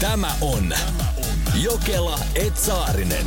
Tämä 0.00 0.30
on 0.40 0.72
Jokela 1.62 2.18
Etsaarinen. 2.34 3.26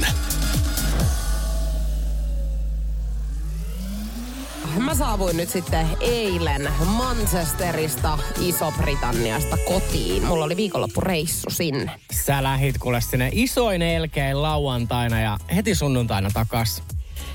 Mä 4.78 4.96
saavuin 4.96 5.38
nyt 5.38 5.50
sitten 5.50 5.88
eilen 6.02 6.70
Manchesterista, 6.86 8.18
Iso-Britanniasta 8.40 9.58
kotiin. 9.68 10.24
Mulla 10.24 10.46
oli 10.46 10.58
viikonloppureissu 10.58 11.50
sinne. 11.50 11.92
Sä 12.26 12.44
lähit 12.44 12.78
kuule 12.78 13.02
sinne 13.02 13.30
isoin 13.32 13.82
elkein 13.82 14.42
lauantaina 14.42 15.22
ja 15.22 15.38
heti 15.56 15.76
sunnuntaina 15.76 16.30
takas. 16.34 16.84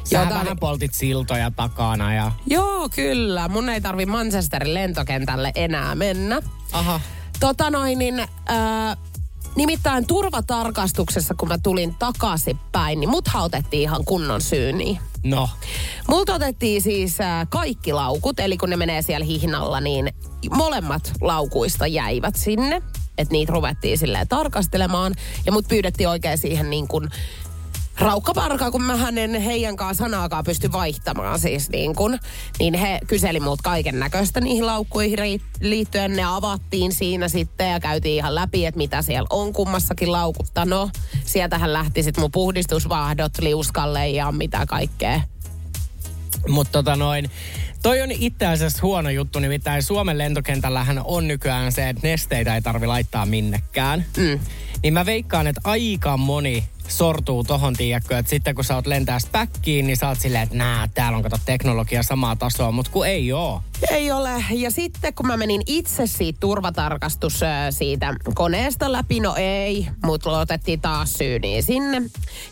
Sä 0.05 0.17
Joo, 0.17 0.23
tää 0.25 0.35
vähän 0.35 0.49
oli- 0.49 0.57
poltit 0.61 0.95
siltoja 0.95 1.51
takana 1.51 2.15
ja... 2.15 2.33
Joo, 2.47 2.89
kyllä. 2.89 3.49
Mun 3.49 3.69
ei 3.69 3.81
tarvi 3.81 4.07
Manchesterin 4.07 4.75
lentokentälle 4.75 5.53
enää 5.55 5.95
mennä. 5.95 6.43
Aha. 6.73 7.01
Tota 7.41 7.71
noin, 7.71 7.99
niin, 7.99 8.21
äh, 8.21 8.29
nimittäin 9.57 10.07
turvatarkastuksessa, 10.07 11.35
kun 11.35 11.49
mä 11.49 11.59
tulin 11.63 11.95
takaisinpäin, 11.95 13.01
niin 13.01 13.11
mut 13.11 13.29
otettiin 13.35 13.83
ihan 13.83 14.05
kunnon 14.05 14.41
syyniin. 14.41 14.99
No, 15.25 15.49
Multa 16.09 16.35
otettiin 16.35 16.83
siis 16.83 17.21
äh, 17.21 17.47
kaikki 17.51 17.93
laukut, 17.93 18.41
eli 18.41 18.57
kun 18.57 18.71
ne 18.71 18.77
menee 18.77 19.03
siellä 19.03 19.27
hihnalla, 19.27 19.81
niin 19.81 20.13
molemmat 20.51 21.13
laukuista 21.21 21.87
jäivät 21.87 22.37
sinne. 22.37 22.83
Että 23.19 23.33
niitä 23.33 23.53
ruvettiin 23.53 23.99
silleen 23.99 24.29
tarkastelemaan. 24.29 25.15
Ja 25.47 25.53
mut 25.53 25.69
pyydettiin 25.69 26.09
oikein 26.09 26.39
siihen 26.39 26.71
niin 26.71 26.89
kuin 26.89 27.09
raukkaparkaa, 27.99 28.71
kun 28.71 28.83
mä 28.83 28.97
hänen 28.97 29.41
heidän 29.41 29.77
kanssa 29.77 30.05
sanaakaan 30.05 30.45
pysty 30.45 30.73
vaihtamaan 30.73 31.39
siis 31.39 31.71
niin 31.71 31.95
kuin. 31.95 32.19
Niin 32.59 32.75
he 32.75 33.01
kyseli 33.07 33.41
multa 33.41 33.63
kaiken 33.63 33.99
näköistä 34.01 34.41
niihin 34.41 34.67
laukkuihin 34.67 35.19
liittyen. 35.61 36.17
Ne 36.17 36.25
avattiin 36.25 36.93
siinä 36.93 37.29
sitten 37.29 37.71
ja 37.71 37.81
käytiin 37.81 38.17
ihan 38.17 38.35
läpi, 38.35 38.67
että 38.67 38.79
mitä 38.79 39.03
siellä 39.03 39.27
on 39.31 39.53
kummassakin 39.53 40.13
laukutta. 40.13 40.65
No, 40.65 40.91
sieltähän 41.25 41.73
lähti 41.73 42.03
sitten 42.03 42.23
mun 42.23 42.33
puhdistusvahdot 42.33 43.33
liuskalle 43.41 44.09
ja 44.09 44.33
mitä 44.33 44.67
kaikkea. 44.67 45.21
mutta 46.49 46.73
tota 46.73 46.97
noin... 46.97 47.31
Toi 47.83 48.03
on 48.03 48.13
itse 48.13 48.47
asiassa 48.47 48.79
huono 48.83 49.11
juttu, 49.11 49.39
nimittäin 49.39 49.83
Suomen 49.83 50.19
lentokentällähän 50.19 51.01
on 51.05 51.29
nykyään 51.29 51.73
se, 51.73 51.89
että 51.89 52.09
nesteitä 52.09 52.55
ei 52.55 52.63
tarvi 52.63 52.87
laittaa 52.87 53.27
minnekään. 53.27 54.05
Mm. 54.17 54.41
Niin 54.83 54.95
mä 54.95 55.07
veikkaan, 55.07 55.47
että 55.47 55.61
aika 55.65 56.17
moni 56.17 56.65
sortuu 56.89 57.45
tohon, 57.45 57.75
tiedätkö, 57.75 58.19
että 58.19 58.31
sitten 58.31 58.55
kun 58.55 58.65
sä 58.65 58.75
oot 58.75 58.87
lentää 58.87 59.19
päkkiin, 59.33 59.87
niin 59.87 59.97
sä 59.97 60.09
oot 60.09 60.21
silleen, 60.21 60.43
että 60.43 60.57
nää, 60.57 60.89
täällä 60.95 61.17
on 61.17 61.23
kato 61.23 61.37
teknologia 61.47 62.03
samaa 62.03 62.37
tasoa, 62.37 62.73
mutta 62.73 62.93
kun 62.93 63.07
ei 63.07 63.33
oo. 63.33 63.63
Ei 63.91 64.13
ole. 64.13 64.45
Ja 64.51 64.71
sitten 64.71 65.15
kun 65.15 65.27
mä 65.27 65.37
menin 65.37 65.63
itse 65.67 66.07
siitä 66.07 66.41
turvatarkastus 66.41 67.43
ö, 67.43 67.47
siitä 67.71 68.15
koneesta 68.35 68.93
läpi, 68.93 69.21
no 69.21 69.35
ei, 69.37 69.89
mutta 70.05 70.31
otettiin 70.31 70.81
taas 70.81 71.13
syyniin 71.13 71.63
sinne. 71.63 72.03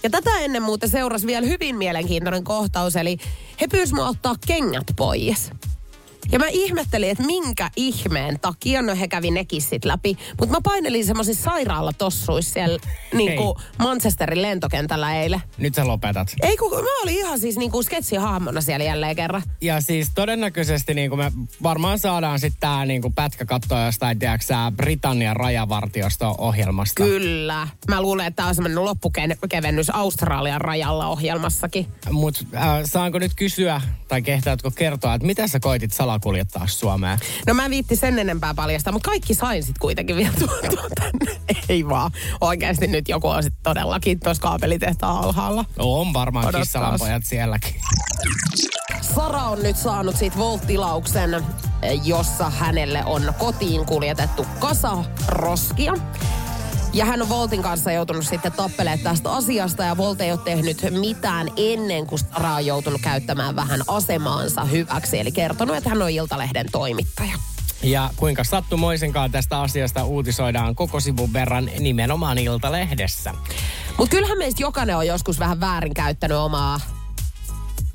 Ja 0.02 0.10
tätä 0.10 0.38
ennen 0.38 0.62
muuten 0.62 0.88
seurasi 0.88 1.26
vielä 1.26 1.46
hyvin 1.46 1.76
mielenkiintoinen 1.76 2.44
kohtaus, 2.44 2.96
eli 2.96 3.18
he 3.60 3.66
pyysivät 3.68 4.02
ottaa 4.02 4.34
kengät 4.46 4.86
pois. 4.96 5.50
Ja 6.32 6.38
mä 6.38 6.46
ihmettelin, 6.48 7.10
että 7.10 7.24
minkä 7.24 7.70
ihmeen 7.76 8.40
takia, 8.40 8.82
no 8.82 8.96
he 8.96 9.08
kävi 9.08 9.30
nekin 9.30 9.62
sit 9.62 9.84
läpi. 9.84 10.16
Mutta 10.40 10.54
mä 10.54 10.60
painelin 10.64 11.06
semmoisissa 11.06 11.42
sairaalatossuissa 11.42 12.52
siellä 12.52 12.78
niin 13.12 13.36
kuin 13.36 13.54
Manchesterin 13.78 14.42
lentokentällä 14.42 15.22
eilen. 15.22 15.42
Nyt 15.58 15.74
sä 15.74 15.86
lopetat. 15.86 16.32
Ei 16.42 16.56
kun 16.56 16.70
mä 16.70 17.02
olin 17.02 17.16
ihan 17.16 17.38
siis 17.38 17.56
niin 17.56 17.70
kuin 17.70 17.84
sketsihahmona 17.84 18.60
siellä 18.60 18.84
jälleen 18.84 19.16
kerran. 19.16 19.42
Ja 19.60 19.80
siis 19.80 20.10
todennäköisesti 20.14 20.94
niin 20.94 21.10
kuin 21.10 21.18
me 21.18 21.32
varmaan 21.62 21.98
saadaan 21.98 22.40
sitten 22.40 22.60
tää 22.60 22.86
niin 22.86 23.02
kuin 23.02 23.14
pätkä 23.14 23.44
katsoa 23.44 23.86
jostain, 23.86 24.18
tiedätkö 24.18 24.46
sä, 24.46 24.72
Britannian 24.76 25.36
rajavartiosto-ohjelmasta. 25.36 27.04
Kyllä. 27.04 27.68
Mä 27.88 28.02
luulen, 28.02 28.26
että 28.26 28.36
tämä 28.36 28.48
on 28.48 28.54
semmoinen 28.54 28.84
loppukevennys 28.84 29.90
Australian 29.90 30.60
rajalla 30.60 31.06
ohjelmassakin. 31.06 31.86
Mutta 32.10 32.40
äh, 32.54 32.80
saanko 32.84 33.18
nyt 33.18 33.32
kysyä, 33.36 33.80
tai 34.08 34.22
kehtaatko 34.22 34.70
kertoa, 34.70 35.14
että 35.14 35.26
mitä 35.26 35.48
sä 35.48 35.60
koitit 35.60 35.92
salakuljettaa 36.14 36.66
Suomeen? 36.66 37.18
No 37.46 37.54
mä 37.54 37.64
en 37.64 37.70
viitti 37.70 37.96
sen 37.96 38.18
enempää 38.18 38.54
paljastaa, 38.54 38.92
mutta 38.92 39.10
kaikki 39.10 39.34
sain 39.34 39.62
sitten 39.62 39.80
kuitenkin 39.80 40.16
vielä 40.16 40.32
tuotua 40.38 40.88
tänne. 41.00 41.40
Ei 41.68 41.88
vaan. 41.88 42.10
Oikeasti 42.40 42.86
nyt 42.86 43.08
joku 43.08 43.28
on 43.28 43.42
sitten 43.42 43.62
todellakin 43.62 44.20
tuossa 44.20 44.42
kaapelitehtaan 44.42 45.16
alhaalla. 45.24 45.64
No, 45.78 45.84
on 46.00 46.12
varmaan 46.12 46.44
Odottaas. 46.44 46.62
kissalanpojat 46.62 47.24
sielläkin. 47.24 47.74
Sara 49.14 49.42
on 49.42 49.62
nyt 49.62 49.76
saanut 49.76 50.16
siitä 50.16 50.36
Volt-tilauksen, 50.36 51.34
eh, 51.82 52.00
jossa 52.04 52.50
hänelle 52.50 53.04
on 53.04 53.32
kotiin 53.38 53.86
kuljetettu 53.86 54.46
kasa 54.58 55.04
roskia. 55.28 55.94
Ja 56.94 57.04
hän 57.04 57.22
on 57.22 57.28
Voltin 57.28 57.62
kanssa 57.62 57.92
joutunut 57.92 58.26
sitten 58.26 58.52
tappelemaan 58.52 58.98
tästä 58.98 59.32
asiasta 59.32 59.82
ja 59.82 59.96
Volt 59.96 60.20
ei 60.20 60.32
ole 60.32 60.40
tehnyt 60.44 60.76
mitään 60.90 61.48
ennen 61.56 62.06
kuin 62.06 62.18
Sara 62.18 62.54
on 62.54 62.66
joutunut 62.66 63.00
käyttämään 63.00 63.56
vähän 63.56 63.80
asemaansa 63.88 64.64
hyväksi. 64.64 65.18
Eli 65.18 65.32
kertonut, 65.32 65.76
että 65.76 65.90
hän 65.90 66.02
on 66.02 66.10
Iltalehden 66.10 66.66
toimittaja. 66.72 67.36
Ja 67.82 68.10
kuinka 68.16 68.44
sattumoisenkaan 68.44 69.30
tästä 69.30 69.60
asiasta 69.60 70.04
uutisoidaan 70.04 70.74
koko 70.74 71.00
sivun 71.00 71.32
verran 71.32 71.70
nimenomaan 71.78 72.38
Iltalehdessä. 72.38 73.34
Mutta 73.98 74.10
kyllähän 74.10 74.38
meistä 74.38 74.62
jokainen 74.62 74.96
on 74.96 75.06
joskus 75.06 75.38
vähän 75.38 75.60
väärin 75.60 75.94
käyttänyt 75.94 76.38
omaa 76.38 76.80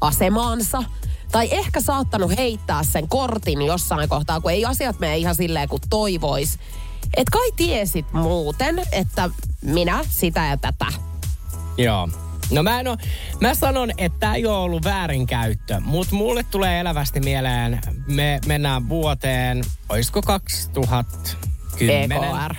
asemaansa. 0.02 0.84
Tai 1.32 1.48
ehkä 1.52 1.82
saattanut 1.82 2.38
heittää 2.38 2.84
sen 2.84 3.08
kortin 3.08 3.62
jossain 3.62 4.10
kohtaa, 4.10 4.42
kun 4.42 4.52
ei 4.52 4.66
asiat 4.66 5.00
mene 5.00 5.18
ihan 5.18 5.36
silleen 5.36 5.70
kuin 5.70 5.82
toivois. 5.90 6.60
Et 7.18 7.30
kai 7.30 7.52
tiesit 7.56 8.14
muuten, 8.14 8.82
että 8.92 9.30
minä 9.62 10.00
sitä 10.10 10.46
ja 10.46 10.58
tätä. 10.58 10.86
Joo. 11.78 12.10
No 12.52 12.64
mä, 12.64 12.80
en 12.80 12.88
oo, 12.88 12.98
mä 13.42 13.54
sanon, 13.54 13.92
että 13.98 14.20
tämä 14.20 14.36
ei 14.36 14.46
ole 14.46 14.58
ollut 14.58 14.84
väärinkäyttö, 14.84 15.80
mutta 15.80 16.16
mulle 16.16 16.44
tulee 16.44 16.80
elävästi 16.80 17.20
mieleen, 17.20 17.82
me 18.08 18.40
mennään 18.46 18.90
vuoteen, 18.90 19.64
olisiko 19.90 20.22
2010? 20.22 22.18
EKR. 22.24 22.56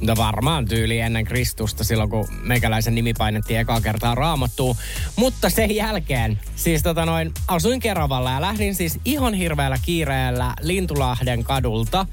No 0.00 0.16
varmaan 0.16 0.68
tyyli 0.68 0.98
ennen 0.98 1.24
Kristusta 1.24 1.84
silloin, 1.84 2.10
kun 2.10 2.28
meikäläisen 2.42 2.94
nimi 2.94 3.14
painettiin 3.14 3.60
ekaa 3.60 3.80
kertaa 3.80 4.14
raamattuun. 4.14 4.76
Mutta 5.16 5.50
sen 5.50 5.74
jälkeen, 5.74 6.40
siis 6.56 6.82
tota 6.82 7.06
noin, 7.06 7.32
asuin 7.48 7.80
Keravalla 7.80 8.30
ja 8.30 8.40
lähdin 8.40 8.74
siis 8.74 9.00
ihan 9.04 9.34
hirveällä 9.34 9.78
kiireellä 9.82 10.54
Lintulahden 10.60 11.44
kadulta 11.44 12.06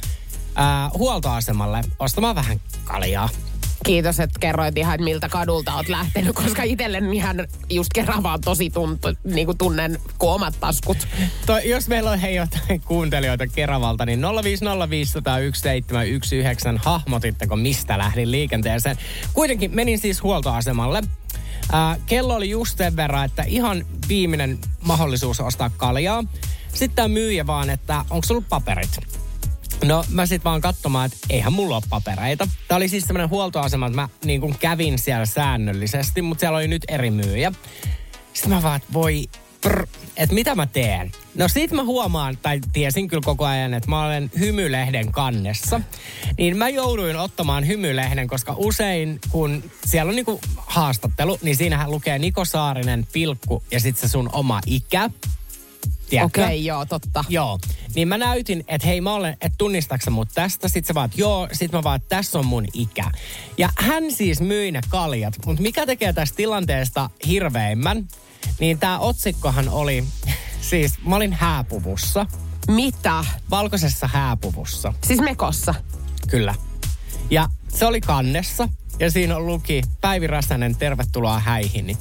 ää, 0.59 0.89
huoltoasemalle 0.93 1.81
ostamaan 1.99 2.35
vähän 2.35 2.61
kaljaa. 2.83 3.29
Kiitos, 3.85 4.19
että 4.19 4.39
kerroit 4.39 4.77
ihan, 4.77 4.95
että 4.95 5.03
miltä 5.03 5.29
kadulta 5.29 5.73
oot 5.73 5.89
lähtenyt, 5.89 6.35
koska 6.35 6.63
itselleni 6.63 7.17
ihan 7.17 7.47
just 7.69 7.89
kerran 7.93 8.23
vaan 8.23 8.41
tosi 8.41 8.69
tuntu, 8.69 9.07
niin 9.23 9.45
kuin 9.45 9.57
tunnen 9.57 9.99
kuin 10.17 10.31
omat 10.31 10.53
taskut. 10.59 10.97
Toi, 11.45 11.69
jos 11.69 11.87
meillä 11.87 12.11
on 12.11 12.19
hei 12.19 12.35
jotain 12.35 12.81
kuuntelijoita 12.85 13.47
Keravalta, 13.47 14.05
niin 14.05 14.21
050501719 14.21 14.25
hahmotitteko, 16.85 17.55
mistä 17.55 17.97
lähdin 17.97 18.31
liikenteeseen. 18.31 18.97
Kuitenkin 19.33 19.75
menin 19.75 19.99
siis 19.99 20.23
huoltoasemalle. 20.23 21.01
Ää, 21.71 21.97
kello 22.05 22.35
oli 22.35 22.49
just 22.49 22.77
sen 22.77 22.95
verran, 22.95 23.25
että 23.25 23.43
ihan 23.43 23.85
viimeinen 24.07 24.59
mahdollisuus 24.81 25.39
ostaa 25.39 25.71
kaljaa. 25.77 26.23
Sitten 26.67 26.95
tämä 26.95 27.07
myyjä 27.07 27.47
vaan, 27.47 27.69
että 27.69 28.05
onko 28.09 28.27
sulla 28.27 28.43
paperit? 28.49 28.99
No 29.83 30.03
mä 30.09 30.25
sit 30.25 30.43
vaan 30.43 30.61
katsomaan, 30.61 31.05
että 31.05 31.17
eihän 31.29 31.53
mulla 31.53 31.75
ole 31.75 31.83
papereita. 31.89 32.47
Tää 32.67 32.77
oli 32.77 32.89
siis 32.89 33.03
semmoinen 33.03 33.29
huoltoasema, 33.29 33.85
että 33.85 34.01
mä 34.01 34.09
niin 34.25 34.41
kuin 34.41 34.57
kävin 34.59 34.99
siellä 34.99 35.25
säännöllisesti, 35.25 36.21
mutta 36.21 36.39
siellä 36.39 36.57
oli 36.57 36.67
nyt 36.67 36.85
eri 36.87 37.11
myyjä. 37.11 37.51
Sitten 38.33 38.53
mä 38.53 38.63
vaan, 38.63 38.75
että 38.75 38.93
voi, 38.93 39.25
prr, 39.61 39.87
että 40.17 40.35
mitä 40.35 40.55
mä 40.55 40.65
teen? 40.65 41.11
No 41.35 41.47
sit 41.47 41.71
mä 41.71 41.83
huomaan, 41.83 42.37
tai 42.37 42.59
tiesin 42.73 43.07
kyllä 43.07 43.21
koko 43.25 43.45
ajan, 43.45 43.73
että 43.73 43.89
mä 43.89 44.05
olen 44.05 44.31
hymylehden 44.39 45.11
kannessa. 45.11 45.81
Niin 46.37 46.57
mä 46.57 46.69
jouduin 46.69 47.15
ottamaan 47.15 47.67
hymylehden, 47.67 48.27
koska 48.27 48.53
usein 48.57 49.19
kun 49.29 49.63
siellä 49.85 50.09
on 50.09 50.15
niinku 50.15 50.41
haastattelu, 50.57 51.39
niin 51.41 51.57
siinähän 51.57 51.91
lukee 51.91 52.19
Niko 52.19 52.45
Saarinen, 52.45 53.07
pilkku 53.13 53.63
ja 53.71 53.79
sit 53.79 53.97
se 53.97 54.07
sun 54.07 54.29
oma 54.33 54.59
ikä. 54.65 55.09
Okei, 56.17 56.43
okay, 56.43 56.55
joo, 56.55 56.85
totta. 56.85 57.25
Joo. 57.29 57.59
Niin 57.95 58.07
mä 58.07 58.17
näytin, 58.17 58.63
että 58.67 58.87
hei 58.87 59.01
mä 59.01 59.13
olen, 59.13 59.33
että 59.33 59.55
tunnistaksä 59.57 60.11
mut 60.11 60.29
tästä? 60.33 60.67
Sitten 60.67 60.87
sä 60.87 60.93
vaat, 60.93 61.17
joo. 61.17 61.47
Sitten 61.51 61.79
mä 61.79 61.83
vaan, 61.83 61.95
että 61.95 62.15
tässä 62.15 62.39
on 62.39 62.45
mun 62.45 62.65
ikä. 62.73 63.11
Ja 63.57 63.69
hän 63.77 64.11
siis 64.11 64.41
myi 64.41 64.71
ne 64.71 64.81
kaljat. 64.89 65.33
Mutta 65.45 65.61
mikä 65.61 65.85
tekee 65.85 66.13
tästä 66.13 66.35
tilanteesta 66.35 67.09
hirveimmän? 67.27 68.07
Niin 68.59 68.79
tää 68.79 68.99
otsikkohan 68.99 69.69
oli, 69.69 70.03
siis 70.69 70.93
mä 71.05 71.15
olin 71.15 71.33
hääpuvussa. 71.33 72.25
Mitä? 72.67 73.25
Valkoisessa 73.49 74.07
hääpuvussa. 74.07 74.93
Siis 75.03 75.19
mekossa. 75.21 75.75
Kyllä. 76.27 76.55
Ja 77.29 77.49
se 77.67 77.85
oli 77.85 78.01
kannessa. 78.01 78.69
Ja 78.99 79.11
siinä 79.11 79.39
luki 79.39 79.81
Päivi 80.01 80.27
Räsänen, 80.27 80.75
tervetuloa 80.75 81.39
häihini. 81.39 81.97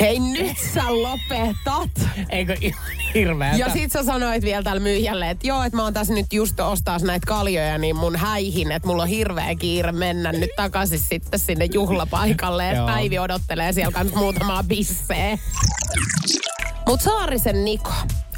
Hei, 0.00 0.18
nyt 0.18 0.58
sä 0.74 0.82
lopetat. 0.88 1.90
Eikö 2.28 2.56
ihan 2.60 2.82
hirveetä? 3.14 3.56
Ja 3.56 3.68
sit 3.68 3.92
sä 3.92 4.04
sanoit 4.04 4.44
vielä 4.44 4.62
tällä 4.62 4.80
myyjälle, 4.80 5.30
että 5.30 5.46
joo, 5.46 5.62
että 5.62 5.76
mä 5.76 5.84
oon 5.84 5.92
tässä 5.92 6.14
nyt 6.14 6.32
just 6.32 6.60
ostaa 6.60 6.98
näitä 6.98 7.26
kaljoja, 7.26 7.78
niin 7.78 7.96
mun 7.96 8.16
häihin, 8.16 8.72
että 8.72 8.88
mulla 8.88 9.02
on 9.02 9.08
hirveä 9.08 9.54
kiire 9.54 9.92
mennä 9.92 10.32
nyt 10.32 10.50
takaisin 10.56 10.98
sitten 10.98 11.40
sinne 11.40 11.64
juhlapaikalle. 11.64 12.70
Että 12.70 12.86
Päivi 12.86 13.18
odottelee 13.18 13.72
siellä 13.72 13.92
kans 13.92 14.14
muutamaa 14.14 14.62
bisseä. 14.64 15.38
Mut 16.88 17.00
Saarisen 17.00 17.64
Niko 17.64 17.92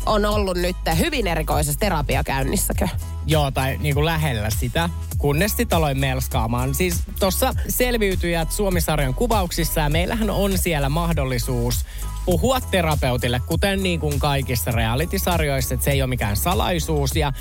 on 0.06 0.24
ollut 0.24 0.56
nyt 0.56 0.76
hyvin 0.98 1.26
erikoisessa 1.26 1.80
terapiakäynnissäkö? 1.80 2.88
Joo, 3.26 3.50
tai 3.50 3.76
niinku 3.76 4.04
lähellä 4.04 4.50
sitä, 4.50 4.90
kunnes 5.25 5.56
sitten 5.56 5.76
aloin 5.79 6.00
melskaamaan. 6.00 6.75
Siis 6.75 7.03
tuossa 7.21 7.55
selviytyjät 7.69 8.53
Suomisarjan 8.53 9.15
kuvauksissa 9.15 9.81
ja 9.81 9.91
meillähän 9.91 10.31
on 10.31 10.59
siellä 10.59 10.88
mahdollisuus 10.88 11.85
puhua 12.25 12.61
terapeutille, 12.61 13.41
kuten 13.47 13.82
niin 13.82 14.00
kuin 14.00 14.19
kaikissa 14.19 14.71
reality-sarjoissa, 14.71 15.75
että 15.75 15.85
se 15.85 15.91
ei 15.91 16.03
ole 16.03 16.09
mikään 16.09 16.37
salaisuus. 16.37 17.17
Ja 17.17 17.32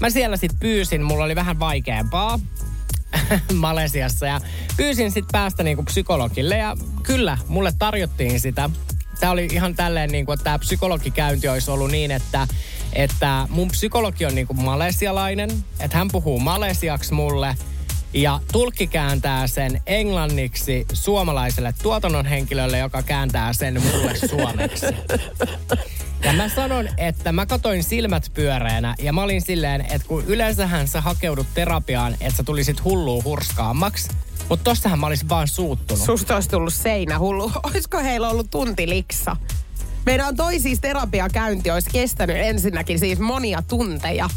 mä 0.00 0.10
siellä 0.10 0.36
sitten 0.36 0.58
pyysin, 0.58 1.02
mulla 1.02 1.24
oli 1.24 1.34
vähän 1.34 1.60
vaikeampaa 1.60 2.38
Malesiassa 3.54 4.26
ja 4.26 4.40
pyysin 4.76 5.12
sitten 5.12 5.32
päästä 5.32 5.62
niinku 5.62 5.82
psykologille 5.82 6.56
ja 6.56 6.76
kyllä, 7.02 7.38
mulle 7.48 7.72
tarjottiin 7.78 8.40
sitä. 8.40 8.70
Tämä 9.20 9.32
oli 9.32 9.48
ihan 9.52 9.74
tälleen, 9.74 10.10
niin 10.10 10.26
kuin, 10.26 10.34
että 10.34 10.44
tämä 10.44 10.58
psykologikäynti 10.58 11.48
olisi 11.48 11.70
ollut 11.70 11.90
niin, 11.90 12.10
että, 12.10 12.48
että 12.92 13.46
mun 13.50 13.68
psykologi 13.68 14.26
on 14.26 14.34
niin 14.34 14.46
kuin 14.46 14.62
malesialainen, 14.62 15.50
että 15.80 15.96
hän 15.98 16.08
puhuu 16.12 16.40
malesiaksi 16.40 17.14
mulle 17.14 17.56
ja 18.14 18.40
tulkki 18.52 18.86
kääntää 18.86 19.46
sen 19.46 19.82
englanniksi 19.86 20.86
suomalaiselle 20.92 21.74
tuotannon 21.82 22.26
henkilölle, 22.26 22.78
joka 22.78 23.02
kääntää 23.02 23.52
sen 23.52 23.82
mulle 23.82 24.14
suomeksi. 24.30 24.86
Ja 26.24 26.32
mä 26.32 26.48
sanon, 26.48 26.88
että 26.96 27.32
mä 27.32 27.46
katoin 27.46 27.84
silmät 27.84 28.30
pyöreänä 28.34 28.94
ja 28.98 29.12
mä 29.12 29.22
olin 29.22 29.42
silleen, 29.42 29.80
että 29.80 30.08
kun 30.08 30.24
yleensähän 30.26 30.88
sä 30.88 31.00
hakeudut 31.00 31.46
terapiaan, 31.54 32.12
että 32.12 32.36
sä 32.36 32.42
tulisit 32.42 32.84
hullua 32.84 33.22
hurskaammaksi, 33.24 34.08
mutta 34.52 34.64
tossahan 34.64 34.98
mä 34.98 35.06
olisin 35.06 35.28
vaan 35.28 35.48
suuttunut. 35.48 36.04
Susta 36.04 36.34
olisi 36.34 36.48
tullut 36.48 36.74
seinä 36.74 37.18
hullu. 37.18 37.52
Olisiko 37.72 37.98
heillä 37.98 38.28
ollut 38.28 38.50
tunti 38.50 38.88
liksa? 38.88 39.36
Meidän 40.06 40.36
toi 40.36 40.60
siis 40.60 40.80
terapiakäynti 40.80 41.70
olisi 41.70 41.90
kestänyt 41.92 42.36
ensinnäkin 42.36 42.98
siis 42.98 43.18
monia 43.18 43.62
tunteja. 43.68 44.30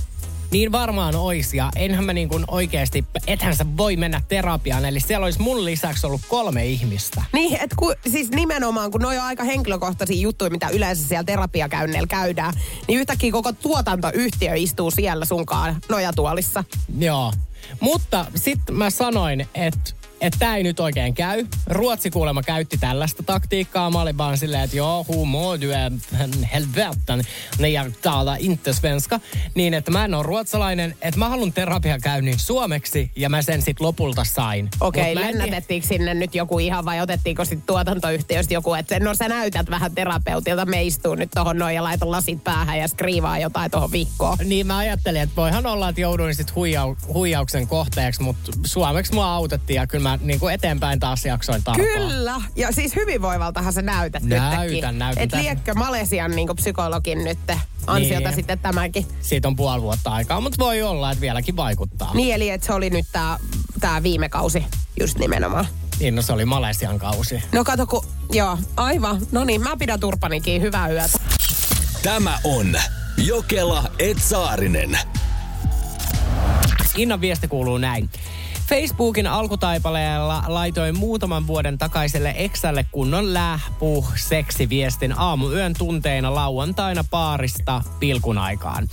Niin 0.51 0.71
varmaan 0.71 1.15
ois 1.15 1.53
ja 1.53 1.71
enhän 1.75 2.05
mä 2.05 2.13
niin 2.13 2.29
kuin 2.29 2.43
oikeasti, 2.47 3.05
ethän 3.27 3.55
sä 3.55 3.65
voi 3.77 3.95
mennä 3.95 4.21
terapiaan. 4.27 4.85
Eli 4.85 4.99
siellä 4.99 5.23
olisi 5.23 5.41
mun 5.41 5.65
lisäksi 5.65 6.07
ollut 6.07 6.21
kolme 6.27 6.65
ihmistä. 6.65 7.23
Niin, 7.33 7.53
että 7.53 7.75
ku, 7.75 7.93
siis 8.11 8.29
nimenomaan, 8.29 8.91
kun 8.91 9.01
noi 9.01 9.17
on 9.17 9.23
aika 9.23 9.43
henkilökohtaisia 9.43 10.21
juttuja, 10.21 10.51
mitä 10.51 10.69
yleensä 10.69 11.07
siellä 11.07 11.23
terapiakäynneillä 11.23 12.07
käydään, 12.07 12.53
niin 12.87 12.99
yhtäkkiä 12.99 13.31
koko 13.31 13.51
tuotantoyhtiö 13.51 14.55
istuu 14.55 14.91
siellä 14.91 15.25
sunkaan 15.25 15.75
nojatuolissa. 15.89 16.63
Joo. 16.99 17.33
Mutta 17.79 18.25
sitten 18.35 18.75
mä 18.75 18.89
sanoin, 18.89 19.47
että 19.55 20.04
että 20.21 20.39
tämä 20.39 20.57
ei 20.57 20.63
nyt 20.63 20.79
oikein 20.79 21.13
käy. 21.13 21.45
Ruotsi 21.67 22.09
kuulemma 22.11 22.43
käytti 22.43 22.77
tällaista 22.77 23.23
taktiikkaa. 23.23 23.89
Mä 23.89 24.01
olin 24.01 24.17
vaan 24.17 24.37
silleen, 24.37 24.63
että 24.63 24.77
joo, 24.77 25.05
hur 25.07 25.25
mår 25.25 25.61
du 25.61 25.67
helveten 26.53 27.23
när 27.59 27.69
jag 27.69 27.91
talar 28.01 28.37
inte 28.39 28.73
svenska. 28.73 29.19
Niin, 29.55 29.73
että 29.73 29.91
mä 29.91 30.05
en 30.05 30.13
ole 30.13 30.23
ruotsalainen, 30.23 30.95
että 31.01 31.19
mä 31.19 31.29
haluan 31.29 31.53
terapiakäynnin 31.53 32.39
suomeksi 32.39 33.11
ja 33.15 33.29
mä 33.29 33.41
sen 33.41 33.61
sitten 33.61 33.85
lopulta 33.85 34.23
sain. 34.23 34.69
Okei, 34.81 35.11
en- 35.11 35.21
lennätettiinkö 35.21 35.87
sinne 35.87 36.13
nyt 36.13 36.35
joku 36.35 36.59
ihan 36.59 36.85
vai 36.85 37.01
otettiinko 37.01 37.45
sitten 37.45 37.67
tuotantoyhtiöstä 37.67 38.53
joku, 38.53 38.73
että 38.73 38.99
no 38.99 39.15
sä 39.15 39.27
näytät 39.27 39.69
vähän 39.69 39.95
terapeutilta, 39.95 40.65
me 40.65 40.83
istuu 40.83 41.15
nyt 41.15 41.31
tohon 41.35 41.57
noin 41.57 41.75
ja 41.75 41.83
laita 41.83 42.11
lasit 42.11 42.43
päähän 42.43 42.79
ja 42.79 42.87
skriivaa 42.87 43.39
jotain 43.39 43.71
tohon 43.71 43.91
vikkoon. 43.91 44.37
Niin 44.43 44.67
mä 44.67 44.77
ajattelin, 44.77 45.21
että 45.21 45.35
voihan 45.35 45.65
olla, 45.65 45.89
että 45.89 46.01
jouduin 46.01 46.35
sitten 46.35 46.55
huijau- 46.55 47.13
huijauksen 47.13 47.67
kohteeksi, 47.67 48.21
mutta 48.21 48.51
suomeksi 48.65 49.13
mua 49.13 49.33
autettiin 49.33 49.75
ja 49.75 49.87
kyllä 49.87 50.04
mä 50.09 50.19
niin 50.21 50.39
kuin 50.39 50.53
eteenpäin 50.53 50.99
taas 50.99 51.25
jaksoin 51.25 51.63
tarpaa. 51.63 51.85
Kyllä. 51.85 52.41
Ja 52.55 52.71
siis 52.71 52.95
hyvinvoivaltahan 52.95 53.73
sä 53.73 53.81
näytät 53.81 54.23
Näytän, 54.23 54.67
nytkin. 54.67 54.99
näytän 54.99 55.23
Et 55.23 55.33
liekkö 55.33 55.73
Malesian 55.73 56.31
niin 56.31 56.47
psykologin 56.55 57.23
nyt 57.23 57.39
ansiota 57.87 58.27
Niin. 58.29 58.35
sitten 58.35 58.59
tämäkin. 58.59 59.05
Siitä 59.21 59.47
on 59.47 59.55
puoli 59.55 59.81
vuotta 59.81 60.11
aikaa, 60.11 60.41
mutta 60.41 60.57
voi 60.59 60.81
olla, 60.81 61.11
että 61.11 61.21
vieläkin 61.21 61.55
vaikuttaa. 61.55 62.13
Niin, 62.13 62.35
eli 62.35 62.49
että 62.49 62.67
se 62.67 62.73
oli 62.73 62.89
nyt 62.89 63.05
tää, 63.11 63.37
tää 63.79 64.03
viime 64.03 64.29
kausi 64.29 64.65
just 64.99 65.17
nimenomaan. 65.17 65.67
Niin, 65.99 66.15
no 66.15 66.21
se 66.21 66.33
oli 66.33 66.45
Malesian 66.45 66.99
kausi. 66.99 67.43
No 67.51 67.63
kato 67.63 67.85
kun, 67.87 68.05
joo, 68.31 68.57
aivan. 68.77 69.21
No 69.31 69.43
niin, 69.43 69.61
mä 69.61 69.77
pidän 69.77 69.99
turpanikin. 69.99 70.61
Hyvää 70.61 70.89
yötä. 70.89 71.17
Tämä 72.03 72.39
on 72.43 72.75
Jokela 73.17 73.83
Etsaarinen. 73.99 74.99
Innan 76.95 77.21
viesti 77.21 77.47
kuuluu 77.47 77.77
näin. 77.77 78.09
Facebookin 78.69 79.27
alkutaipaleella 79.27 80.43
laitoin 80.47 80.97
muutaman 80.97 81.47
vuoden 81.47 81.77
takaiselle 81.77 82.33
Exälle 82.37 82.85
kunnon 82.91 83.33
lähpuh 83.33 84.13
seksiviestin 84.15 85.19
aamuyön 85.19 85.73
tunteina 85.77 86.35
lauantaina 86.35 87.03
paarista 87.11 87.81
pilkun 87.99 88.37
aikaan. 88.37 88.87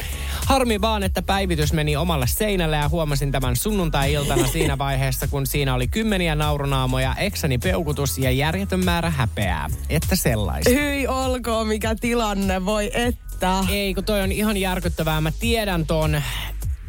Harmi 0.46 0.80
vaan, 0.80 1.02
että 1.02 1.22
päivitys 1.22 1.72
meni 1.72 1.96
omalle 1.96 2.26
seinälle 2.26 2.76
ja 2.76 2.88
huomasin 2.88 3.32
tämän 3.32 3.56
sunnuntai-iltana 3.56 4.46
siinä 4.52 4.78
vaiheessa, 4.78 5.28
kun 5.28 5.46
siinä 5.46 5.74
oli 5.74 5.88
kymmeniä 5.88 6.34
naurunaamoja, 6.34 7.14
Exäni 7.14 7.58
peukutus 7.58 8.18
ja 8.18 8.30
järjetön 8.30 8.84
määrä 8.84 9.10
häpeää. 9.10 9.70
Että 9.88 10.16
sellaista. 10.16 10.70
Hyi 10.70 11.06
olkoon, 11.06 11.66
mikä 11.66 11.94
tilanne, 11.94 12.64
voi 12.64 12.90
että. 12.94 13.64
Ei, 13.70 13.94
kun 13.94 14.04
toi 14.04 14.20
on 14.20 14.32
ihan 14.32 14.56
järkyttävää. 14.56 15.20
Mä 15.20 15.32
tiedän 15.40 15.86
ton, 15.86 16.22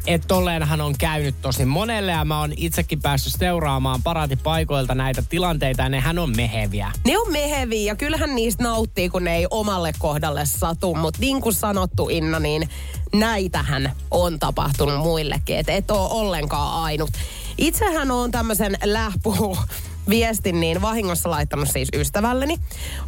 että 0.06 0.28
tolleenhan 0.28 0.80
on 0.80 0.94
käynyt 0.98 1.34
tosi 1.42 1.64
monelle 1.64 2.12
ja 2.12 2.24
mä 2.24 2.40
oon 2.40 2.52
itsekin 2.56 3.02
päässyt 3.02 3.34
seuraamaan 3.38 4.02
paraatipaikoilta 4.02 4.94
näitä 4.94 5.22
tilanteita 5.28 5.82
ja 5.82 5.88
nehän 5.88 6.18
on 6.18 6.36
meheviä. 6.36 6.92
Ne 7.04 7.18
on 7.18 7.32
meheviä 7.32 7.92
ja 7.92 7.96
kyllähän 7.96 8.34
niistä 8.34 8.64
nauttii, 8.64 9.08
kun 9.08 9.24
ne 9.24 9.36
ei 9.36 9.46
omalle 9.50 9.92
kohdalle 9.98 10.46
satu. 10.46 10.94
Mutta 10.94 11.20
niin 11.20 11.40
kuin 11.40 11.54
sanottu 11.54 12.08
Inna, 12.08 12.38
niin 12.38 12.68
näitähän 13.14 13.92
on 14.10 14.38
tapahtunut 14.38 14.98
muillekin. 14.98 15.56
Että 15.56 15.72
et 15.72 15.90
ole 15.90 16.08
ollenkaan 16.10 16.82
ainut. 16.82 17.10
Itsehän 17.58 18.10
on 18.10 18.30
tämmöisen 18.30 18.76
lähpuhu 18.84 19.58
viestin 20.08 20.60
niin 20.60 20.82
vahingossa 20.82 21.30
laittanut 21.30 21.68
siis 21.68 21.88
ystävälleni. 21.94 22.58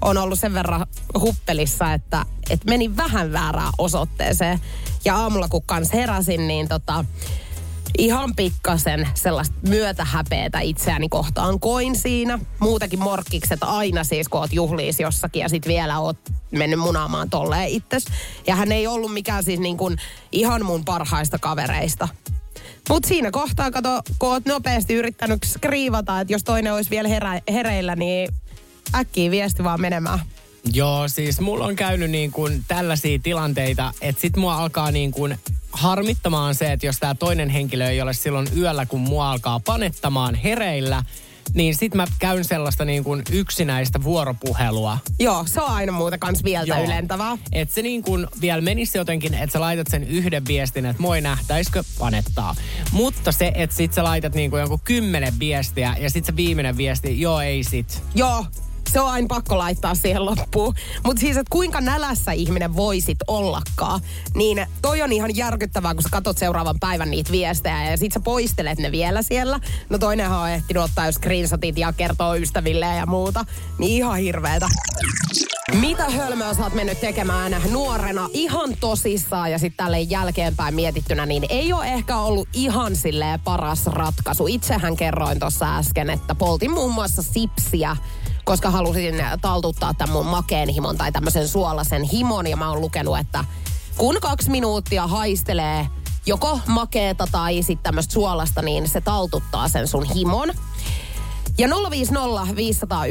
On 0.02 0.16
ollut 0.16 0.38
sen 0.38 0.54
verran 0.54 0.86
huppelissa, 1.20 1.92
että, 1.92 2.26
että 2.50 2.70
meni 2.70 2.96
vähän 2.96 3.32
väärään 3.32 3.72
osoitteeseen. 3.78 4.60
Ja 5.06 5.16
aamulla 5.16 5.48
kun 5.48 5.62
kans 5.66 5.92
heräsin, 5.92 6.48
niin 6.48 6.68
tota, 6.68 7.04
ihan 7.98 8.36
pikkasen 8.36 9.08
sellaista 9.14 9.54
myötähäpeetä 9.68 10.60
itseäni 10.60 11.08
kohtaan 11.08 11.60
koin 11.60 11.96
siinä. 11.96 12.38
Muutakin 12.58 12.98
morkkikset 12.98 13.62
aina 13.62 14.04
siis, 14.04 14.28
kun 14.28 14.40
oot 14.40 14.52
juhliis 14.52 15.00
jossakin 15.00 15.40
ja 15.40 15.48
sit 15.48 15.66
vielä 15.66 15.98
oot 15.98 16.16
mennyt 16.50 16.80
munaamaan 16.80 17.30
tolleen 17.30 17.68
itses. 17.68 18.04
Ja 18.46 18.56
hän 18.56 18.72
ei 18.72 18.86
ollut 18.86 19.12
mikään 19.12 19.44
siis 19.44 19.60
niin 19.60 19.76
kuin 19.76 19.96
ihan 20.32 20.64
mun 20.64 20.84
parhaista 20.84 21.38
kavereista. 21.38 22.08
Mut 22.88 23.04
siinä 23.04 23.30
kohtaa, 23.30 23.70
kato, 23.70 24.02
kun 24.18 24.28
oot 24.28 24.46
nopeasti 24.46 24.94
yrittänyt 24.94 25.42
skriivata, 25.44 26.20
että 26.20 26.32
jos 26.32 26.44
toinen 26.44 26.72
olisi 26.72 26.90
vielä 26.90 27.08
herä, 27.08 27.40
hereillä, 27.52 27.96
niin 27.96 28.28
äkkiä 28.94 29.30
viesti 29.30 29.64
vaan 29.64 29.80
menemään. 29.80 30.18
Joo, 30.73 31.08
siis 31.08 31.40
mulla 31.40 31.64
on 31.64 31.76
käynyt 31.76 32.11
niin 32.11 32.32
kuin 32.32 32.64
tällaisia 32.68 33.18
tilanteita, 33.23 33.92
että 34.00 34.20
sit 34.20 34.37
mua 34.37 34.56
alkaa 34.56 34.90
niin 34.90 35.11
kuin 35.11 35.38
harmittamaan 35.73 36.54
se, 36.54 36.73
että 36.73 36.87
jos 36.87 36.99
tämä 36.99 37.14
toinen 37.14 37.49
henkilö 37.49 37.88
ei 37.88 38.02
ole 38.02 38.14
silloin 38.14 38.49
yöllä, 38.56 38.87
kun 38.87 39.00
mua 39.00 39.30
alkaa 39.30 39.61
panettamaan 39.61 40.35
hereillä, 40.35 41.02
niin 41.54 41.75
sit 41.75 41.94
mä 41.94 42.06
käyn 42.18 42.44
sellaista 42.44 42.85
niin 42.85 43.04
kuin 43.04 43.23
yksinäistä 43.32 44.02
vuoropuhelua. 44.02 44.99
Joo, 45.18 45.44
se 45.46 45.61
on 45.61 45.70
aina 45.70 45.92
muuta 45.92 46.18
kans 46.18 46.44
vieltä 46.44 46.75
Joo. 46.75 46.85
ylentävää. 46.85 47.38
Että 47.52 47.75
se 47.75 47.82
niin 47.82 48.02
kuin 48.02 48.26
vielä 48.40 48.61
menisi 48.61 48.99
jotenkin, 48.99 49.35
että 49.35 49.52
sä 49.52 49.61
laitat 49.61 49.87
sen 49.90 50.04
yhden 50.04 50.46
viestin, 50.46 50.87
että 50.87 51.02
moi 51.02 51.20
nähtäisikö 51.20 51.82
panettaa. 51.99 52.54
Mutta 52.92 53.32
se, 53.32 53.52
että 53.54 53.76
sit 53.76 53.92
sä 53.92 54.04
laitat 54.04 54.35
niin 54.35 54.50
kuin 54.50 54.61
jonkun 54.61 54.80
kymmenen 54.85 55.38
viestiä 55.38 55.96
ja 56.00 56.11
sit 56.11 56.25
se 56.25 56.37
viimeinen 56.37 56.76
viesti, 56.76 57.20
joo 57.20 57.40
ei 57.40 57.64
sit. 57.64 58.02
Joo, 58.14 58.46
Se 58.96 59.00
on 59.00 59.10
aina 59.10 59.26
pakko 59.28 59.58
laittaa 59.58 59.94
siihen 59.94 60.24
loppuun. 60.24 60.74
Mutta 61.04 61.20
siis, 61.20 61.36
että 61.36 61.50
kuinka 61.50 61.80
nälässä 61.80 62.32
ihminen 62.32 62.76
voisit 62.76 63.18
ollakaan, 63.26 64.00
niin 64.34 64.66
toi 64.82 65.02
on 65.02 65.12
ihan 65.12 65.36
järkyttävää, 65.36 65.94
kun 65.94 66.02
sä 66.02 66.08
katot 66.12 66.38
seuraavan 66.38 66.80
päivän 66.80 67.10
niitä 67.10 67.32
viestejä 67.32 67.90
ja 67.90 67.96
sit 67.96 68.12
sä 68.12 68.20
poistelet 68.20 68.78
ne 68.78 68.92
vielä 68.92 69.22
siellä. 69.22 69.60
No 69.90 69.98
toinenhan 69.98 70.40
on 70.40 70.50
ehtinyt 70.50 70.82
ottaa 70.82 71.06
jo 71.06 71.12
screenshotit 71.12 71.78
ja 71.78 71.92
kertoo 71.92 72.36
ystäville 72.36 72.86
ja 72.86 73.06
muuta. 73.06 73.44
Niin 73.78 73.92
ihan 73.92 74.18
hirveetä. 74.18 74.68
Mitä 75.80 76.10
hölmöä 76.10 76.54
sä 76.54 76.62
oot 76.62 76.74
mennyt 76.74 77.00
tekemään 77.00 77.56
nuorena 77.70 78.28
ihan 78.32 78.76
tosissaan 78.80 79.52
ja 79.52 79.58
sitten 79.58 79.84
tälle 79.84 80.00
jälkeenpäin 80.00 80.74
mietittynä, 80.74 81.26
niin 81.26 81.46
ei 81.48 81.72
ole 81.72 81.86
ehkä 81.86 82.16
ollut 82.18 82.48
ihan 82.52 82.96
silleen 82.96 83.40
paras 83.40 83.86
ratkaisu. 83.86 84.46
Itsehän 84.46 84.96
kerroin 84.96 85.38
tuossa 85.38 85.76
äsken, 85.76 86.10
että 86.10 86.34
poltin 86.34 86.70
muun 86.70 86.94
muassa 86.94 87.22
sipsiä 87.22 87.96
koska 88.46 88.70
halusin 88.70 89.14
taltuttaa 89.40 89.94
tämän 89.94 90.12
mun 90.12 90.26
makeen 90.26 90.68
himon 90.68 90.96
tai 90.96 91.12
tämmöisen 91.12 91.48
suolasen 91.48 92.02
himon. 92.02 92.46
Ja 92.46 92.56
mä 92.56 92.70
oon 92.70 92.80
lukenut, 92.80 93.18
että 93.18 93.44
kun 93.96 94.16
kaksi 94.20 94.50
minuuttia 94.50 95.06
haistelee 95.06 95.86
joko 96.26 96.60
makeeta 96.66 97.28
tai 97.32 97.62
sitten 97.62 97.82
tämmöistä 97.82 98.12
suolasta, 98.12 98.62
niin 98.62 98.88
se 98.88 99.00
taltuttaa 99.00 99.68
sen 99.68 99.88
sun 99.88 100.04
himon. 100.14 100.52
Ja 101.58 101.68
050 101.90 102.56
500 102.56 103.04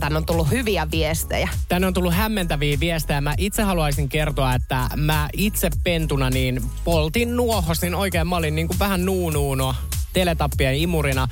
tänne 0.00 0.16
on 0.16 0.26
tullut 0.26 0.50
hyviä 0.50 0.86
viestejä. 0.90 1.48
Tänne 1.68 1.86
on 1.86 1.94
tullut 1.94 2.14
hämmentäviä 2.14 2.80
viestejä. 2.80 3.20
Mä 3.20 3.34
itse 3.38 3.62
haluaisin 3.62 4.08
kertoa, 4.08 4.54
että 4.54 4.88
mä 4.96 5.28
itse 5.36 5.70
pentuna 5.84 6.30
niin 6.30 6.62
poltin 6.84 7.36
nuohosin 7.36 7.94
oikein. 7.94 8.28
Mä 8.28 8.36
olin 8.36 8.54
niin 8.54 8.66
kuin 8.66 8.78
vähän 8.78 9.04
nuunuuno 9.04 9.74
teletappien 10.12 10.74
imurina 10.74 11.28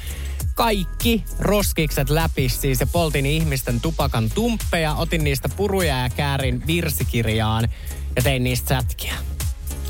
kaikki 0.61 1.25
roskikset 1.38 2.11
läpi 2.11 2.49
siis 2.49 2.81
ja 2.81 2.87
poltin 2.87 3.26
ihmisten 3.26 3.81
tupakan 3.81 4.31
tumppeja, 4.35 4.95
otin 4.95 5.25
niistä 5.25 5.49
puruja 5.49 5.99
ja 5.99 6.09
käärin 6.17 6.67
virsikirjaan 6.67 7.69
ja 8.17 8.23
tein 8.23 8.45
niistä 8.45 8.69
sätkiä. 8.69 9.14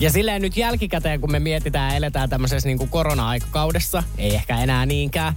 Ja 0.00 0.10
silleen 0.10 0.42
nyt 0.42 0.56
jälkikäteen, 0.56 1.20
kun 1.20 1.32
me 1.32 1.38
mietitään 1.38 1.90
ja 1.90 1.96
eletään 1.96 2.30
tämmöisessä 2.30 2.68
niin 2.68 2.78
kuin 2.78 2.90
korona-aikakaudessa, 2.90 4.02
ei 4.18 4.34
ehkä 4.34 4.58
enää 4.58 4.86
niinkään, 4.86 5.34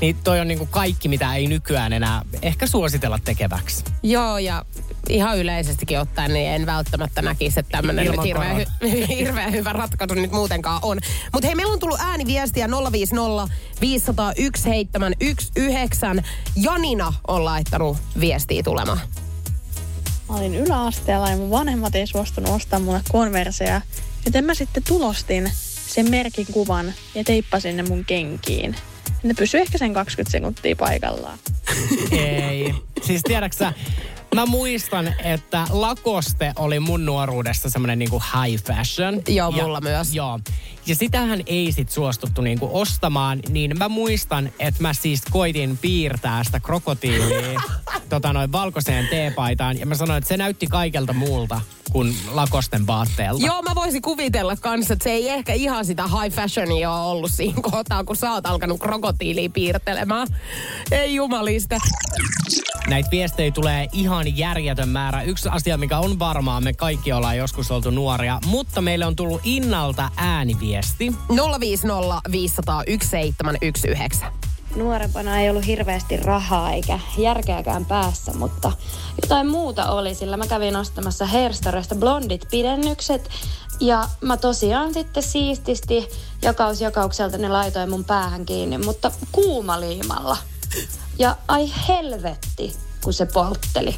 niin 0.00 0.16
toi 0.24 0.40
on 0.40 0.48
niin 0.48 0.58
kuin 0.58 0.70
kaikki, 0.70 1.08
mitä 1.08 1.34
ei 1.34 1.46
nykyään 1.46 1.92
enää 1.92 2.22
ehkä 2.42 2.66
suositella 2.66 3.18
tekeväksi. 3.24 3.84
Joo, 4.02 4.38
ja 4.38 4.64
ihan 5.08 5.38
yleisestikin 5.38 6.00
ottaen, 6.00 6.32
niin 6.32 6.48
en 6.48 6.66
välttämättä 6.66 7.22
näkisi, 7.22 7.60
että 7.60 7.76
tämmöinen 7.76 8.06
nyt 8.06 8.24
hirveän, 8.24 8.56
hy- 8.56 9.06
hirveän 9.18 9.52
hyvä 9.52 9.72
ratkaisu 9.72 10.14
nyt 10.14 10.32
muutenkaan 10.32 10.78
on. 10.82 10.98
Mutta 11.32 11.46
hei, 11.46 11.54
meillä 11.54 11.72
on 11.72 11.78
tullut 11.78 12.00
ääniviestiä 12.00 12.68
050 12.92 13.54
501 13.80 14.62
719. 14.62 16.22
Janina 16.56 17.12
on 17.28 17.44
laittanut 17.44 17.96
viestiä 18.20 18.62
tulemaan. 18.62 19.00
Mä 20.28 20.36
olin 20.36 20.54
yläasteella 20.54 21.30
ja 21.30 21.36
mun 21.36 21.50
vanhemmat 21.50 21.94
ei 21.94 22.06
suostunut 22.06 22.50
ostamaan 22.50 22.82
mulle 22.82 23.00
konverseja. 23.12 23.80
Joten 24.24 24.44
mä 24.44 24.54
sitten 24.54 24.82
tulostin 24.88 25.50
sen 25.86 26.10
merkin 26.10 26.46
kuvan 26.52 26.92
ja 27.14 27.24
teippasin 27.24 27.76
ne 27.76 27.82
mun 27.82 28.04
kenkiin. 28.04 28.76
Ne 29.22 29.34
pysyi 29.34 29.60
ehkä 29.60 29.78
sen 29.78 29.94
20 29.94 30.32
sekuntia 30.32 30.76
paikallaan. 30.76 31.38
Ei. 32.10 32.74
Siis 33.02 33.22
tiedäksä, 33.22 33.72
mä 34.34 34.46
muistan, 34.46 35.14
että 35.24 35.66
Lakoste 35.70 36.52
oli 36.56 36.80
mun 36.80 37.06
nuoruudessa 37.06 37.70
semmoinen 37.70 37.98
niinku 37.98 38.22
high 38.34 38.64
fashion. 38.64 39.22
Joo, 39.28 39.50
mulla 39.50 39.80
myös. 39.80 40.14
Joo. 40.14 40.40
Ja 40.86 40.94
sitähän 40.94 41.42
ei 41.46 41.72
sit 41.72 41.90
suostuttu 41.90 42.42
niinku 42.42 42.70
ostamaan, 42.72 43.38
niin 43.48 43.78
mä 43.78 43.88
muistan, 43.88 44.50
että 44.58 44.82
mä 44.82 44.92
siis 44.92 45.22
koitin 45.30 45.78
piirtää 45.78 46.44
sitä 46.44 46.60
krokotiilia 46.60 47.60
tota 48.08 48.32
noin 48.32 48.52
valkoiseen 48.52 49.08
teepaitaan. 49.08 49.78
Ja 49.78 49.86
mä 49.86 49.94
sanoin, 49.94 50.18
että 50.18 50.28
se 50.28 50.36
näytti 50.36 50.66
kaikelta 50.66 51.12
muulta 51.12 51.60
kuin 51.92 52.16
Lakosten 52.30 52.86
vaatteelta. 52.86 53.46
Joo, 53.46 53.62
mä 53.62 53.74
voisin 53.74 54.02
kuvitella 54.02 54.56
kanssa, 54.56 54.92
että 54.92 55.04
se 55.04 55.10
ei 55.10 55.28
ehkä 55.28 55.52
ihan 55.52 55.84
sitä 55.84 56.02
high 56.06 56.36
fashionia 56.36 56.92
ole 56.92 57.10
ollut 57.10 57.30
siinä 57.32 57.60
kohtaa, 57.62 58.04
kun 58.04 58.16
sä 58.16 58.32
oot 58.32 58.46
alkanut 58.46 58.80
krokotiiliä 58.80 59.48
piirtelemään. 59.48 60.28
Ei 60.90 61.14
jumalista. 61.14 61.76
Näitä 62.88 63.10
viestejä 63.10 63.50
tulee 63.50 63.88
ihan 63.92 64.36
järjetön 64.36 64.88
määrä. 64.88 65.22
Yksi 65.22 65.48
asia, 65.48 65.78
mikä 65.78 65.98
on 65.98 66.18
varmaa, 66.18 66.60
me 66.60 66.72
kaikki 66.72 67.12
ollaan 67.12 67.36
joskus 67.36 67.70
oltu 67.70 67.90
nuoria, 67.90 68.38
mutta 68.46 68.80
meille 68.80 69.06
on 69.06 69.16
tullut 69.16 69.40
Innalta 69.44 70.10
ääniviesti. 70.16 71.14
050 71.60 72.20
500 72.32 72.82
1719. 72.86 74.26
nuorempana 74.76 75.40
ei 75.40 75.50
ollut 75.50 75.66
hirveästi 75.66 76.16
rahaa 76.16 76.72
eikä 76.72 77.00
järkeäkään 77.18 77.84
päässä, 77.84 78.32
mutta 78.32 78.72
jotain 79.22 79.46
muuta 79.46 79.90
oli, 79.90 80.14
sillä 80.14 80.36
mä 80.36 80.46
kävin 80.46 80.76
ostamassa 80.76 81.26
Hairstoresta 81.26 81.94
blondit 81.94 82.46
pidennykset 82.50 83.30
ja 83.80 84.08
mä 84.20 84.36
tosiaan 84.36 84.94
sitten 84.94 85.22
siististi 85.22 86.08
jakaus 86.42 86.80
jakaukselta 86.80 87.38
ne 87.38 87.48
laitoin 87.48 87.90
mun 87.90 88.04
päähän 88.04 88.46
kiinni, 88.46 88.78
mutta 88.78 89.12
kuumaliimalla. 89.32 90.36
Ja 91.18 91.36
ai 91.48 91.72
helvetti, 91.88 92.76
kun 93.04 93.12
se 93.12 93.26
poltteli. 93.26 93.96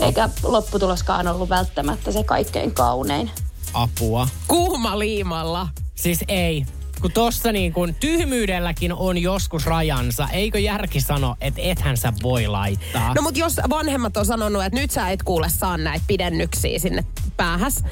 Eikä 0.00 0.28
lopputuloskaan 0.42 1.28
ollut 1.28 1.48
välttämättä 1.48 2.12
se 2.12 2.24
kaikkein 2.24 2.74
kaunein. 2.74 3.30
Apua. 3.74 4.28
Kuuma 4.48 4.98
liimalla. 4.98 5.68
Siis 5.94 6.24
ei. 6.28 6.66
Kun 7.00 7.12
tossa 7.12 7.52
niin 7.52 7.72
kun 7.72 7.94
tyhmyydelläkin 7.94 8.92
on 8.92 9.18
joskus 9.18 9.66
rajansa, 9.66 10.28
eikö 10.28 10.58
järki 10.58 11.00
sano, 11.00 11.36
että 11.40 11.60
ethän 11.64 11.96
sä 11.96 12.12
voi 12.22 12.46
laittaa? 12.46 13.14
No 13.14 13.22
mut 13.22 13.36
jos 13.36 13.56
vanhemmat 13.70 14.16
on 14.16 14.26
sanonut, 14.26 14.64
että 14.64 14.80
nyt 14.80 14.90
sä 14.90 15.08
et 15.08 15.22
kuule 15.22 15.48
saa 15.48 15.76
näitä 15.76 16.04
pidennyksiä 16.06 16.78
sinne 16.78 17.04
päähäs, 17.36 17.84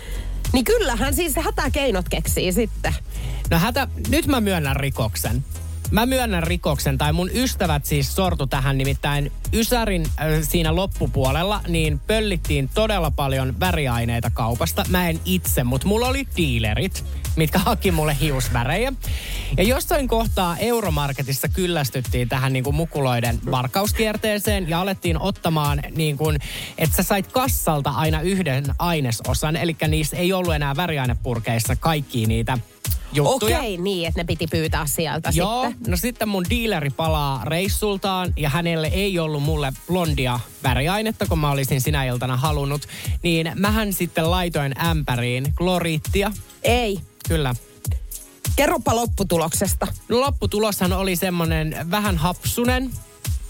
niin 0.52 0.64
kyllähän 0.64 1.14
siis 1.14 1.36
hätäkeinot 1.36 2.08
keksii 2.08 2.52
sitten. 2.52 2.94
No 3.50 3.58
hätä, 3.58 3.88
nyt 4.08 4.26
mä 4.26 4.40
myönnän 4.40 4.76
rikoksen. 4.76 5.44
Mä 5.90 6.06
myönnän 6.06 6.42
rikoksen, 6.42 6.98
tai 6.98 7.12
mun 7.12 7.30
ystävät 7.34 7.84
siis 7.84 8.14
sortu 8.14 8.46
tähän, 8.46 8.78
nimittäin 8.78 9.32
Ysärin 9.52 10.02
äh, 10.06 10.26
siinä 10.42 10.74
loppupuolella, 10.74 11.60
niin 11.68 11.98
pöllittiin 11.98 12.70
todella 12.74 13.10
paljon 13.10 13.60
väriaineita 13.60 14.30
kaupasta. 14.30 14.84
Mä 14.88 15.08
en 15.08 15.20
itse, 15.24 15.64
mutta 15.64 15.86
mulla 15.86 16.08
oli 16.08 16.26
dealerit, 16.36 17.04
mitkä 17.36 17.58
haki 17.58 17.90
mulle 17.90 18.16
hiusvärejä. 18.20 18.92
Ja 19.56 19.62
jossain 19.62 20.08
kohtaa 20.08 20.56
Euromarketissa 20.58 21.48
kyllästyttiin 21.48 22.28
tähän 22.28 22.52
niin 22.52 22.64
kuin 22.64 22.76
mukuloiden 22.76 23.38
varkauskierteeseen 23.50 24.68
ja 24.68 24.80
alettiin 24.80 25.20
ottamaan 25.20 25.82
niin 25.96 26.16
kuin, 26.16 26.38
että 26.78 26.96
sä 26.96 27.02
sait 27.02 27.32
kassalta 27.32 27.90
aina 27.90 28.20
yhden 28.20 28.64
ainesosan, 28.78 29.56
eli 29.56 29.76
niissä 29.88 30.16
ei 30.16 30.32
ollut 30.32 30.54
enää 30.54 30.76
väriainepurkeissa 30.76 31.76
kaikki 31.76 32.26
niitä 32.26 32.58
juttuja. 33.12 33.58
Okei, 33.58 33.76
niin, 33.76 34.08
että 34.08 34.20
ne 34.20 34.24
piti 34.24 34.46
pyytää 34.46 34.86
sieltä 34.86 35.30
Joo, 35.34 35.68
sitten. 35.68 35.90
no 35.90 35.96
sitten 35.96 36.28
mun 36.28 36.44
dealeri 36.50 36.90
palaa 36.90 37.44
reissultaan 37.44 38.32
ja 38.36 38.48
hänelle 38.48 38.86
ei 38.86 39.18
ollut 39.18 39.42
mulle 39.42 39.72
blondia 39.86 40.40
väriainetta, 40.62 41.26
kun 41.26 41.38
mä 41.38 41.50
olisin 41.50 41.80
sinä 41.80 42.04
iltana 42.04 42.36
halunnut. 42.36 42.82
Niin 43.22 43.52
mähän 43.54 43.92
sitten 43.92 44.30
laitoin 44.30 44.84
ämpäriin 44.84 45.54
kloriittia. 45.58 46.32
Ei. 46.62 47.00
Kyllä. 47.28 47.54
Kerropa 48.56 48.96
lopputuloksesta. 48.96 49.86
No 50.08 50.20
lopputuloshan 50.20 50.92
oli 50.92 51.16
semmonen 51.16 51.76
vähän 51.90 52.16
hapsunen. 52.16 52.90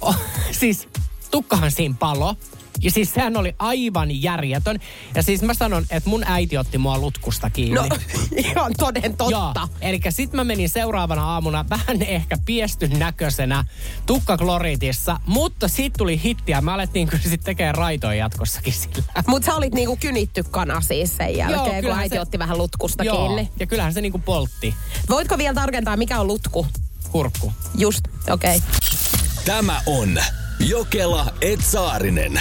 Oh, 0.01 0.17
siis 0.61 0.89
tukkahan 1.31 1.71
siinä 1.71 1.95
palo. 1.99 2.37
Ja 2.83 2.91
siis 2.91 3.15
sehän 3.15 3.37
oli 3.37 3.55
aivan 3.59 4.23
järjetön. 4.23 4.79
Ja 5.15 5.23
siis 5.23 5.43
mä 5.43 5.55
sanon, 5.55 5.87
että 5.91 6.11
mun 6.11 6.25
äiti 6.27 6.59
otti 6.59 6.79
mua 6.79 6.99
lutkusta 6.99 7.51
kiinni. 7.51 7.75
No, 7.75 7.89
ihan 8.37 8.73
toden 8.79 9.17
totta. 9.17 9.31
Joo, 9.31 9.69
eli 9.81 10.01
sit 10.09 10.33
mä 10.33 10.45
menin 10.45 10.69
seuraavana 10.69 11.25
aamuna 11.25 11.65
vähän 11.71 12.03
ehkä 12.03 12.39
piestyn 12.47 12.99
näköisenä 12.99 13.65
tukkakloriitissa, 14.07 15.21
mutta 15.27 15.69
sit 15.69 15.93
tuli 15.99 16.21
hittiä. 16.25 16.61
Mä 16.61 16.75
alettiin 16.75 17.09
kyllä 17.09 17.23
sit 17.23 17.41
tekemään 17.45 17.75
raitoja 17.75 18.15
jatkossakin 18.15 18.73
sillä. 18.73 19.23
Mutta 19.27 19.47
sä 19.47 19.55
olit 19.55 19.75
niinku 19.75 19.97
kynitty 19.97 20.43
kana 20.51 20.81
siis 20.81 21.17
sen 21.17 21.37
jälkeen, 21.37 21.65
kun 21.65 21.81
kyllähän 21.81 22.03
äiti 22.03 22.15
se- 22.15 22.21
otti 22.21 22.39
vähän 22.39 22.59
lutkusta 22.59 23.05
Joo, 23.05 23.27
kiinni. 23.27 23.51
ja 23.61 23.67
kyllähän 23.67 23.93
se 23.95 24.01
niinku 24.01 24.19
poltti 24.19 24.75
Voitko 25.09 25.39
vielä 25.39 25.55
tarkentaa, 25.55 25.97
mikä 25.97 26.21
on 26.21 26.27
lutku? 26.27 26.67
kurkku. 27.11 27.53
Just, 27.79 28.01
okei. 28.31 28.57
Okay. 28.57 28.69
Tämä 29.45 29.81
on 29.87 30.19
Jokela 30.61 31.33
Etsaarinen. 31.41 32.41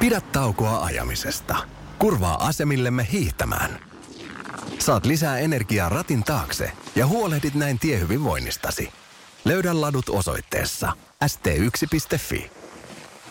Pidä 0.00 0.20
taukoa 0.20 0.84
ajamisesta. 0.84 1.56
Kurvaa 1.98 2.46
asemillemme 2.46 3.06
hiihtämään. 3.12 3.80
Saat 4.78 5.06
lisää 5.06 5.38
energiaa 5.38 5.88
ratin 5.88 6.24
taakse 6.24 6.72
ja 6.94 7.06
huolehdit 7.06 7.54
näin 7.54 7.78
tiehyvinvoinnistasi. 7.78 8.92
Löydä 9.44 9.80
ladut 9.80 10.08
osoitteessa 10.08 10.92
st1.fi. 11.24 12.50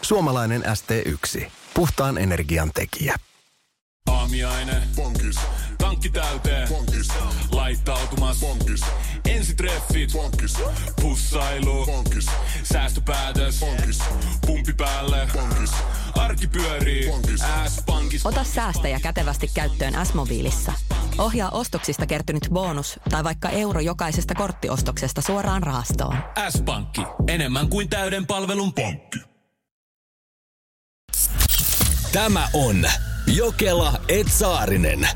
Suomalainen 0.01 0.63
ST1. 0.63 1.45
Puhtaan 1.73 2.17
energian 2.17 2.71
tekijä. 2.73 3.15
Aamiaine. 4.09 4.81
Bonkis. 4.95 5.35
Tankki 5.77 6.09
täyteen. 6.09 6.69
Bonkis. 6.69 7.07
Laittautumas. 7.51 8.39
Bonkis. 8.39 8.81
Ensitreffit. 9.25 10.11
Bonkis. 10.11 10.53
Pussailu. 11.01 11.85
Bonkis. 11.85 12.25
Säästöpäätös. 12.63 13.59
Bonkis. 13.59 13.99
Pumpi 14.69 14.83
päälle. 14.83 15.27
Bonkis. 15.33 15.71
Arki 16.15 16.47
pyörii. 16.47 17.11
S-pankis. 17.67 18.25
Ota 18.25 18.43
säästäjä 18.43 18.99
kätevästi 18.99 19.51
käyttöön 19.53 20.05
S-mobiilissa. 20.05 20.73
Ohjaa 21.17 21.49
ostoksista 21.49 22.05
kertynyt 22.05 22.47
bonus 22.53 22.99
tai 23.09 23.23
vaikka 23.23 23.49
euro 23.49 23.79
jokaisesta 23.79 24.35
korttiostoksesta 24.35 25.21
suoraan 25.21 25.63
rahastoon. 25.63 26.15
S-pankki. 26.49 27.01
Enemmän 27.27 27.69
kuin 27.69 27.89
täyden 27.89 28.27
palvelun 28.27 28.73
pankki. 28.73 29.19
Tämä 32.11 32.47
on 32.53 32.85
Jokela 33.27 33.93
Etsaarinen. 34.07 35.09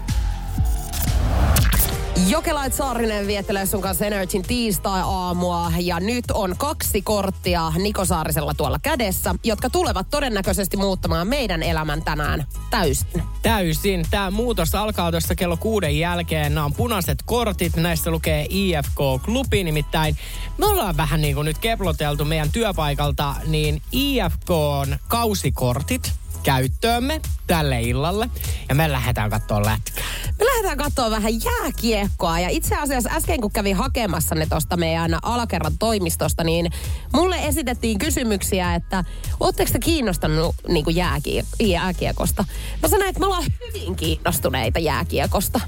Jokelait 2.27 2.73
Saarinen 2.73 3.27
viettelee 3.27 3.65
sun 3.65 3.81
kanssa 3.81 4.05
Energin 4.05 4.43
tiistai-aamua 4.43 5.71
ja 5.79 5.99
nyt 5.99 6.25
on 6.33 6.55
kaksi 6.57 7.01
korttia 7.01 7.71
Niko 7.77 8.05
Saarisella 8.05 8.53
tuolla 8.53 8.79
kädessä, 8.83 9.35
jotka 9.43 9.69
tulevat 9.69 10.07
todennäköisesti 10.09 10.77
muuttamaan 10.77 11.27
meidän 11.27 11.63
elämän 11.63 12.01
tänään 12.03 12.45
täysin. 12.69 13.23
Täysin. 13.41 14.05
Tämä 14.11 14.31
muutos 14.31 14.75
alkaa 14.75 15.11
tuossa 15.11 15.35
kello 15.35 15.57
kuuden 15.57 15.99
jälkeen. 15.99 16.55
Nämä 16.55 16.65
on 16.65 16.73
punaiset 16.73 17.17
kortit. 17.25 17.75
Näistä 17.75 18.11
lukee 18.11 18.45
IFK-klubi. 18.49 19.63
Nimittäin 19.63 20.17
me 20.57 20.65
ollaan 20.65 20.97
vähän 20.97 21.21
niin 21.21 21.35
kuin 21.35 21.45
nyt 21.45 21.57
keploteltu 21.57 22.25
meidän 22.25 22.51
työpaikalta, 22.51 23.35
niin 23.47 23.81
IFK 23.91 24.49
on 24.49 24.97
kausikortit 25.07 26.22
käyttöömme 26.43 27.21
tälle 27.47 27.81
illalle. 27.81 28.29
Ja 28.69 28.75
me 28.75 28.91
lähdetään 28.91 29.29
katsoa 29.29 29.65
lätkää. 29.65 30.03
Me 30.39 30.45
lähdetään 30.45 30.77
katsoa 30.77 31.11
vähän 31.11 31.33
jääkiekkoa 31.43 32.39
ja 32.39 32.49
itse 32.49 32.75
asiassa 32.75 33.09
äsken 33.13 33.41
kun 33.41 33.51
kävin 33.51 33.75
hakemassa 33.75 34.35
ne 34.35 34.45
tuosta 34.45 34.77
meidän 34.77 35.19
alakerran 35.21 35.77
toimistosta, 35.77 36.43
niin 36.43 36.71
mulle 37.13 37.35
esitettiin 37.45 37.99
kysymyksiä, 37.99 38.75
että 38.75 39.03
ootteko 39.39 39.71
te 39.71 39.79
kiinnostanut 39.79 40.55
niin 40.67 40.85
kuin 40.85 40.95
jääkie- 40.95 41.45
jääkiekosta? 41.59 42.45
Mä 42.81 42.87
sanoin, 42.87 43.09
että 43.09 43.19
me 43.19 43.25
ollaan 43.25 43.45
hyvin 43.67 43.95
kiinnostuneita 43.95 44.79
jääkiekosta. 44.79 45.59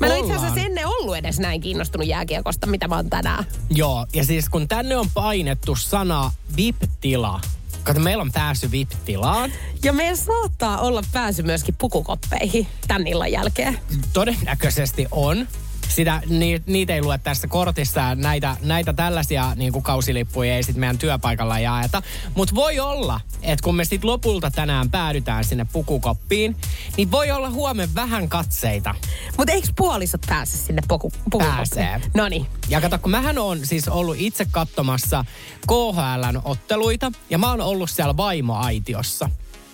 Mä 0.00 0.06
en 0.06 0.20
itse 0.20 0.34
asiassa 0.34 0.60
ennen 0.60 0.86
ollut 0.86 1.16
edes 1.16 1.38
näin 1.38 1.60
kiinnostunut 1.60 2.06
jääkiekosta, 2.06 2.66
mitä 2.66 2.88
mä 2.88 2.96
oon 2.96 3.10
tänään. 3.10 3.44
Joo, 3.70 4.06
ja 4.14 4.24
siis 4.24 4.48
kun 4.48 4.68
tänne 4.68 4.96
on 4.96 5.06
painettu 5.14 5.76
sana 5.76 6.32
VIP-tila, 6.56 7.40
kato 7.82 8.00
meillä 8.00 8.20
on 8.22 8.32
päässyt 8.32 8.70
VIP-tilaan, 8.72 9.52
Ja 9.84 9.92
meidän 9.92 10.16
saattaa 10.16 10.78
olla 10.80 11.02
pääsy 11.12 11.42
myöskin 11.42 11.74
pukukoppeihin 11.78 12.66
tän 12.88 13.06
illan 13.06 13.32
jälkeen. 13.32 13.78
todennäköisesti 14.12 15.06
on. 15.10 15.48
Sitä, 15.94 16.22
ni, 16.28 16.62
niitä 16.66 16.94
ei 16.94 17.02
lue 17.02 17.18
tässä 17.18 17.48
kortissa. 17.48 18.14
Näitä, 18.14 18.56
näitä 18.62 18.92
tällaisia 18.92 19.54
niin 19.54 19.72
kuin 19.72 19.82
kausilippuja 19.82 20.56
ei 20.56 20.62
sitten 20.62 20.80
meidän 20.80 20.98
työpaikalla 20.98 21.58
jaeta. 21.58 22.02
Mutta 22.34 22.54
voi 22.54 22.80
olla, 22.80 23.20
että 23.42 23.62
kun 23.64 23.76
me 23.76 23.84
sitten 23.84 24.10
lopulta 24.10 24.50
tänään 24.50 24.90
päädytään 24.90 25.44
sinne 25.44 25.66
pukukoppiin, 25.72 26.56
niin 26.96 27.10
voi 27.10 27.30
olla 27.30 27.50
huomenna 27.50 27.94
vähän 27.94 28.28
katseita. 28.28 28.94
Mutta 29.38 29.52
eikö 29.52 29.68
puolisot 29.76 30.20
pääse 30.26 30.56
sinne 30.56 30.82
puku, 30.88 31.12
pukukoppiin? 31.24 31.56
Pääsee. 31.56 32.00
No 32.14 32.28
niin. 32.28 32.46
Ja 32.68 32.80
kato, 32.80 32.98
kun 32.98 33.10
mähän 33.10 33.38
on 33.38 33.66
siis 33.66 33.88
ollut 33.88 34.16
itse 34.18 34.46
katsomassa 34.50 35.24
KHLn 35.66 36.40
otteluita, 36.44 37.12
ja 37.30 37.38
mä 37.38 37.50
oon 37.50 37.60
ollut 37.60 37.90
siellä 37.90 38.16
vaimoaitiossa. 38.16 39.30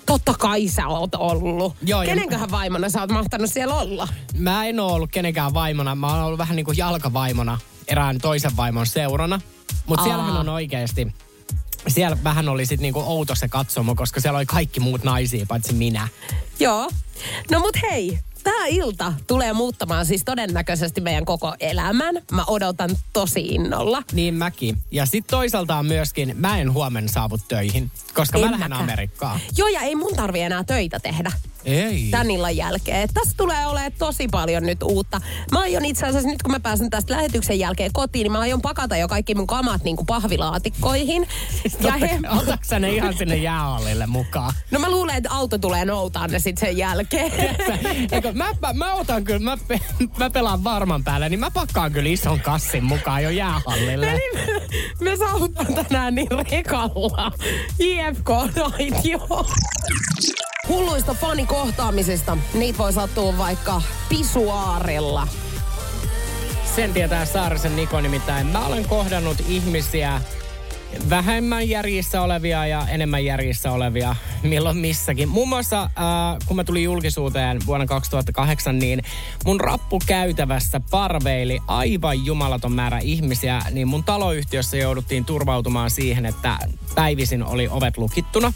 Totta 0.09 0.35
kai 0.39 0.69
sä 0.69 0.87
oot 0.87 1.15
ollut. 1.15 1.77
Joo, 1.83 2.03
Kenenköhän 2.03 2.51
vaimona 2.51 2.89
sä 2.89 3.01
oot 3.01 3.11
mahtanut 3.11 3.51
siellä 3.51 3.75
olla? 3.75 4.09
Mä 4.39 4.67
en 4.67 4.81
ole 4.81 4.93
ollut 4.93 5.11
kenenkään 5.13 5.55
vaimona. 5.55 5.95
Mä 5.95 6.07
oon 6.07 6.25
ollut 6.25 6.39
vähän 6.39 6.57
niin 6.57 6.65
kuin 6.65 6.77
jalkavaimona 6.77 7.59
erään 7.89 8.19
toisen 8.19 8.57
vaimon 8.57 8.87
seurana. 8.87 9.41
Mutta 9.87 10.05
siellähän 10.05 10.37
on 10.37 10.49
oikeasti... 10.49 11.13
Siellä 11.89 12.17
vähän 12.25 12.49
oli 12.49 12.67
sit 12.67 12.81
niinku 12.81 13.01
outo 13.07 13.35
se 13.35 13.49
katsomo, 13.49 13.95
koska 13.95 14.21
siellä 14.21 14.37
oli 14.37 14.47
kaikki 14.47 14.81
muut 14.81 15.05
naisia, 15.05 15.47
paitsi 15.49 15.73
minä. 15.73 16.09
Joo. 16.61 16.91
No 17.51 17.61
mut 17.61 17.77
hei, 17.83 18.19
tämä 18.49 18.67
ilta 18.67 19.13
tulee 19.27 19.53
muuttamaan 19.53 20.07
siis 20.07 20.25
todennäköisesti 20.25 21.01
meidän 21.01 21.25
koko 21.25 21.55
elämän. 21.61 22.15
Mä 22.33 22.45
odotan 22.47 22.91
tosi 23.13 23.41
innolla. 23.41 24.03
Niin 24.13 24.35
mäkin. 24.35 24.77
Ja 24.91 25.07
sitten 25.07 25.31
toisaalta 25.31 25.83
myöskin, 25.83 26.35
mä 26.39 26.59
en 26.61 26.73
huomenna 26.73 27.13
saavu 27.13 27.39
töihin, 27.49 27.91
koska 28.15 28.39
En 28.39 28.45
mä 28.45 28.51
lähden 28.51 28.71
mäkään. 28.71 28.83
Amerikkaan. 28.83 29.41
Joo, 29.57 29.69
ja 29.69 29.81
ei 29.81 29.95
mun 29.95 30.15
tarvi 30.17 30.41
enää 30.41 30.65
töitä 30.65 31.01
tehdä 31.01 31.33
Ei. 31.65 32.09
tän 32.11 32.31
illan 32.31 32.57
jälkeen. 32.57 33.09
Tässä 33.15 33.35
tulee 33.37 33.67
olemaan 33.67 33.93
tosi 33.99 34.29
paljon 34.29 34.67
nyt 34.67 34.83
uutta. 34.83 35.21
Mä 35.53 35.61
aion 35.61 35.85
itse 35.85 36.07
asiassa 36.07 36.29
nyt 36.29 36.43
kun 36.43 36.53
mä 36.53 36.61
pääsen 36.61 36.91
tästä 36.91 37.15
lähetyksen 37.15 37.59
jälkeen 37.59 37.93
kotiin, 37.93 38.23
niin 38.23 38.33
mä 38.33 38.39
aion 38.39 38.63
pakata 38.63 38.97
jo 38.97 39.09
kaikki 39.09 39.35
mun 39.35 39.47
kamat 39.47 39.85
niin 39.85 39.97
kuin 39.97 40.07
pahvilaatikkoihin. 40.07 41.29
ja 41.81 41.93
he, 41.93 42.21
Otatko 42.43 42.79
ne 42.79 42.93
ihan 42.93 43.15
sinne 43.15 43.37
jäähallille 43.37 44.07
mukaan? 44.07 44.53
no 44.71 44.79
mä 44.79 44.91
luulen, 44.91 45.17
että 45.17 45.31
auto 45.33 45.59
tulee 45.59 45.85
noutaa 45.85 46.27
ne 46.29 46.39
sitten 46.39 46.69
sen 46.69 46.77
jälkeen. 46.77 47.33
Eikö, 48.13 48.33
mä, 48.33 48.55
mä, 48.61 48.73
mä, 48.73 48.95
otan 48.95 49.25
kyllä, 49.25 49.41
mä, 49.41 49.57
pe, 49.69 49.81
mä 50.19 50.31
pelaan 50.31 50.65
varman 50.65 51.05
päälle, 51.05 51.29
niin 51.29 51.41
mä 51.41 51.51
pakkaan 51.51 51.93
kyllä 51.93 52.09
ison 52.09 52.41
kassin 52.41 52.85
mukaan 52.85 53.23
jo 53.23 53.31
jäähallille. 53.31 54.11
Eli 54.11 54.21
me, 54.35 54.61
me 55.01 55.17
saavutaan 55.17 55.75
tänään 55.75 56.15
niin 56.15 56.29
rekalla 56.31 57.33
IFK 57.79 58.29
Naitio. 58.57 59.47
Hulluista 60.69 61.15
fanikohtaamisista. 61.15 62.39
Niitä 62.55 62.79
voi 62.79 62.93
sattua 62.93 63.39
vaikka 63.39 63.83
pisuaarella. 64.09 65.29
Sen 66.77 66.93
tietää 66.93 67.25
Saarisen 67.25 67.77
Niko 67.77 68.01
nimittäin. 68.01 68.47
Mä 68.47 68.67
olen 68.67 68.85
kohdannut 68.89 69.37
ihmisiä, 69.49 70.21
vähemmän 71.11 71.69
järjissä 71.69 72.23
olevia 72.23 72.67
ja 72.67 72.87
enemmän 72.89 73.25
järjissä 73.25 73.73
olevia, 73.73 74.17
milloin 74.43 74.77
missäkin. 74.77 75.29
Muun 75.29 75.49
muassa 75.49 75.83
äh, 75.83 75.91
kun 76.47 76.57
mä 76.57 76.65
tulin 76.65 76.85
julkisuuteen 76.85 77.59
vuonna 77.67 77.87
2008, 77.87 78.79
niin 78.79 79.03
mun 79.45 79.61
rappukäytävässä 79.61 80.81
parveili 80.91 81.59
aivan 81.67 82.25
jumalaton 82.27 82.73
määrä 82.73 82.99
ihmisiä, 82.99 83.63
niin 83.71 83.89
mun 83.89 84.05
taloyhtiössä 84.05 84.77
jouduttiin 84.77 85.25
turvautumaan 85.25 85.91
siihen, 85.91 86.27
että 86.27 86.59
päivisin 86.95 87.45
oli 87.45 87.69
ovet 87.69 87.99
lukittuna. 87.99 88.53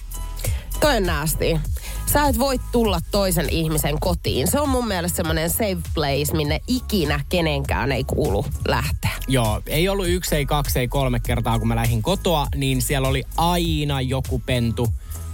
Toi 0.80 0.96
on 0.96 1.06
nasty. 1.06 1.58
Sä 2.06 2.28
et 2.28 2.38
voi 2.38 2.60
tulla 2.72 3.00
toisen 3.10 3.50
ihmisen 3.50 4.00
kotiin. 4.00 4.50
Se 4.50 4.60
on 4.60 4.68
mun 4.68 4.88
mielestä 4.88 5.16
semmoinen 5.16 5.50
safe 5.50 5.90
place, 5.94 6.36
minne 6.36 6.60
ikinä 6.68 7.20
kenenkään 7.28 7.92
ei 7.92 8.04
kuulu 8.04 8.46
lähteä. 8.68 9.10
Joo, 9.28 9.62
ei 9.66 9.88
ollut 9.88 10.08
yksi, 10.08 10.36
ei 10.36 10.46
kaksi, 10.46 10.78
ei 10.78 10.88
kolme 10.88 11.20
kertaa, 11.20 11.58
kun 11.58 11.68
mä 11.68 11.76
lähdin 11.76 12.02
kotoa, 12.02 12.46
niin 12.56 12.82
siellä 12.82 13.08
oli 13.08 13.24
aina 13.36 14.00
joku 14.00 14.42
pentu, 14.46 14.88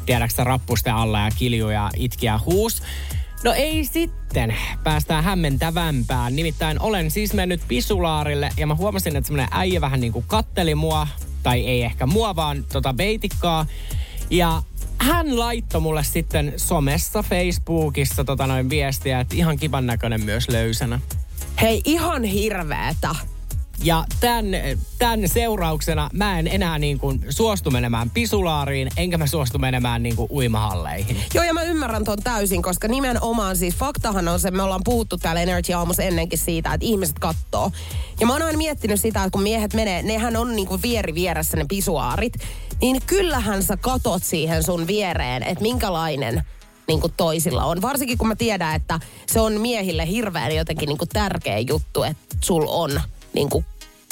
tiedäksä, 0.06 0.44
rappusten 0.44 0.94
alla 0.94 1.20
ja 1.20 1.30
kilju 1.38 1.68
ja 1.68 1.90
itki 1.96 2.26
ja 2.26 2.40
huus. 2.46 2.82
No 3.44 3.52
ei 3.52 3.84
sitten. 3.84 4.56
Päästään 4.84 5.24
hämmentävämpään. 5.24 6.36
Nimittäin 6.36 6.80
olen 6.80 7.10
siis 7.10 7.34
mennyt 7.34 7.60
pisulaarille 7.68 8.50
ja 8.56 8.66
mä 8.66 8.74
huomasin, 8.74 9.16
että 9.16 9.26
semmoinen 9.26 9.48
äijä 9.52 9.80
vähän 9.80 10.00
niin 10.00 10.12
kuin 10.12 10.24
katteli 10.28 10.74
mua, 10.74 11.08
tai 11.42 11.66
ei 11.66 11.82
ehkä 11.82 12.06
mua, 12.06 12.36
vaan 12.36 12.64
tota 12.72 12.96
veitikkaa. 12.96 13.66
Ja 14.30 14.62
hän 14.98 15.38
laittoi 15.38 15.80
mulle 15.80 16.04
sitten 16.04 16.52
somessa, 16.56 17.22
Facebookissa 17.22 18.24
tota 18.24 18.46
noin 18.46 18.70
viestiä, 18.70 19.20
että 19.20 19.36
ihan 19.36 19.58
kivan 19.58 19.86
näköinen 19.86 20.24
myös 20.24 20.48
löysänä. 20.48 21.00
Hei, 21.60 21.80
ihan 21.84 22.24
hirveetä. 22.24 23.14
Ja 23.82 24.04
tämän, 24.20 24.44
tämän 24.98 25.28
seurauksena 25.28 26.10
mä 26.12 26.38
en 26.38 26.46
enää 26.46 26.78
niin 26.78 26.98
kuin 26.98 27.24
suostu 27.30 27.70
menemään 27.70 28.10
pisulaariin, 28.10 28.88
enkä 28.96 29.18
mä 29.18 29.26
suostu 29.26 29.58
menemään 29.58 30.02
niin 30.02 30.16
kuin 30.16 30.30
uimahalleihin. 30.30 31.16
Joo, 31.34 31.44
ja 31.44 31.54
mä 31.54 31.62
ymmärrän 31.62 32.04
ton 32.04 32.18
täysin, 32.24 32.62
koska 32.62 32.88
nimenomaan 32.88 33.56
siis 33.56 33.74
faktahan 33.74 34.28
on 34.28 34.40
se, 34.40 34.50
me 34.50 34.62
ollaan 34.62 34.80
puhuttu 34.84 35.16
täällä 35.16 35.40
Energy 35.40 35.72
Aamussa 35.72 36.02
ennenkin 36.02 36.38
siitä, 36.38 36.74
että 36.74 36.86
ihmiset 36.86 37.18
kattoo. 37.18 37.72
Ja 38.20 38.26
mä 38.26 38.32
oon 38.32 38.42
aina 38.42 38.58
miettinyt 38.58 39.00
sitä, 39.00 39.20
että 39.20 39.30
kun 39.30 39.42
miehet 39.42 39.74
menee, 39.74 40.02
nehän 40.02 40.36
on 40.36 40.56
niinku 40.56 40.78
vieri 40.82 41.14
vieressä 41.14 41.56
ne 41.56 41.64
pisuaarit, 41.68 42.34
niin 42.80 43.02
kyllähän 43.06 43.62
sä 43.62 43.76
katot 43.76 44.22
siihen 44.22 44.62
sun 44.62 44.86
viereen, 44.86 45.42
että 45.42 45.62
minkälainen 45.62 46.42
niin 46.88 47.00
kuin 47.00 47.12
toisilla 47.16 47.64
on. 47.64 47.82
Varsinkin 47.82 48.18
kun 48.18 48.28
mä 48.28 48.36
tiedän, 48.36 48.74
että 48.74 49.00
se 49.26 49.40
on 49.40 49.60
miehille 49.60 50.08
hirveän 50.08 50.56
jotenkin 50.56 50.86
niin 50.86 50.98
kuin 50.98 51.08
tärkeä 51.08 51.58
juttu, 51.58 52.02
että 52.02 52.36
sul 52.44 52.64
on 52.68 53.00
niin 53.32 53.50
kuin 53.50 53.64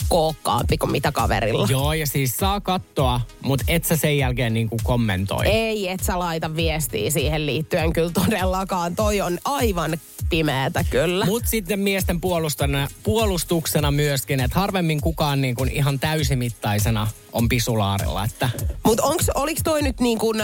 kookkaampi 0.08 0.78
kuin 0.78 0.90
mitä 0.90 1.12
kaverilla. 1.12 1.66
Joo, 1.70 1.92
ja 1.92 2.06
siis 2.06 2.36
saa 2.36 2.60
katsoa, 2.60 3.20
mutta 3.42 3.64
et 3.68 3.84
sä 3.84 3.96
sen 3.96 4.18
jälkeen 4.18 4.54
niin 4.54 4.68
kuin 4.68 4.80
kommentoi. 4.84 5.46
Ei, 5.46 5.88
et 5.88 6.00
sä 6.02 6.18
laita 6.18 6.56
viestiä 6.56 7.10
siihen 7.10 7.46
liittyen 7.46 7.92
kyllä 7.92 8.10
todellakaan. 8.10 8.96
Toi 8.96 9.20
on 9.20 9.38
aivan 9.44 9.98
pimeätä 10.30 10.84
kyllä. 10.84 11.24
Mutta 11.24 11.50
sitten 11.50 11.80
miesten 11.80 12.20
puolustana, 12.20 12.88
puolustuksena 13.02 13.90
myöskin, 13.90 14.40
että 14.40 14.60
harvemmin 14.60 15.00
kukaan 15.00 15.40
niin 15.40 15.54
kuin 15.54 15.70
ihan 15.70 15.98
täysimittaisena 15.98 17.06
on 17.32 17.48
pisulaarilla. 17.48 18.24
Että... 18.24 18.50
Mutta 18.84 19.02
oliko 19.34 19.60
toi 19.64 19.82
nyt 19.82 20.00
niin 20.00 20.18
kuin 20.18 20.42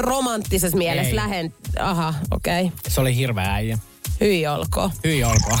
romanttisessa 0.00 0.78
mielessä 0.78 1.16
lähen... 1.16 1.54
Aha, 1.80 2.14
okei. 2.30 2.64
Okay. 2.64 2.78
Se 2.88 3.00
oli 3.00 3.16
hirveä 3.16 3.54
äijä. 3.54 3.78
Hyi 4.20 4.46
olkoon. 4.46 4.90
Hyi 5.04 5.24
olkoon. 5.24 5.58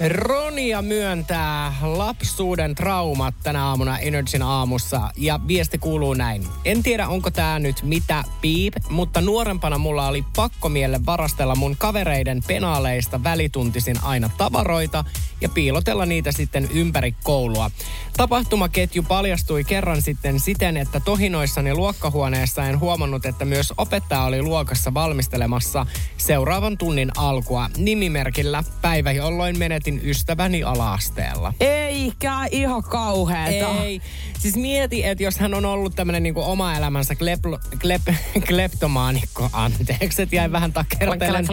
Ronia 0.00 0.82
myöntää 0.82 1.74
lapsuuden 1.82 2.74
traumat 2.74 3.34
tänä 3.42 3.64
aamuna 3.64 3.98
Energyn 3.98 4.42
aamussa 4.42 5.10
ja 5.16 5.40
viesti 5.48 5.78
kuuluu 5.78 6.14
näin. 6.14 6.46
En 6.64 6.82
tiedä 6.82 7.08
onko 7.08 7.30
tää 7.30 7.58
nyt 7.58 7.82
mitä 7.82 8.24
piip, 8.40 8.74
mutta 8.90 9.20
nuorempana 9.20 9.78
mulla 9.78 10.08
oli 10.08 10.24
pakkomielle 10.36 11.00
varastella 11.06 11.54
mun 11.54 11.76
kavereiden 11.78 12.42
penaaleista 12.46 13.24
välituntisin 13.24 13.96
aina 14.02 14.30
tavaroita 14.38 15.04
ja 15.40 15.48
piilotella 15.48 16.06
niitä 16.06 16.32
sitten 16.32 16.68
ympäri 16.74 17.14
koulua. 17.24 17.70
Tapahtumaketju 18.16 19.02
paljastui 19.02 19.64
kerran 19.64 20.02
sitten 20.02 20.40
siten, 20.40 20.76
että 20.76 21.00
tohinoissani 21.00 21.74
luokkahuoneessa 21.74 22.64
en 22.64 22.80
huomannut, 22.80 23.26
että 23.26 23.44
myös 23.44 23.72
opettaja 23.78 24.22
oli 24.22 24.42
luokassa 24.42 24.94
valmistelemassa 24.94 25.86
seuraavan 26.16 26.78
tunnin 26.78 27.10
alkua 27.16 27.70
nimimerkillä 27.76 28.64
päivä, 28.82 29.12
jolloin 29.12 29.58
menetin 29.86 30.10
ystäväni 30.10 30.62
alaasteella. 30.62 31.52
Eikä 31.60 32.46
ihan 32.50 32.82
kauheeta. 32.82 33.68
Ei. 33.82 34.00
Siis 34.38 34.56
mieti, 34.56 35.04
että 35.04 35.24
jos 35.24 35.38
hän 35.38 35.54
on 35.54 35.64
ollut 35.64 35.96
tämmönen 35.96 36.22
niinku 36.22 36.42
oma 36.42 36.74
elämänsä 36.74 37.14
klep, 37.14 37.40
klep, 37.80 38.02
kleptomaanikko, 38.46 39.48
anteeksi, 39.52 40.22
että 40.22 40.36
jäi 40.36 40.52
vähän 40.52 40.72
takertelen. 40.72 41.46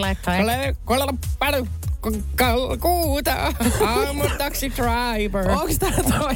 Kuuta, 2.80 3.52
I'm 3.80 4.26
a 4.26 4.38
taxi 4.38 4.72
driver. 4.76 5.50
Onks 5.50 5.78
tää 5.78 5.90
toi? 5.90 6.34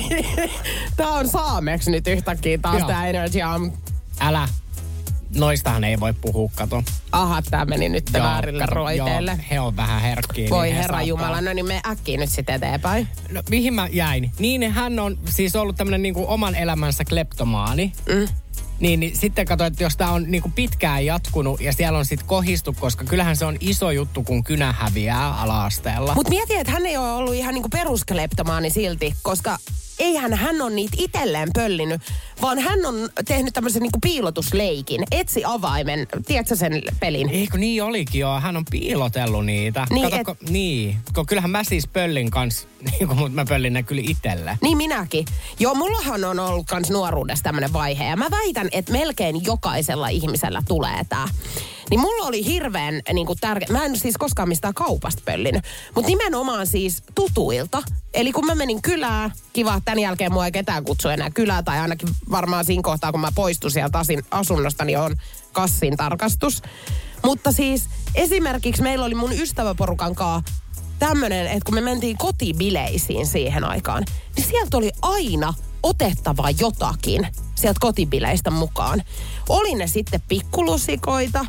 tää 0.96 1.08
on 1.08 1.28
saameksi 1.28 1.90
nyt 1.90 2.06
yhtäkkiä 2.06 2.58
taas 2.58 2.84
tää 2.84 3.08
Energy 3.08 3.42
Aamu. 3.42 3.70
Älä. 4.20 4.48
Noistahan 5.36 5.84
ei 5.84 6.00
voi 6.00 6.12
puhua, 6.12 6.50
kato. 6.54 6.82
Aha, 7.12 7.42
tää 7.42 7.64
meni 7.64 7.88
nyt 7.88 8.10
Joo, 8.14 8.22
väärille 8.22 8.62
kato, 8.64 8.74
roiteille. 8.74 9.30
Joo, 9.30 9.40
he 9.50 9.60
on 9.60 9.76
vähän 9.76 10.02
herkkiä. 10.02 10.50
Voi 10.50 10.66
niin 10.66 10.74
he 10.76 10.82
herra 10.82 10.92
saattaa- 10.94 11.08
Jumala, 11.08 11.40
no 11.40 11.52
niin 11.52 11.66
me 11.66 11.80
äkkiä 11.86 12.18
nyt 12.18 12.30
sitten 12.30 12.54
eteenpäin. 12.54 13.08
No, 13.30 13.42
mihin 13.50 13.74
mä 13.74 13.88
jäin? 13.92 14.32
Niin 14.38 14.72
hän 14.72 14.98
on 14.98 15.18
siis 15.28 15.56
ollut 15.56 15.76
tämmönen 15.76 16.02
niinku 16.02 16.24
oman 16.28 16.54
elämänsä 16.54 17.04
kleptomaani. 17.04 17.92
Mm. 18.08 18.28
Niin, 18.80 19.00
niin 19.00 19.16
sitten 19.16 19.46
katsoin, 19.46 19.72
että 19.72 19.82
jos 19.84 19.96
tämä 19.96 20.10
on 20.12 20.24
niinku 20.30 20.52
pitkään 20.54 21.06
jatkunut 21.06 21.60
ja 21.60 21.72
siellä 21.72 21.98
on 21.98 22.04
sitten 22.06 22.28
kohistu, 22.28 22.74
koska 22.80 23.04
kyllähän 23.04 23.36
se 23.36 23.44
on 23.44 23.56
iso 23.60 23.90
juttu, 23.90 24.22
kun 24.22 24.44
kynä 24.44 24.72
häviää 24.78 25.40
ala-asteella. 25.40 26.14
Mutta 26.14 26.30
mieti, 26.30 26.54
että 26.56 26.72
hän 26.72 26.86
ei 26.86 26.96
ole 26.96 27.12
ollut 27.12 27.34
ihan 27.34 27.54
niinku 27.54 27.68
peruskleptomaani 27.68 28.70
silti, 28.70 29.14
koska 29.22 29.58
eihän 29.98 30.34
hän 30.34 30.62
on 30.62 30.76
niitä 30.76 30.96
itselleen 30.98 31.48
pöllinyt, 31.54 32.00
vaan 32.42 32.58
hän 32.58 32.87
on 32.87 32.94
tehnyt 33.28 33.54
tämmöisen 33.54 33.82
niinku 33.82 33.98
piilotusleikin. 34.02 35.04
Etsi 35.11 35.42
avaimen, 35.44 36.06
tiedätkö 36.26 36.56
sen 36.56 36.82
pelin? 37.00 37.28
Eikö 37.30 37.58
niin 37.58 37.82
olikin 37.82 38.20
joo, 38.20 38.40
hän 38.40 38.56
on 38.56 38.64
piilotellut 38.70 39.46
niitä. 39.46 39.87
Niin, 39.90 40.11
Kato, 40.11 40.24
ko, 40.24 40.37
niin, 40.48 40.96
kyllähän 41.26 41.50
mä 41.50 41.64
siis 41.64 41.87
pöllin 41.87 42.30
kanssa, 42.30 42.68
niin 42.90 43.08
mutta 43.08 43.34
mä 43.34 43.44
pöllin 43.48 43.72
ne 43.72 43.82
kyllä 43.82 44.02
itselle. 44.04 44.58
Niin 44.62 44.76
minäkin. 44.76 45.24
Joo, 45.58 45.74
mullahan 45.74 46.24
on 46.24 46.38
ollut 46.38 46.66
kans 46.66 46.90
nuoruudessa 46.90 47.42
tämmöinen 47.42 47.72
vaihe. 47.72 48.04
Ja 48.04 48.16
mä 48.16 48.30
väitän, 48.30 48.68
että 48.72 48.92
melkein 48.92 49.44
jokaisella 49.44 50.08
ihmisellä 50.08 50.62
tulee 50.68 51.04
tää. 51.08 51.28
Niin 51.90 52.00
mulla 52.00 52.26
oli 52.26 52.44
hirveän 52.44 53.02
niin 53.12 53.26
tärkeä. 53.40 53.68
Mä 53.70 53.84
en 53.84 53.98
siis 53.98 54.16
koskaan 54.16 54.48
mistään 54.48 54.74
kaupasta 54.74 55.22
pöllinyt. 55.24 55.64
Mutta 55.94 56.08
nimenomaan 56.08 56.66
siis 56.66 57.02
tutuilta. 57.14 57.82
Eli 58.14 58.32
kun 58.32 58.46
mä 58.46 58.54
menin 58.54 58.82
kylään, 58.82 59.32
kiva, 59.52 59.80
tämän 59.84 59.98
jälkeen 59.98 60.32
mua 60.32 60.44
ei 60.44 60.52
ketään 60.52 60.84
kutsu 60.84 61.08
enää 61.08 61.30
kylää. 61.30 61.62
Tai 61.62 61.78
ainakin 61.78 62.08
varmaan 62.30 62.64
siinä 62.64 62.82
kohtaa, 62.82 63.12
kun 63.12 63.20
mä 63.20 63.32
poistun 63.34 63.70
sieltä 63.70 63.98
asunnosta, 64.30 64.84
niin 64.84 64.98
on 64.98 65.16
kassin 65.52 65.96
tarkastus. 65.96 66.62
Mutta 67.24 67.52
siis 67.52 67.88
esimerkiksi 68.14 68.82
meillä 68.82 69.04
oli 69.04 69.14
mun 69.14 69.32
ystäväporukan 69.32 70.14
kanssa 70.14 70.67
tämmönen, 70.98 71.46
että 71.46 71.61
kun 71.64 71.74
me 71.74 71.80
mentiin 71.80 72.18
kotibileisiin 72.18 73.26
siihen 73.26 73.64
aikaan, 73.64 74.04
niin 74.37 74.46
sieltä 74.46 74.76
oli 74.76 74.90
aina 75.02 75.54
otettava 75.82 76.50
jotakin 76.50 77.28
sieltä 77.54 77.80
kotibileistä 77.80 78.50
mukaan. 78.50 79.02
Oli 79.48 79.74
ne 79.74 79.87
sitten 79.87 80.22
pikkulusikoita, 80.28 81.46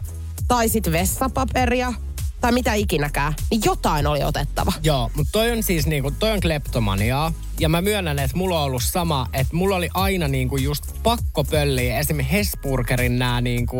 tai 0.47 0.69
sitten 0.69 0.93
vessapaperia, 0.93 1.93
tai 2.41 2.51
mitä 2.51 2.73
ikinäkään, 2.73 3.33
niin 3.51 3.62
jotain 3.65 4.07
oli 4.07 4.23
otettava. 4.23 4.73
Joo, 4.83 5.12
mutta 5.15 5.31
toi 5.31 5.51
on 5.51 5.63
siis 5.63 5.88
niinku, 5.88 6.12
toi 6.12 6.31
on 6.31 6.39
kleptomaniaa. 6.39 7.33
Ja 7.59 7.69
mä 7.69 7.81
myönnän, 7.81 8.19
että 8.19 8.38
mulla 8.38 8.59
on 8.59 8.65
ollut 8.65 8.83
sama, 8.83 9.27
että 9.33 9.55
mulla 9.55 9.75
oli 9.75 9.89
aina 9.93 10.27
niinku 10.27 10.57
just 10.57 10.83
pakko 11.03 11.43
pölliä. 11.43 11.99
Esimerkiksi 11.99 12.33
Hesburgerin 12.33 13.19
nää 13.19 13.41
niinku, 13.41 13.77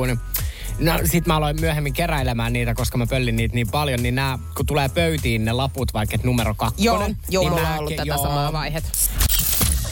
No 0.80 1.00
sit 1.04 1.28
mä 1.28 1.36
aloin 1.36 1.62
myöhemmin 1.62 1.94
keräilemään 1.94 2.54
niitä, 2.54 2.74
koska 2.74 2.98
mä 2.98 3.08
pöllin 3.08 3.36
niitä 3.36 3.56
niin 3.56 3.68
paljon, 3.68 4.04
niin 4.04 4.16
nää, 4.16 4.40
kun 4.58 4.66
tulee 4.66 4.90
pöytiin 4.90 5.46
ne 5.46 5.52
laput, 5.52 5.94
vaikka 5.94 6.16
et 6.16 6.24
numero 6.24 6.56
kakkonen. 6.56 6.86
Joo, 6.86 7.10
joo 7.30 7.44
niin 7.44 7.52
mulla 7.52 7.70
on 7.70 7.80
ollut 7.80 7.96
tätä 7.96 8.08
joo. 8.08 8.24
samaa 8.24 8.54
vaihetta. 8.54 8.90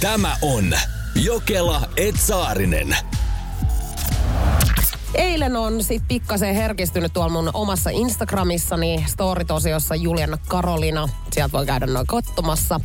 Tämä 0.02 0.38
on 0.42 0.74
Jokela 1.16 1.82
Etsaarinen. 1.98 2.98
Eilen 5.14 5.56
on 5.56 5.84
sit 5.84 6.04
pikkasen 6.08 6.56
herkistynyt 6.56 7.14
tuolla 7.14 7.32
mun 7.32 7.50
omassa 7.54 7.90
Instagramissani 7.90 9.06
story-tosiossa 9.08 9.96
Juliana 9.96 10.38
Karolina. 10.48 11.10
Sieltä 11.32 11.52
voi 11.52 11.66
käydä 11.66 11.86
noin 11.86 12.08
katsomassa. 12.08 12.80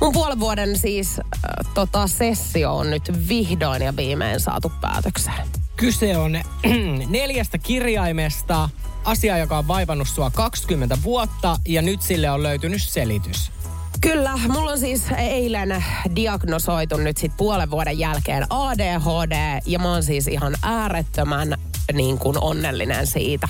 Mun 0.00 0.12
puolen 0.12 0.40
vuoden 0.40 0.78
siis 0.78 1.18
äh, 1.18 1.72
tota, 1.74 2.06
sessio 2.06 2.76
on 2.76 2.90
nyt 2.90 3.28
vihdoin 3.28 3.82
ja 3.82 3.96
viimein 3.96 4.40
saatu 4.40 4.72
päätökseen. 4.80 5.63
Kyse 5.84 6.16
on 6.16 6.40
neljästä 7.08 7.58
kirjaimesta, 7.58 8.68
asia, 9.04 9.38
joka 9.38 9.58
on 9.58 9.68
vaivannut 9.68 10.08
sua 10.08 10.30
20 10.30 10.98
vuotta 11.02 11.56
ja 11.68 11.82
nyt 11.82 12.02
sille 12.02 12.30
on 12.30 12.42
löytynyt 12.42 12.82
selitys. 12.82 13.52
Kyllä, 14.00 14.38
mulla 14.48 14.70
on 14.70 14.78
siis 14.78 15.02
eilen 15.18 15.84
diagnosoitu 16.16 16.96
nyt 16.96 17.16
sit 17.16 17.32
puolen 17.36 17.70
vuoden 17.70 17.98
jälkeen 17.98 18.46
ADHD 18.50 19.60
ja 19.66 19.78
mä 19.78 19.92
oon 19.92 20.02
siis 20.02 20.26
ihan 20.26 20.54
äärettömän 20.62 21.58
niin 21.92 22.18
kuin 22.18 22.38
onnellinen 22.40 23.06
siitä. 23.06 23.48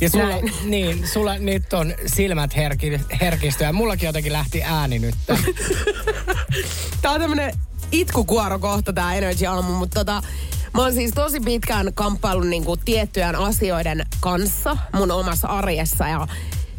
Ja 0.00 0.10
sulla, 0.10 0.28
Näin. 0.28 0.52
niin, 0.64 1.08
sulla 1.08 1.38
nyt 1.38 1.72
on 1.72 1.94
silmät 2.06 2.56
herki, 2.56 3.00
herkisty 3.20 3.64
ja 3.64 3.72
mullakin 3.72 4.06
jotenkin 4.06 4.32
lähti 4.32 4.62
ääni 4.62 4.98
nyt. 4.98 5.14
Tää 7.02 7.10
on 7.10 7.20
tämmönen 7.20 7.58
itkukuoro 7.92 8.58
kohta 8.58 8.92
tää 8.92 9.14
Energy 9.14 9.46
Aamu, 9.46 9.72
mutta 9.72 10.00
tota, 10.00 10.22
mä 10.74 10.82
oon 10.82 10.92
siis 10.92 11.10
tosi 11.14 11.40
pitkään 11.40 11.94
kamppaillut 11.94 12.48
niinku 12.48 12.76
tiettyjen 12.76 13.36
asioiden 13.36 14.06
kanssa 14.20 14.76
mun 14.92 15.10
omassa 15.10 15.48
arjessa 15.48 16.08
ja 16.08 16.26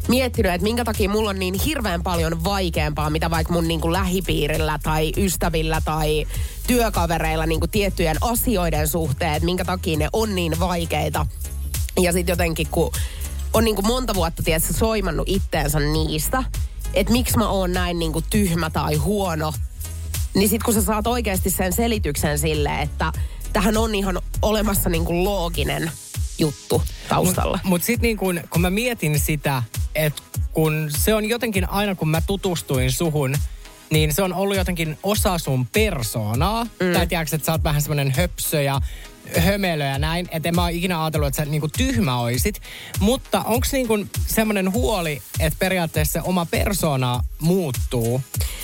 miettinyt, 0.08 0.52
että 0.52 0.62
minkä 0.62 0.84
takia 0.84 1.08
mulla 1.08 1.30
on 1.30 1.38
niin 1.38 1.54
hirveän 1.54 2.02
paljon 2.02 2.44
vaikeampaa, 2.44 3.10
mitä 3.10 3.30
vaikka 3.30 3.52
mun 3.52 3.68
niinku 3.68 3.92
lähipiirillä 3.92 4.78
tai 4.82 5.12
ystävillä 5.16 5.80
tai 5.84 6.26
työkavereilla 6.66 7.46
niinku 7.46 7.66
tiettyjen 7.66 8.16
asioiden 8.20 8.88
suhteen, 8.88 9.32
että 9.32 9.44
minkä 9.44 9.64
takia 9.64 9.98
ne 9.98 10.08
on 10.12 10.34
niin 10.34 10.60
vaikeita. 10.60 11.26
Ja 12.00 12.12
sitten 12.12 12.32
jotenkin, 12.32 12.68
kun 12.70 12.92
on 13.52 13.64
niinku 13.64 13.82
monta 13.82 14.14
vuotta 14.14 14.42
tietysti 14.42 14.72
soimannut 14.72 15.28
itteensä 15.28 15.80
niistä, 15.80 16.44
että 16.94 17.12
miksi 17.12 17.38
mä 17.38 17.48
oon 17.48 17.72
näin 17.72 17.98
niinku 17.98 18.22
tyhmä 18.30 18.70
tai 18.70 18.94
huono, 18.94 19.52
niin 20.34 20.48
sit 20.48 20.62
kun 20.62 20.74
sä 20.74 20.82
saat 20.82 21.06
oikeasti 21.06 21.50
sen 21.50 21.72
selityksen 21.72 22.38
sille, 22.38 22.82
että 22.82 23.12
tähän 23.54 23.76
on 23.76 23.94
ihan 23.94 24.22
olemassa 24.42 24.90
niinku 24.90 25.24
looginen 25.24 25.90
juttu 26.38 26.82
taustalla. 27.08 27.56
Mutta 27.56 27.68
mut 27.68 27.82
sitten 27.82 28.02
niin 28.02 28.16
kun, 28.16 28.40
kun 28.50 28.60
mä 28.60 28.70
mietin 28.70 29.20
sitä, 29.20 29.62
että 29.94 30.22
kun 30.52 30.90
se 30.96 31.14
on 31.14 31.28
jotenkin 31.28 31.70
aina 31.70 31.94
kun 31.94 32.08
mä 32.08 32.20
tutustuin 32.20 32.92
suhun, 32.92 33.34
niin 33.90 34.14
se 34.14 34.22
on 34.22 34.32
ollut 34.32 34.56
jotenkin 34.56 34.98
osa 35.02 35.38
sun 35.38 35.66
persoonaa. 35.66 36.64
Mm. 36.64 36.92
Tai 36.92 37.06
tiedätkö, 37.06 37.36
että 37.36 37.46
sä 37.46 37.52
oot 37.52 37.64
vähän 37.64 37.82
semmoinen 37.82 38.14
höpsö 38.16 38.62
ja 38.62 38.80
hömelö 39.38 39.84
ja 39.84 39.98
näin. 39.98 40.28
Että 40.30 40.48
en 40.48 40.54
mä 40.54 40.62
oon 40.62 40.70
ikinä 40.70 41.04
ajatellut, 41.04 41.28
että 41.28 41.44
sä 41.44 41.50
niinku 41.50 41.68
tyhmä 41.68 42.20
oisit. 42.20 42.62
Mutta 43.00 43.40
onko 43.40 43.66
niinku 43.72 43.98
semmoinen 44.26 44.72
huoli, 44.72 45.22
että 45.40 45.56
periaatteessa 45.58 46.12
se 46.12 46.28
oma 46.28 46.46
persoona 46.46 47.20
muuttuu? 47.40 48.20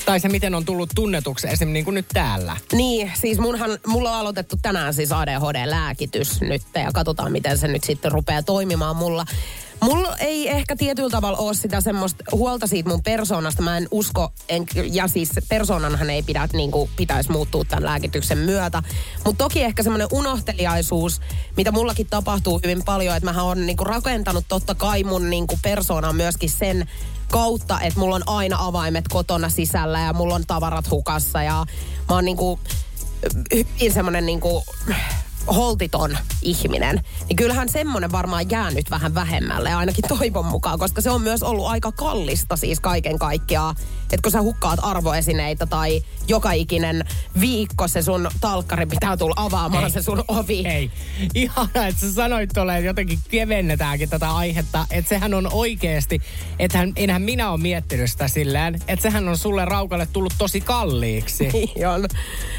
Tai 0.06 0.20
se, 0.20 0.28
miten 0.28 0.54
on 0.54 0.64
tullut 0.64 0.90
tunnetuksi 0.94 1.46
esimerkiksi 1.46 1.72
niin 1.72 1.84
kuin 1.84 1.94
nyt 1.94 2.08
täällä? 2.12 2.56
Niin, 2.72 3.12
siis 3.20 3.38
munhan, 3.38 3.78
mulla 3.86 4.10
on 4.10 4.18
aloitettu 4.18 4.56
tänään 4.62 4.94
siis 4.94 5.12
ADHD-lääkitys 5.12 6.40
nyt 6.40 6.62
ja 6.74 6.90
katsotaan, 6.92 7.32
miten 7.32 7.58
se 7.58 7.68
nyt 7.68 7.84
sitten 7.84 8.12
rupeaa 8.12 8.42
toimimaan 8.42 8.96
mulla. 8.96 9.24
Mulla 9.80 10.16
ei 10.16 10.48
ehkä 10.48 10.76
tietyllä 10.76 11.10
tavalla 11.10 11.38
ole 11.38 11.54
sitä 11.54 11.80
semmoista 11.80 12.24
huolta 12.32 12.66
siitä 12.66 12.88
mun 12.88 13.02
persoonasta. 13.02 13.62
Mä 13.62 13.76
en 13.76 13.88
usko, 13.90 14.32
en, 14.48 14.66
ja 14.92 15.08
siis 15.08 15.30
persoonanhan 15.48 16.10
ei 16.10 16.22
pidä, 16.22 16.48
niin 16.52 16.70
kuin, 16.70 16.90
pitäisi 16.96 17.30
muuttua 17.30 17.64
tämän 17.64 17.84
lääkityksen 17.84 18.38
myötä. 18.38 18.82
Mutta 19.24 19.44
toki 19.44 19.62
ehkä 19.62 19.82
semmoinen 19.82 20.08
unohteliaisuus, 20.12 21.20
mitä 21.56 21.72
mullakin 21.72 22.06
tapahtuu 22.10 22.60
hyvin 22.64 22.82
paljon, 22.84 23.16
että 23.16 23.32
mä 23.32 23.42
oon 23.42 23.66
niin 23.66 23.76
kuin, 23.76 23.86
rakentanut 23.86 24.44
totta 24.48 24.74
kai 24.74 25.04
mun 25.04 25.30
niin 25.30 25.46
kuin, 25.46 25.58
persoonan 25.62 26.16
myöskin 26.16 26.50
sen 26.50 26.88
kautta, 27.30 27.80
että 27.80 28.00
mulla 28.00 28.16
on 28.16 28.28
aina 28.28 28.56
avaimet 28.60 29.08
kotona 29.08 29.48
sisällä 29.48 30.00
ja 30.00 30.12
mulla 30.12 30.34
on 30.34 30.46
tavarat 30.46 30.90
hukassa 30.90 31.42
ja 31.42 31.64
mä 32.08 32.14
oon 32.14 32.24
niinku 32.24 32.60
hyvin 33.54 33.92
semmoinen 33.92 34.26
niinku 34.26 34.64
holtiton 35.46 36.18
ihminen, 36.42 37.00
niin 37.28 37.36
kyllähän 37.36 37.68
semmoinen 37.68 38.12
varmaan 38.12 38.50
jää 38.50 38.70
nyt 38.70 38.90
vähän 38.90 39.14
vähemmälle, 39.14 39.74
ainakin 39.74 40.04
toivon 40.08 40.46
mukaan, 40.46 40.78
koska 40.78 41.00
se 41.00 41.10
on 41.10 41.22
myös 41.22 41.42
ollut 41.42 41.66
aika 41.66 41.92
kallista 41.92 42.56
siis 42.56 42.80
kaiken 42.80 43.18
kaikkiaan. 43.18 43.76
Että 44.02 44.22
kun 44.22 44.32
sä 44.32 44.42
hukkaat 44.42 44.80
arvoesineitä 44.82 45.66
tai 45.66 46.02
joka 46.28 46.52
ikinen 46.52 47.04
viikko 47.40 47.88
se 47.88 48.02
sun 48.02 48.30
talkkari 48.40 48.86
pitää 48.86 49.16
tulla 49.16 49.34
avaamaan 49.36 49.84
Ei. 49.84 49.90
se 49.90 50.02
sun 50.02 50.24
ovi. 50.28 50.66
Ei. 50.66 50.90
Ihana, 51.34 51.86
että 51.86 52.00
sä 52.00 52.12
sanoit 52.12 52.50
tuolle, 52.54 52.76
että 52.76 52.86
jotenkin 52.86 53.18
kevennetäänkin 53.30 54.08
tätä 54.08 54.30
aihetta. 54.30 54.86
Että 54.90 55.08
sehän 55.08 55.34
on 55.34 55.48
oikeasti, 55.52 56.22
että 56.58 56.88
enhän 56.96 57.22
minä 57.22 57.50
ole 57.50 57.60
miettinyt 57.60 58.10
sitä 58.10 58.28
silleen, 58.28 58.74
että 58.88 59.02
sehän 59.02 59.28
on 59.28 59.38
sulle 59.38 59.64
raukalle 59.64 60.08
tullut 60.12 60.34
tosi 60.38 60.60
kalliiksi. 60.60 61.48
Niin 61.52 61.88
on. 61.88 62.04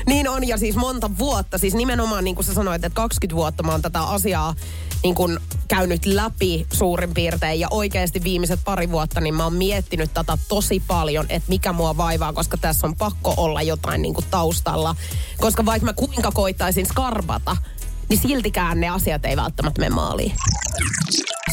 Niin 0.07 0.29
on, 0.29 0.47
ja 0.47 0.57
siis 0.57 0.75
monta 0.75 1.17
vuotta. 1.17 1.57
Siis 1.57 1.73
nimenomaan 1.73 2.23
niin 2.23 2.35
kuin 2.35 2.45
sä 2.45 2.53
sanoit, 2.53 2.70
että 2.75 2.89
20 2.89 3.35
vuotta 3.35 3.63
mä 3.63 3.71
oon 3.71 3.81
tätä 3.81 4.03
asiaa 4.03 4.55
niin 5.03 5.15
kuin 5.15 5.39
käynyt 5.67 6.05
läpi 6.05 6.67
suurin 6.73 7.13
piirtein. 7.13 7.59
Ja 7.59 7.67
oikeasti 7.71 8.23
viimeiset 8.23 8.59
pari 8.65 8.91
vuotta, 8.91 9.21
niin 9.21 9.33
mä 9.33 9.43
oon 9.43 9.53
miettinyt 9.53 10.13
tätä 10.13 10.37
tosi 10.47 10.83
paljon, 10.87 11.25
että 11.29 11.49
mikä 11.49 11.73
mua 11.73 11.97
vaivaa, 11.97 12.33
koska 12.33 12.57
tässä 12.57 12.87
on 12.87 12.95
pakko 12.95 13.33
olla 13.37 13.61
jotain 13.61 14.01
niin 14.01 14.15
taustalla. 14.31 14.95
Koska 15.37 15.65
vaikka 15.65 15.85
mä 15.85 15.93
kuinka 15.93 16.31
koittaisin 16.31 16.85
skarbata, 16.85 17.57
niin 18.09 18.19
siltikään 18.19 18.79
ne 18.79 18.89
asiat 18.89 19.25
ei 19.25 19.37
välttämättä 19.37 19.81
mene 19.81 19.95
maaliin. 19.95 20.31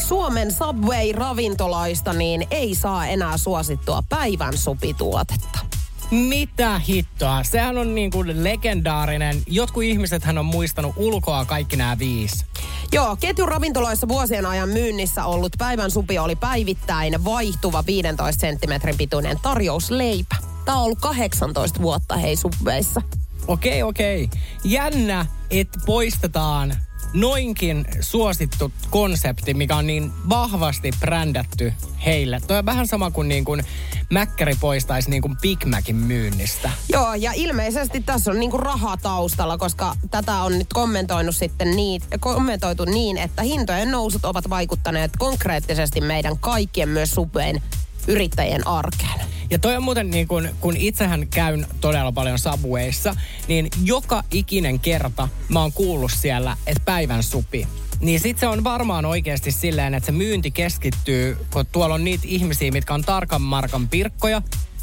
Suomen 0.07 0.51
Subway-ravintolaista 0.53 2.13
niin 2.13 2.47
ei 2.51 2.75
saa 2.75 3.07
enää 3.07 3.37
suosittua 3.37 4.03
päivän 4.09 4.57
supituotetta. 4.57 5.68
Mitä 6.11 6.79
hittoa? 6.79 7.43
Sehän 7.43 7.77
on 7.77 7.95
niin 7.95 8.11
kuin 8.11 8.43
legendaarinen. 8.43 9.43
Jotkut 9.47 9.83
ihmisethän 9.83 10.37
on 10.37 10.45
muistanut 10.45 10.93
ulkoa 10.95 11.45
kaikki 11.45 11.75
nämä 11.75 11.99
viisi. 11.99 12.45
Joo, 12.91 13.15
ketjun 13.15 13.47
ravintoloissa 13.47 14.07
vuosien 14.07 14.45
ajan 14.45 14.69
myynnissä 14.69 15.25
ollut 15.25 15.51
päivän 15.57 15.91
supi 15.91 16.19
oli 16.19 16.35
päivittäin 16.35 17.25
vaihtuva 17.25 17.83
15 17.85 18.41
senttimetrin 18.41 18.97
pituinen 18.97 19.37
tarjousleipä. 19.41 20.35
Tämä 20.65 20.77
on 20.77 20.83
ollut 20.83 20.99
18 20.99 21.81
vuotta 21.81 22.17
hei 22.17 22.35
Subwayssa. 22.35 23.01
Okei, 23.47 23.83
okei. 23.83 24.29
Jännä, 24.63 25.25
että 25.51 25.79
poistetaan 25.85 26.75
noinkin 27.13 27.85
suosittu 28.01 28.71
konsepti, 28.89 29.53
mikä 29.53 29.75
on 29.75 29.87
niin 29.87 30.11
vahvasti 30.29 30.91
brändätty 30.99 31.73
heille. 32.05 32.41
Toi 32.47 32.57
on 32.57 32.65
vähän 32.65 32.87
sama 32.87 33.11
kuin, 33.11 33.29
niin 33.29 33.45
kuin 33.45 33.63
Mäkkäri 34.09 34.55
poistaisi 34.59 35.09
niin 35.09 35.21
kuin 35.21 35.37
Big 35.37 35.65
Macin 35.65 35.95
myynnistä. 35.95 36.71
Joo, 36.89 37.13
ja 37.13 37.31
ilmeisesti 37.35 38.01
tässä 38.01 38.31
on 38.31 38.39
niinku 38.39 38.57
rahaa 38.57 38.97
taustalla, 38.97 39.57
koska 39.57 39.95
tätä 40.11 40.35
on 40.35 40.57
nyt 40.57 40.73
kommentoinut 40.73 41.35
sitten 41.35 41.75
niin, 41.75 42.01
kommentoitu 42.19 42.85
niin, 42.85 43.17
että 43.17 43.41
hintojen 43.41 43.91
nousut 43.91 44.25
ovat 44.25 44.49
vaikuttaneet 44.49 45.11
konkreettisesti 45.17 46.01
meidän 46.01 46.37
kaikkien 46.39 46.89
myös 46.89 47.11
Subwayn 47.11 47.61
yrittäjien 48.07 48.67
arkeen. 48.67 49.21
Ja 49.49 49.59
toi 49.59 49.75
on 49.75 49.83
muuten 49.83 50.09
niin 50.09 50.27
kun, 50.27 50.49
kun 50.59 50.77
itsehän 50.77 51.27
käyn 51.27 51.67
todella 51.81 52.11
paljon 52.11 52.39
Subwayssa, 52.39 53.15
niin 53.47 53.69
joka 53.83 54.23
ikinen 54.31 54.79
kerta 54.79 55.29
mä 55.49 55.61
oon 55.61 55.73
kuullut 55.73 56.11
siellä, 56.15 56.57
että 56.67 56.83
päivän 56.85 57.23
supi. 57.23 57.67
Niin 57.99 58.19
sit 58.19 58.39
se 58.39 58.47
on 58.47 58.63
varmaan 58.63 59.05
oikeasti 59.05 59.51
silleen, 59.51 59.93
että 59.93 60.05
se 60.05 60.11
myynti 60.11 60.51
keskittyy, 60.51 61.37
kun 61.53 61.65
tuolla 61.71 61.95
on 61.95 62.03
niitä 62.03 62.23
ihmisiä, 62.27 62.71
mitkä 62.71 62.93
on 62.93 63.01
tarkan 63.01 63.41
markan 63.41 63.87
pirkkoja, 63.87 64.41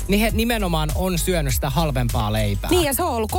niin 0.08 0.20
he 0.20 0.30
nimenomaan 0.30 0.90
on 0.94 1.18
syönyt 1.18 1.54
sitä 1.54 1.70
halvempaa 1.70 2.32
leipää. 2.32 2.70
Niin, 2.70 2.84
ja 2.84 2.94
se 2.94 3.02
on 3.02 3.10
ollut 3.10 3.32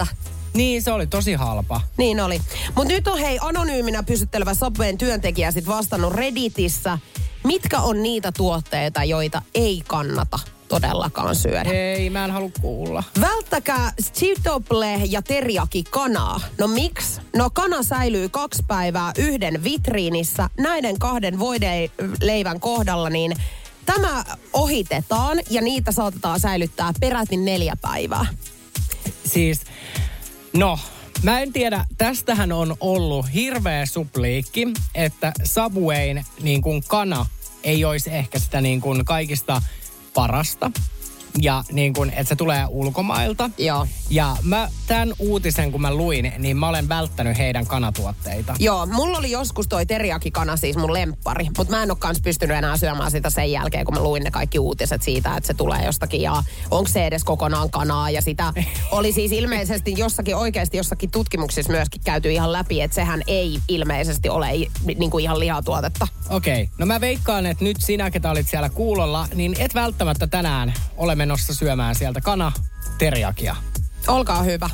3,90. 0.00 0.06
Niin, 0.54 0.82
se 0.82 0.92
oli 0.92 1.06
tosi 1.06 1.34
halpa. 1.34 1.80
Niin 1.96 2.20
oli. 2.20 2.40
Mutta 2.66 2.92
nyt 2.92 3.08
on 3.08 3.18
hei 3.18 3.38
anonyyminä 3.40 4.02
pysyttelevä 4.02 4.54
Subwayn 4.54 4.98
työntekijä 4.98 5.50
sit 5.50 5.66
vastannut 5.66 6.12
Redditissä, 6.12 6.98
mitkä 7.44 7.80
on 7.80 8.02
niitä 8.02 8.32
tuotteita, 8.32 9.04
joita 9.04 9.42
ei 9.54 9.82
kannata 9.86 10.38
todellakaan 10.68 11.34
syödä. 11.34 11.70
Ei, 11.70 12.10
mä 12.10 12.24
en 12.24 12.30
halua 12.30 12.50
kuulla. 12.60 13.04
Välttäkää 13.20 13.92
chitople 14.14 15.00
ja 15.08 15.22
teriyaki 15.22 15.84
kanaa. 15.90 16.40
No 16.58 16.66
miksi? 16.66 17.20
No 17.36 17.50
kana 17.50 17.82
säilyy 17.82 18.28
kaksi 18.28 18.62
päivää 18.68 19.12
yhden 19.18 19.64
vitriinissä. 19.64 20.50
Näiden 20.58 20.98
kahden 20.98 21.38
voideleivän 21.38 22.60
kohdalla 22.60 23.10
niin 23.10 23.36
tämä 23.86 24.24
ohitetaan 24.52 25.38
ja 25.50 25.62
niitä 25.62 25.92
saatetaan 25.92 26.40
säilyttää 26.40 26.92
peräti 27.00 27.36
neljä 27.36 27.76
päivää. 27.80 28.26
Siis, 29.24 29.60
no, 30.52 30.78
Mä 31.22 31.40
en 31.40 31.52
tiedä, 31.52 31.84
tästähän 31.98 32.52
on 32.52 32.76
ollut 32.80 33.26
hirveä 33.34 33.86
supliikki, 33.86 34.68
että 34.94 35.32
Subwayn 35.44 36.24
niin 36.42 36.62
kuin 36.62 36.82
kana 36.88 37.26
ei 37.64 37.84
olisi 37.84 38.10
ehkä 38.10 38.38
sitä 38.38 38.60
niin 38.60 38.80
kuin 38.80 39.04
kaikista 39.04 39.62
parasta. 40.14 40.70
Ja 41.40 41.64
niin 41.72 41.94
kuin, 41.94 42.10
että 42.10 42.24
se 42.24 42.36
tulee 42.36 42.66
ulkomailta. 42.68 43.50
Joo. 43.58 43.86
Ja 44.10 44.36
mä 44.42 44.68
tämän 44.86 45.12
uutisen, 45.18 45.72
kun 45.72 45.80
mä 45.80 45.94
luin, 45.94 46.32
niin 46.38 46.56
mä 46.56 46.68
olen 46.68 46.88
välttänyt 46.88 47.38
heidän 47.38 47.66
kanatuotteita. 47.66 48.54
Joo, 48.58 48.86
mulla 48.86 49.18
oli 49.18 49.30
joskus 49.30 49.68
toi 49.68 49.86
teriakikana 49.86 50.56
siis 50.56 50.76
mun 50.76 50.92
lemppari, 50.92 51.46
mutta 51.58 51.76
mä 51.76 51.82
en 51.82 51.90
ole 51.90 51.98
kans 51.98 52.20
pystynyt 52.22 52.56
enää 52.56 52.76
syömään 52.76 53.10
sitä 53.10 53.30
sen 53.30 53.52
jälkeen, 53.52 53.84
kun 53.84 53.94
mä 53.94 54.02
luin 54.02 54.22
ne 54.22 54.30
kaikki 54.30 54.58
uutiset 54.58 55.02
siitä, 55.02 55.36
että 55.36 55.46
se 55.46 55.54
tulee 55.54 55.84
jostakin 55.84 56.20
ja 56.20 56.42
onko 56.70 56.88
se 56.88 57.06
edes 57.06 57.24
kokonaan 57.24 57.70
kanaa. 57.70 58.10
Ja 58.10 58.22
sitä 58.22 58.52
oli 58.90 59.12
siis 59.12 59.32
ilmeisesti 59.32 59.94
jossakin 59.96 60.36
oikeasti 60.36 60.76
jossakin 60.76 61.10
tutkimuksissa 61.10 61.72
myöskin 61.72 62.00
käyty 62.04 62.32
ihan 62.32 62.52
läpi, 62.52 62.80
että 62.80 62.94
sehän 62.94 63.22
ei 63.26 63.58
ilmeisesti 63.68 64.28
ole 64.28 64.48
niin 64.96 65.10
kuin 65.10 65.22
ihan 65.22 65.40
lihatuotetta. 65.40 66.08
Okei, 66.30 66.68
no 66.78 66.86
mä 66.86 67.00
veikkaan, 67.00 67.46
että 67.46 67.64
nyt 67.64 67.76
sinä, 67.80 68.10
ketä 68.10 68.30
olit 68.30 68.48
siellä 68.48 68.68
kuulolla, 68.68 69.28
niin 69.34 69.54
et 69.58 69.74
välttämättä 69.74 70.26
tänään 70.26 70.74
ole 70.96 71.14
menossa 71.22 71.54
syömään 71.54 71.94
sieltä 71.94 72.20
kana 72.20 72.52
teriakia. 72.98 73.56
Olkaa 74.08 74.42
hyvä. 74.42 74.70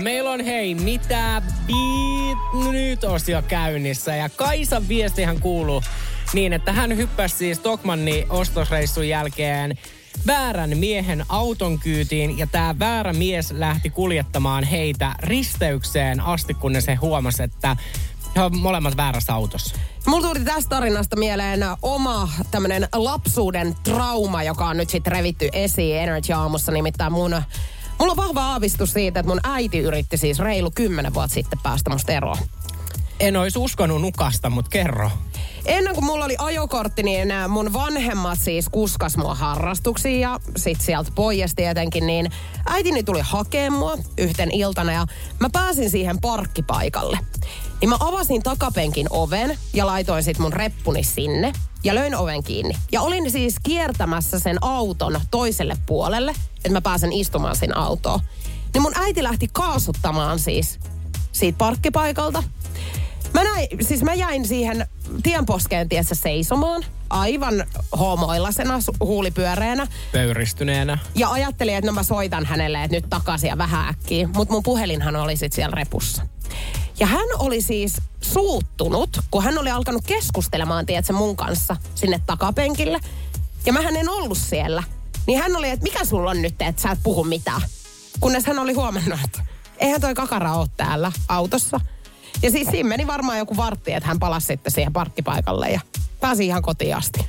Meillä 0.00 0.30
on 0.30 0.44
hei, 0.44 0.74
mitä 0.74 1.42
beat 1.66 2.72
nyt 2.72 3.04
osio 3.04 3.42
käynnissä. 3.42 4.16
Ja 4.16 4.28
Kaisan 4.28 4.88
viestihän 4.88 5.40
kuuluu 5.40 5.82
niin, 6.32 6.52
että 6.52 6.72
hän 6.72 6.96
hyppäsi 6.96 7.36
siis 7.36 7.58
Stockmannin 7.58 8.26
ostosreissun 8.30 9.08
jälkeen 9.08 9.78
väärän 10.26 10.78
miehen 10.78 11.24
auton 11.28 11.78
kyytiin 11.78 12.38
ja 12.38 12.46
tämä 12.46 12.78
väärä 12.78 13.12
mies 13.12 13.50
lähti 13.50 13.90
kuljettamaan 13.90 14.64
heitä 14.64 15.14
risteykseen 15.18 16.20
asti, 16.20 16.54
kunnes 16.54 16.86
he 16.86 16.94
huomasi, 16.94 17.42
että 17.42 17.76
he 18.36 18.42
on 18.42 18.58
molemmat 18.58 18.96
väärässä 18.96 19.34
autossa. 19.34 19.76
Mulla 20.06 20.28
tuli 20.28 20.44
tästä 20.44 20.68
tarinasta 20.68 21.16
mieleen 21.16 21.60
oma 21.82 22.28
tämmönen 22.50 22.88
lapsuuden 22.94 23.76
trauma, 23.82 24.42
joka 24.42 24.66
on 24.66 24.76
nyt 24.76 24.90
sitten 24.90 25.12
revitty 25.12 25.48
esiin 25.52 25.96
Energy 25.96 26.32
Aamussa. 26.32 26.72
Nimittäin 26.72 27.12
mun, 27.12 27.42
mulla 27.98 28.12
on 28.12 28.16
vahva 28.16 28.44
aavistus 28.44 28.92
siitä, 28.92 29.20
että 29.20 29.30
mun 29.30 29.40
äiti 29.44 29.78
yritti 29.78 30.16
siis 30.16 30.38
reilu 30.38 30.70
kymmenen 30.74 31.14
vuotta 31.14 31.34
sitten 31.34 31.58
päästä 31.62 31.90
musta 31.90 32.12
eroon. 32.12 32.38
En 33.20 33.36
olisi 33.36 33.58
uskonut 33.58 34.02
nukasta, 34.02 34.50
mutta 34.50 34.68
kerro. 34.68 35.10
Ennen 35.66 35.94
kuin 35.94 36.04
mulla 36.04 36.24
oli 36.24 36.36
ajokortti, 36.38 37.02
niin 37.02 37.28
mun 37.48 37.72
vanhemmat 37.72 38.38
siis 38.38 38.68
kuskas 38.68 39.16
mua 39.16 39.34
harrastuksiin 39.34 40.20
ja 40.20 40.40
sit 40.56 40.80
sieltä 40.80 41.10
pois 41.14 41.54
tietenkin, 41.54 42.06
niin 42.06 42.30
äitini 42.66 43.02
tuli 43.02 43.20
hakemaan 43.22 43.78
mua 43.78 43.98
yhten 44.18 44.50
iltana 44.50 44.92
ja 44.92 45.06
mä 45.40 45.48
pääsin 45.52 45.90
siihen 45.90 46.20
parkkipaikalle. 46.20 47.18
Niin 47.80 47.88
mä 47.88 47.96
avasin 48.00 48.42
takapenkin 48.42 49.06
oven 49.10 49.58
ja 49.72 49.86
laitoin 49.86 50.22
sit 50.22 50.38
mun 50.38 50.52
reppuni 50.52 51.04
sinne 51.04 51.52
ja 51.84 51.94
löin 51.94 52.16
oven 52.16 52.42
kiinni. 52.42 52.74
Ja 52.92 53.00
olin 53.00 53.30
siis 53.30 53.54
kiertämässä 53.62 54.38
sen 54.38 54.56
auton 54.60 55.20
toiselle 55.30 55.76
puolelle, 55.86 56.34
että 56.56 56.70
mä 56.70 56.80
pääsen 56.80 57.12
istumaan 57.12 57.56
siinä 57.56 57.74
autoon. 57.76 58.20
Niin 58.74 58.82
mun 58.82 58.92
äiti 58.96 59.22
lähti 59.22 59.48
kaasuttamaan 59.52 60.38
siis 60.38 60.78
siitä 61.32 61.58
parkkipaikalta. 61.58 62.42
Mä, 63.34 63.44
näin, 63.44 63.68
siis 63.80 64.02
mä 64.02 64.14
jäin 64.14 64.48
siihen 64.48 64.86
tienposkeen 65.22 65.88
tiessä 65.88 66.14
seisomaan, 66.14 66.84
aivan 67.10 67.64
homoillasena, 67.98 68.78
huulipyöreänä. 69.00 69.86
Pöyristyneenä. 70.12 70.98
Ja 71.14 71.30
ajattelin, 71.30 71.74
että 71.74 71.90
no 71.90 71.92
mä 71.92 72.02
soitan 72.02 72.44
hänelle, 72.46 72.84
että 72.84 72.96
nyt 72.96 73.06
takaisin 73.10 73.48
ja 73.48 73.58
vähän 73.58 73.88
äkkiä. 73.88 74.28
Mutta 74.34 74.54
mun 74.54 74.62
puhelinhan 74.62 75.16
oli 75.16 75.36
sit 75.36 75.52
siellä 75.52 75.74
repussa. 75.74 76.26
Ja 77.00 77.06
hän 77.06 77.26
oli 77.38 77.62
siis 77.62 77.96
suuttunut, 78.20 79.20
kun 79.30 79.44
hän 79.44 79.58
oli 79.58 79.70
alkanut 79.70 80.04
keskustelemaan, 80.06 80.86
tiedätkö, 80.86 81.12
mun 81.12 81.36
kanssa 81.36 81.76
sinne 81.94 82.20
takapenkille. 82.26 83.00
Ja 83.66 83.72
mä 83.72 83.80
en 83.80 84.08
ollut 84.08 84.38
siellä. 84.38 84.82
Niin 85.26 85.42
hän 85.42 85.56
oli, 85.56 85.70
että 85.70 85.82
mikä 85.82 86.04
sulla 86.04 86.30
on 86.30 86.42
nyt, 86.42 86.62
että 86.62 86.82
sä 86.82 86.90
et 86.90 86.98
puhu 87.02 87.24
mitään. 87.24 87.62
Kunnes 88.20 88.46
hän 88.46 88.58
oli 88.58 88.72
huomannut, 88.72 89.18
että 89.24 89.42
eihän 89.78 90.00
toi 90.00 90.14
kakara 90.14 90.54
ole 90.54 90.68
täällä 90.76 91.12
autossa. 91.28 91.80
Ja 92.42 92.50
siis 92.50 92.68
siinä 92.70 92.88
meni 92.88 93.06
varmaan 93.06 93.38
joku 93.38 93.56
vartti, 93.56 93.92
että 93.92 94.08
hän 94.08 94.18
palasi 94.18 94.46
sitten 94.46 94.72
siihen 94.72 94.92
parkkipaikalle 94.92 95.70
ja 95.70 95.80
pääsi 96.20 96.46
ihan 96.46 96.62
kotiin 96.62 96.96
asti. 96.96 97.26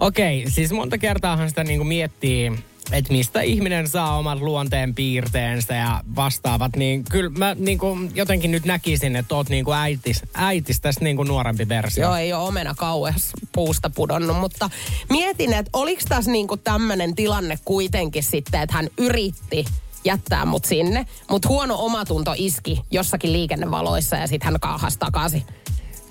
Okei, 0.00 0.44
siis 0.50 0.72
monta 0.72 0.98
kertaahan 0.98 1.48
sitä 1.48 1.64
niinku 1.64 1.84
miettii, 1.84 2.52
että 2.92 3.12
mistä 3.12 3.40
ihminen 3.40 3.88
saa 3.88 4.18
omat 4.18 4.40
luonteen 4.40 4.94
piirteensä 4.94 5.74
ja 5.74 6.00
vastaavat, 6.16 6.76
niin 6.76 7.04
kyllä 7.04 7.30
mä 7.30 7.56
niinku 7.58 7.98
jotenkin 8.14 8.50
nyt 8.50 8.64
näkisin, 8.64 9.16
että 9.16 9.34
oot 9.34 9.48
niinku 9.48 9.72
äitis, 9.72 10.22
äitis 10.34 10.80
tästä 10.80 11.04
niinku 11.04 11.22
nuorempi 11.22 11.68
versio. 11.68 12.06
Joo, 12.06 12.16
ei 12.16 12.32
ole 12.32 12.48
omena 12.48 12.74
kauheas 12.74 13.30
puusta 13.52 13.90
pudonnut, 13.90 14.36
mutta 14.36 14.70
mietin, 15.10 15.52
että 15.52 15.70
oliko 15.72 16.02
tässä 16.08 16.30
niinku 16.30 16.56
tämmöinen 16.56 17.14
tilanne 17.14 17.58
kuitenkin 17.64 18.22
sitten, 18.22 18.60
että 18.60 18.76
hän 18.76 18.88
yritti 18.98 19.64
jättää 20.04 20.44
mut 20.44 20.64
sinne, 20.64 21.06
mutta 21.30 21.48
huono 21.48 21.76
omatunto 21.78 22.34
iski 22.36 22.80
jossakin 22.90 23.32
liikennevaloissa 23.32 24.16
ja 24.16 24.26
sitten 24.26 24.44
hän 24.46 24.60
kaahasi 24.60 24.98
takaisin. 24.98 25.42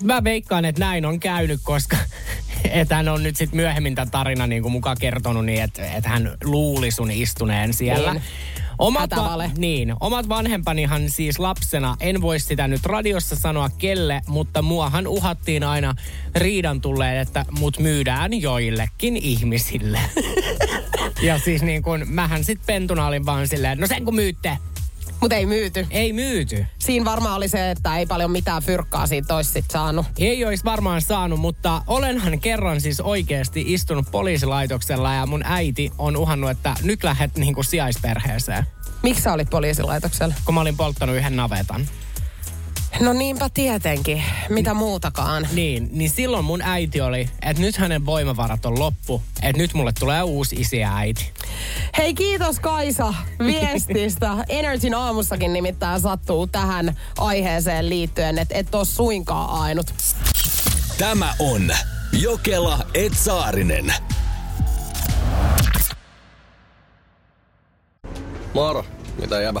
Mä 0.02 0.24
veikkaan, 0.24 0.64
että 0.64 0.80
näin 0.80 1.04
on 1.04 1.20
käynyt, 1.20 1.60
koska 1.64 1.96
että 2.70 2.96
hän 2.96 3.08
on 3.08 3.22
nyt 3.22 3.36
sitten 3.36 3.56
myöhemmin 3.56 3.94
tämän 3.94 4.10
tarina 4.10 4.46
niin 4.46 4.62
kuin 4.62 4.72
mukaan 4.72 4.96
kertonut 5.00 5.44
niin, 5.44 5.62
että, 5.62 5.92
että 5.92 6.08
hän 6.08 6.36
luuli 6.44 6.90
sun 6.90 7.10
istuneen 7.10 7.74
siellä. 7.74 8.12
Niin. 8.12 8.22
Omat, 8.78 9.00
Hätävale. 9.00 9.50
niin, 9.58 9.94
omat 10.00 10.28
vanhempanihan 10.28 11.10
siis 11.10 11.38
lapsena, 11.38 11.96
en 12.00 12.20
voi 12.20 12.40
sitä 12.40 12.68
nyt 12.68 12.86
radiossa 12.86 13.36
sanoa 13.36 13.70
kelle, 13.78 14.22
mutta 14.26 14.62
muahan 14.62 15.06
uhattiin 15.06 15.64
aina 15.64 15.94
riidan 16.34 16.80
tulleen, 16.80 17.16
että 17.16 17.44
mut 17.58 17.78
myydään 17.78 18.40
joillekin 18.40 19.16
ihmisille. 19.16 20.00
ja 21.22 21.38
siis 21.38 21.62
niin 21.62 21.82
kun, 21.82 22.04
mähän 22.08 22.44
sit 22.44 22.60
pentuna 22.66 23.06
olin 23.06 23.26
vaan 23.26 23.48
silleen, 23.48 23.78
no 23.78 23.86
sen 23.86 24.04
kun 24.04 24.14
myytte. 24.14 24.58
Mutta 25.22 25.36
ei 25.36 25.46
myyty. 25.46 25.86
Ei 25.90 26.12
myyty. 26.12 26.66
Siinä 26.78 27.04
varmaan 27.04 27.36
oli 27.36 27.48
se, 27.48 27.70
että 27.70 27.96
ei 27.96 28.06
paljon 28.06 28.30
mitään 28.30 28.62
fyrkkaa 28.62 29.06
siitä 29.06 29.36
olisi 29.36 29.50
sit 29.50 29.64
saanut. 29.70 30.06
Ei 30.18 30.44
olisi 30.44 30.64
varmaan 30.64 31.02
saanut, 31.02 31.40
mutta 31.40 31.82
olenhan 31.86 32.40
kerran 32.40 32.80
siis 32.80 33.00
oikeasti 33.00 33.64
istunut 33.66 34.06
poliisilaitoksella 34.10 35.14
ja 35.14 35.26
mun 35.26 35.42
äiti 35.44 35.92
on 35.98 36.16
uhannut, 36.16 36.50
että 36.50 36.74
nyt 36.82 37.04
lähdet 37.04 37.36
niinku 37.36 37.62
sijaisperheeseen. 37.62 38.66
Miksi 39.02 39.22
sä 39.22 39.32
olit 39.32 39.50
poliisilaitoksella? 39.50 40.34
Kun 40.44 40.54
mä 40.54 40.60
olin 40.60 40.76
polttanut 40.76 41.16
yhden 41.16 41.36
navetan. 41.36 41.88
No 43.00 43.12
niinpä 43.12 43.48
tietenkin. 43.54 44.22
Mitä 44.48 44.74
muutakaan. 44.74 45.48
Niin, 45.52 45.88
niin 45.92 46.10
silloin 46.10 46.44
mun 46.44 46.62
äiti 46.62 47.00
oli, 47.00 47.28
että 47.42 47.62
nyt 47.62 47.76
hänen 47.76 48.06
voimavarat 48.06 48.66
on 48.66 48.78
loppu, 48.78 49.22
että 49.42 49.62
nyt 49.62 49.74
mulle 49.74 49.92
tulee 50.00 50.22
uusi 50.22 50.56
isi 50.56 50.78
ja 50.78 50.96
äiti. 50.96 51.30
Hei 51.98 52.14
kiitos 52.14 52.60
Kaisa 52.60 53.14
viestistä. 53.46 54.36
Energyn 54.48 54.94
aamussakin 54.94 55.52
nimittäin 55.52 56.00
sattuu 56.00 56.46
tähän 56.46 56.96
aiheeseen 57.18 57.88
liittyen, 57.88 58.38
että 58.38 58.58
et 58.58 58.74
ole 58.74 58.84
suinkaan 58.84 59.50
ainut. 59.50 59.94
Tämä 60.98 61.34
on 61.38 61.70
Jokela 62.12 62.78
Etsaarinen. 62.94 63.94
Moro, 68.54 68.84
mitä 69.20 69.40
jäbä? 69.40 69.60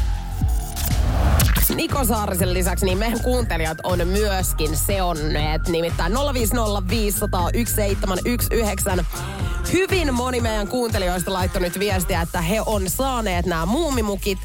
Niko 1.75 2.05
Saarisen 2.05 2.53
lisäksi 2.53 2.85
niin 2.85 2.97
meidän 2.97 3.23
kuuntelijat 3.23 3.77
on 3.83 4.07
myöskin 4.07 4.77
seonneet. 4.77 5.67
Nimittäin 5.67 6.13
050501719. 6.13 6.17
Hyvin 9.73 10.13
moni 10.13 10.41
meidän 10.41 10.67
kuuntelijoista 10.67 11.33
laittoi 11.33 11.61
nyt 11.61 11.79
viestiä, 11.79 12.21
että 12.21 12.41
he 12.41 12.61
on 12.65 12.89
saaneet 12.89 13.45
nämä 13.45 13.65
muumimukit. 13.65 14.39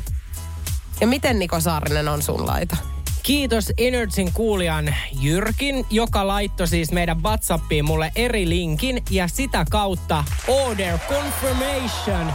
Ja 1.00 1.06
miten 1.06 1.38
Niko 1.38 1.60
Saarinen 1.60 2.08
on 2.08 2.22
sun 2.22 2.46
laita? 2.46 2.76
Kiitos 3.22 3.72
Energyn 3.78 4.32
kuulijan 4.32 4.94
Jyrkin, 5.20 5.86
joka 5.90 6.26
laittoi 6.26 6.68
siis 6.68 6.92
meidän 6.92 7.22
WhatsAppiin 7.22 7.84
mulle 7.84 8.12
eri 8.16 8.48
linkin 8.48 9.02
ja 9.10 9.28
sitä 9.28 9.64
kautta 9.70 10.24
order 10.48 10.98
confirmation. 10.98 12.32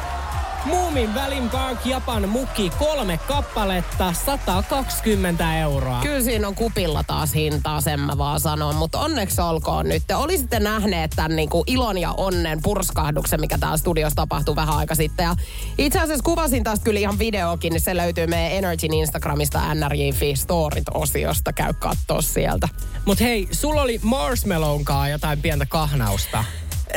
Moomin 0.66 1.16
Valley 1.16 1.50
Park 1.50 1.86
Japan 1.86 2.30
muki 2.30 2.70
kolme 2.80 3.20
kappaletta, 3.28 4.14
120 4.14 5.60
euroa. 5.60 6.00
Kyllä 6.02 6.22
siinä 6.22 6.48
on 6.48 6.56
kupilla 6.56 7.04
taas 7.04 7.34
hintaa, 7.34 7.82
sen 7.82 8.00
mä 8.00 8.18
vaan 8.18 8.40
sanon. 8.40 8.76
Mutta 8.76 9.00
onneksi 9.00 9.42
olkoon 9.42 9.90
nyt. 9.90 10.04
Te 10.08 10.16
olisitte 10.16 10.60
nähneet 10.60 11.12
tämän 11.16 11.36
niinku 11.36 11.64
ilon 11.68 11.98
ja 11.98 12.12
onnen 12.12 12.62
purskahduksen, 12.62 13.42
mikä 13.42 13.58
täällä 13.58 13.78
studiossa 13.78 14.16
tapahtui 14.16 14.56
vähän 14.56 14.78
aika 14.78 14.96
sitten. 14.96 15.24
Ja 15.24 15.36
itse 15.78 16.00
asiassa 16.00 16.24
kuvasin 16.24 16.64
tästä 16.64 16.84
kyllä 16.84 17.00
ihan 17.00 17.20
videokin, 17.20 17.74
niin 17.74 17.82
se 17.82 17.98
löytyy 17.98 18.28
meidän 18.28 18.52
Energyn 18.52 18.94
Instagramista 18.94 19.74
NRJ 19.74 20.10
Storit-osiosta. 20.36 21.54
Käy 21.54 21.74
kattoo 21.80 22.22
sieltä. 22.22 22.70
Mut 23.06 23.20
hei, 23.20 23.48
sulla 23.52 23.82
oli 23.82 24.00
Marshmallowonkaan 24.04 25.12
jotain 25.12 25.42
pientä 25.42 25.66
kahnausta. 25.66 26.44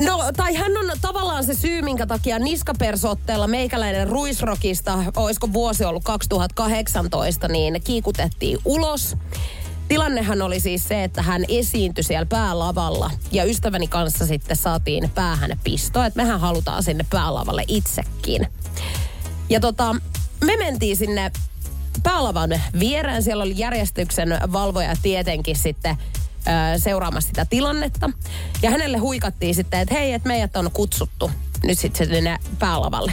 No, 0.00 0.24
tai 0.36 0.54
hän 0.54 0.72
on 0.76 0.98
tavallaan 1.00 1.44
se 1.44 1.54
syy, 1.54 1.82
minkä 1.82 2.06
takia 2.06 2.38
niskapersotteella 2.38 3.46
meikäläinen 3.46 4.08
ruisrokista, 4.08 5.04
olisiko 5.16 5.52
vuosi 5.52 5.84
ollut 5.84 6.04
2018, 6.04 7.48
niin 7.48 7.82
kiikutettiin 7.84 8.58
ulos. 8.64 9.16
Tilannehan 9.88 10.42
oli 10.42 10.60
siis 10.60 10.88
se, 10.88 11.04
että 11.04 11.22
hän 11.22 11.44
esiintyi 11.48 12.04
siellä 12.04 12.26
päälavalla 12.26 13.10
ja 13.32 13.44
ystäväni 13.44 13.88
kanssa 13.88 14.26
sitten 14.26 14.56
saatiin 14.56 15.10
päähän 15.10 15.58
pisto, 15.64 16.04
että 16.04 16.22
mehän 16.22 16.40
halutaan 16.40 16.82
sinne 16.82 17.06
päälavalle 17.10 17.64
itsekin. 17.68 18.46
Ja 19.48 19.60
tota, 19.60 19.96
me 20.44 20.56
mentiin 20.56 20.96
sinne 20.96 21.32
päälavan 22.02 22.50
viereen. 22.78 23.22
Siellä 23.22 23.44
oli 23.44 23.54
järjestyksen 23.56 24.38
valvoja 24.52 24.96
tietenkin 25.02 25.56
sitten 25.56 25.96
seuraamassa 26.76 27.26
sitä 27.28 27.46
tilannetta. 27.50 28.10
Ja 28.62 28.70
hänelle 28.70 28.98
huikattiin 28.98 29.54
sitten, 29.54 29.80
että 29.80 29.94
hei, 29.94 30.12
että 30.12 30.28
meidät 30.28 30.56
on 30.56 30.70
kutsuttu 30.70 31.30
nyt 31.62 31.78
sitten 31.78 32.06
sinne 32.06 32.38
päälavalle. 32.58 33.12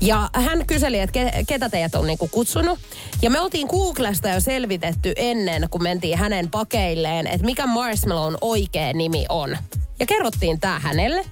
Ja 0.00 0.30
hän 0.34 0.66
kyseli, 0.66 1.00
että 1.00 1.12
ke, 1.12 1.44
ketä 1.48 1.68
teidät 1.68 1.94
on 1.94 2.06
niinku 2.06 2.28
kutsunut. 2.28 2.78
Ja 3.22 3.30
me 3.30 3.40
oltiin 3.40 3.66
Googlesta 3.66 4.28
jo 4.28 4.40
selvitetty 4.40 5.12
ennen, 5.16 5.68
kun 5.70 5.82
mentiin 5.82 6.18
hänen 6.18 6.50
pakeilleen, 6.50 7.26
että 7.26 7.46
mikä 7.46 7.64
Marshmallow'n 7.64 8.38
oikea 8.40 8.92
nimi 8.92 9.26
on. 9.28 9.56
Ja 10.00 10.06
kerrottiin 10.06 10.60
tää 10.60 10.78
hänelle, 10.78 11.24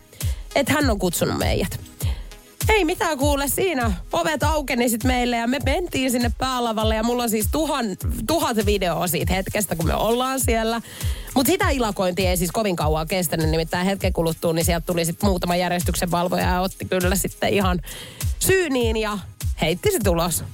että 0.55 0.73
hän 0.73 0.91
on 0.91 0.99
kutsunut 0.99 1.39
meidät. 1.39 1.81
Ei 2.69 2.85
mitään 2.85 3.19
kuule 3.19 3.49
siinä. 3.49 3.93
Ovet 4.13 4.43
aukeni 4.43 4.89
sit 4.89 5.05
meille 5.05 5.37
ja 5.37 5.47
me 5.47 5.59
mentiin 5.65 6.11
sinne 6.11 6.33
päälavalle 6.39 6.95
ja 6.95 7.03
mulla 7.03 7.23
on 7.23 7.31
siis 7.31 7.49
tuhan, 7.53 7.87
tuhat 8.27 8.57
videoa 8.67 9.07
siitä 9.07 9.35
hetkestä, 9.35 9.77
kun 9.77 9.87
me 9.87 9.95
ollaan 9.95 10.41
siellä. 10.41 10.81
Mutta 11.35 11.53
sitä 11.53 11.71
ilakointia 11.71 12.31
ei 12.31 12.37
siis 12.37 12.53
kovin 12.53 12.77
kauan 12.77 13.09
kestänyt, 13.09 13.49
nimittäin 13.49 13.87
hetken 13.87 14.13
kuluttua, 14.13 14.53
niin 14.53 14.65
sieltä 14.65 14.87
tuli 14.87 15.05
sitten 15.05 15.29
muutama 15.29 15.57
järjestyksen 15.57 16.11
valvoja 16.11 16.49
ja 16.49 16.61
otti 16.61 16.85
kyllä 16.85 17.17
sitten 17.17 17.49
ihan 17.55 17.81
syyniin 18.39 18.97
ja 18.97 19.19
heitti 19.61 19.93
se 19.93 19.99
tulos. 20.05 20.45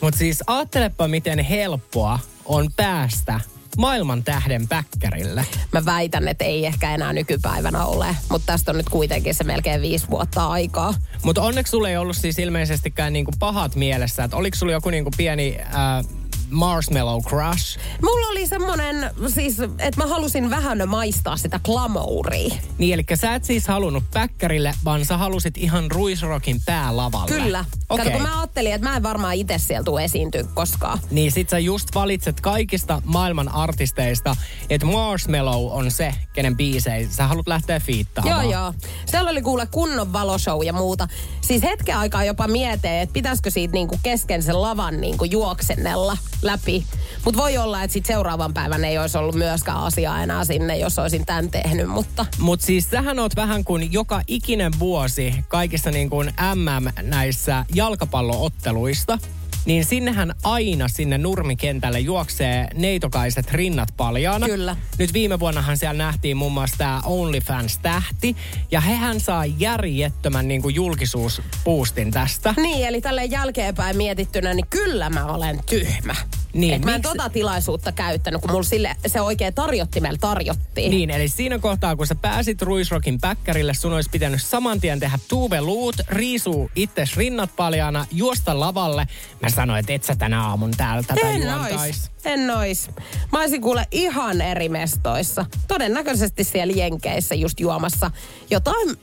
Mutta 0.00 0.18
siis 0.18 0.42
ajattelepa, 0.46 1.08
miten 1.08 1.38
helppoa 1.38 2.18
on 2.44 2.70
päästä 2.76 3.40
maailman 3.78 4.22
tähden 4.22 4.68
päkkärille. 4.68 5.46
Mä 5.72 5.84
väitän, 5.84 6.28
että 6.28 6.44
ei 6.44 6.66
ehkä 6.66 6.94
enää 6.94 7.12
nykypäivänä 7.12 7.84
ole, 7.84 8.16
mutta 8.30 8.46
tästä 8.46 8.70
on 8.70 8.76
nyt 8.76 8.88
kuitenkin 8.88 9.34
se 9.34 9.44
melkein 9.44 9.82
viisi 9.82 10.10
vuotta 10.10 10.46
aikaa. 10.48 10.94
Mutta 11.22 11.42
onneksi 11.42 11.70
sulla 11.70 11.88
ei 11.88 11.96
ollut 11.96 12.16
siis 12.16 12.38
ilmeisestikään 12.38 13.12
niinku 13.12 13.32
pahat 13.38 13.74
mielessä. 13.74 14.24
Että 14.24 14.36
oliko 14.36 14.56
sulla 14.56 14.72
joku 14.72 14.90
niinku 14.90 15.10
pieni 15.16 15.58
äh, 15.60 16.21
marshmallow 16.52 17.22
crush? 17.22 17.78
Mulla 18.02 18.26
oli 18.26 18.46
semmonen, 18.46 19.10
siis, 19.28 19.60
että 19.60 19.96
mä 19.96 20.06
halusin 20.06 20.50
vähän 20.50 20.88
maistaa 20.88 21.36
sitä 21.36 21.60
glamouria. 21.64 22.54
Niin, 22.78 22.94
eli 22.94 23.04
sä 23.14 23.34
et 23.34 23.44
siis 23.44 23.68
halunnut 23.68 24.04
päkkärille, 24.12 24.74
vaan 24.84 25.04
sä 25.04 25.16
halusit 25.16 25.56
ihan 25.56 25.90
ruisrokin 25.90 26.60
päälavalle. 26.66 27.42
Kyllä. 27.42 27.64
Okei. 27.88 28.04
Kato, 28.04 28.18
kun 28.18 28.28
mä 28.28 28.40
ajattelin, 28.40 28.72
että 28.72 28.88
mä 28.88 28.96
en 28.96 29.02
varmaan 29.02 29.34
itse 29.34 29.58
siellä 29.58 29.84
tule 29.84 30.04
esiintyä 30.04 30.44
koskaan. 30.54 30.98
Niin 31.10 31.32
sit 31.32 31.48
sä 31.48 31.58
just 31.58 31.88
valitset 31.94 32.40
kaikista 32.40 33.02
maailman 33.04 33.48
artisteista, 33.48 34.36
että 34.70 34.86
Marshmallow 34.86 35.72
on 35.72 35.90
se, 35.90 36.14
kenen 36.32 36.56
biisei 36.56 37.06
sä 37.10 37.26
haluat 37.26 37.48
lähteä 37.48 37.80
fiittaamaan. 37.80 38.44
Joo, 38.44 38.52
joo. 38.52 38.74
Siellä 39.06 39.30
oli 39.30 39.42
kuule 39.42 39.66
kunnon 39.66 40.12
valoshow 40.12 40.64
ja 40.64 40.72
muuta. 40.72 41.08
Siis 41.40 41.62
hetken 41.62 41.96
aikaa 41.96 42.24
jopa 42.24 42.48
mietin, 42.48 42.90
että 42.90 43.12
pitäisikö 43.12 43.50
siitä 43.50 43.72
niinku 43.72 43.98
kesken 44.02 44.42
sen 44.42 44.62
lavan 44.62 45.00
niinku 45.00 45.24
juoksennella 45.24 46.16
läpi. 46.42 46.84
Mutta 47.24 47.40
voi 47.40 47.58
olla, 47.58 47.82
että 47.82 47.92
sit 47.92 48.06
seuraavan 48.06 48.54
päivän 48.54 48.84
ei 48.84 48.98
olisi 48.98 49.18
ollut 49.18 49.34
myöskään 49.34 49.78
asiaa 49.78 50.22
enää 50.22 50.44
sinne, 50.44 50.78
jos 50.78 50.98
olisin 50.98 51.26
tämän 51.26 51.50
tehnyt, 51.50 51.88
mutta... 51.88 52.26
Mutta 52.38 52.66
siis 52.66 52.90
sähän 52.90 53.18
oot 53.18 53.36
vähän 53.36 53.64
kuin 53.64 53.92
joka 53.92 54.22
ikinen 54.26 54.72
vuosi 54.78 55.34
kaikissa 55.48 55.90
niin 55.90 56.10
kuin 56.10 56.32
MM 56.54 57.02
näissä 57.02 57.64
jalkapallootteluista. 57.74 59.18
Niin 59.64 59.84
sinnehän 59.84 60.34
aina 60.42 60.88
sinne 60.88 61.18
nurmikentälle 61.18 62.00
juoksee 62.00 62.68
neitokaiset 62.74 63.50
rinnat 63.50 63.88
paljaana. 63.96 64.46
Kyllä. 64.46 64.76
Nyt 64.98 65.12
viime 65.12 65.40
vuonnahan 65.40 65.78
siellä 65.78 66.04
nähtiin 66.04 66.36
muun 66.36 66.52
muassa 66.52 66.76
tämä 66.78 67.00
OnlyFans-tähti. 67.04 68.36
Ja 68.70 68.80
hehän 68.80 69.20
saa 69.20 69.46
järjettömän 69.46 70.48
niin 70.48 70.62
kuin 70.62 70.74
julkisuuspuustin 70.74 72.10
tästä. 72.10 72.54
Niin, 72.56 72.86
eli 72.86 73.00
tälle 73.00 73.24
jälkeenpäin 73.24 73.96
mietittynä, 73.96 74.54
niin 74.54 74.66
kyllä 74.70 75.10
mä 75.10 75.26
olen 75.26 75.60
tyhmä. 75.66 76.14
Niin, 76.54 76.74
Et 76.74 76.84
mä 76.84 76.90
en 76.94 77.00
miksi- 77.00 77.12
tota 77.12 77.30
tilaisuutta 77.30 77.92
käyttänyt, 77.92 78.40
kun 78.40 78.50
mulla 78.50 78.62
sille, 78.62 78.96
se 79.06 79.20
oikein 79.20 79.54
tarjottimella 79.54 80.18
tarjottiin. 80.20 80.90
Niin, 80.90 81.10
eli 81.10 81.28
siinä 81.28 81.58
kohtaa, 81.58 81.96
kun 81.96 82.06
sä 82.06 82.14
pääsit 82.14 82.62
Ruisrokin 82.62 83.20
päkkärille, 83.20 83.74
sun 83.74 83.92
olisi 83.92 84.10
pitänyt 84.10 84.42
saman 84.42 84.80
tien 84.80 85.00
tehdä 85.00 85.18
Tuve 85.28 85.60
Luut, 85.60 85.96
riisuu 86.08 86.70
itses 86.76 87.16
rinnat 87.16 87.50
paljaana, 87.56 88.06
juosta 88.10 88.60
lavalle. 88.60 89.06
Mä 89.42 89.50
sanoin, 89.50 89.80
että 89.80 89.92
et 89.92 90.04
sä 90.04 90.16
tänä 90.16 90.46
aamun 90.46 90.70
täällä 90.70 91.02
tätä 91.02 91.28
En 91.28 91.42
juontais. 91.42 91.80
ois. 91.80 92.10
En 92.24 92.50
ois. 92.50 92.90
Mä 93.32 93.40
olisin 93.40 93.62
kuule 93.62 93.86
ihan 93.90 94.40
eri 94.40 94.68
mestoissa. 94.68 95.46
Todennäköisesti 95.68 96.44
siellä 96.44 96.72
Jenkeissä 96.76 97.34
just 97.34 97.60
juomassa 97.60 98.10
jotain 98.50 98.96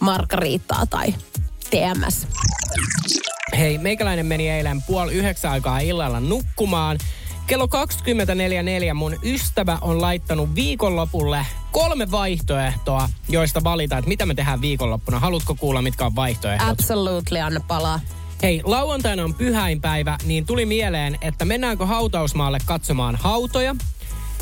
margariittaa 0.00 0.86
tai 0.86 1.14
TMS. 1.70 2.26
Hei, 3.52 3.78
meikäläinen 3.78 4.26
meni 4.26 4.50
eilen 4.50 4.82
puoli 4.82 5.12
yhdeksän 5.12 5.50
aikaa 5.50 5.78
illalla 5.78 6.20
nukkumaan. 6.20 6.98
Kello 7.46 7.66
24.04 7.66 8.94
mun 8.94 9.16
ystävä 9.22 9.78
on 9.80 10.00
laittanut 10.00 10.54
viikonlopulle 10.54 11.46
kolme 11.72 12.10
vaihtoehtoa, 12.10 13.08
joista 13.28 13.64
valita, 13.64 13.98
että 13.98 14.08
mitä 14.08 14.26
me 14.26 14.34
tehdään 14.34 14.60
viikonloppuna. 14.60 15.18
Haluatko 15.18 15.54
kuulla, 15.54 15.82
mitkä 15.82 16.06
on 16.06 16.16
vaihtoehdot? 16.16 16.68
Absolutely, 16.68 17.38
anna 17.38 17.60
palaa. 17.68 18.00
Hei, 18.42 18.60
lauantaina 18.64 19.24
on 19.24 19.34
pyhäinpäivä, 19.34 20.18
niin 20.24 20.46
tuli 20.46 20.66
mieleen, 20.66 21.18
että 21.20 21.44
mennäänkö 21.44 21.86
hautausmaalle 21.86 22.58
katsomaan 22.66 23.16
hautoja. 23.16 23.76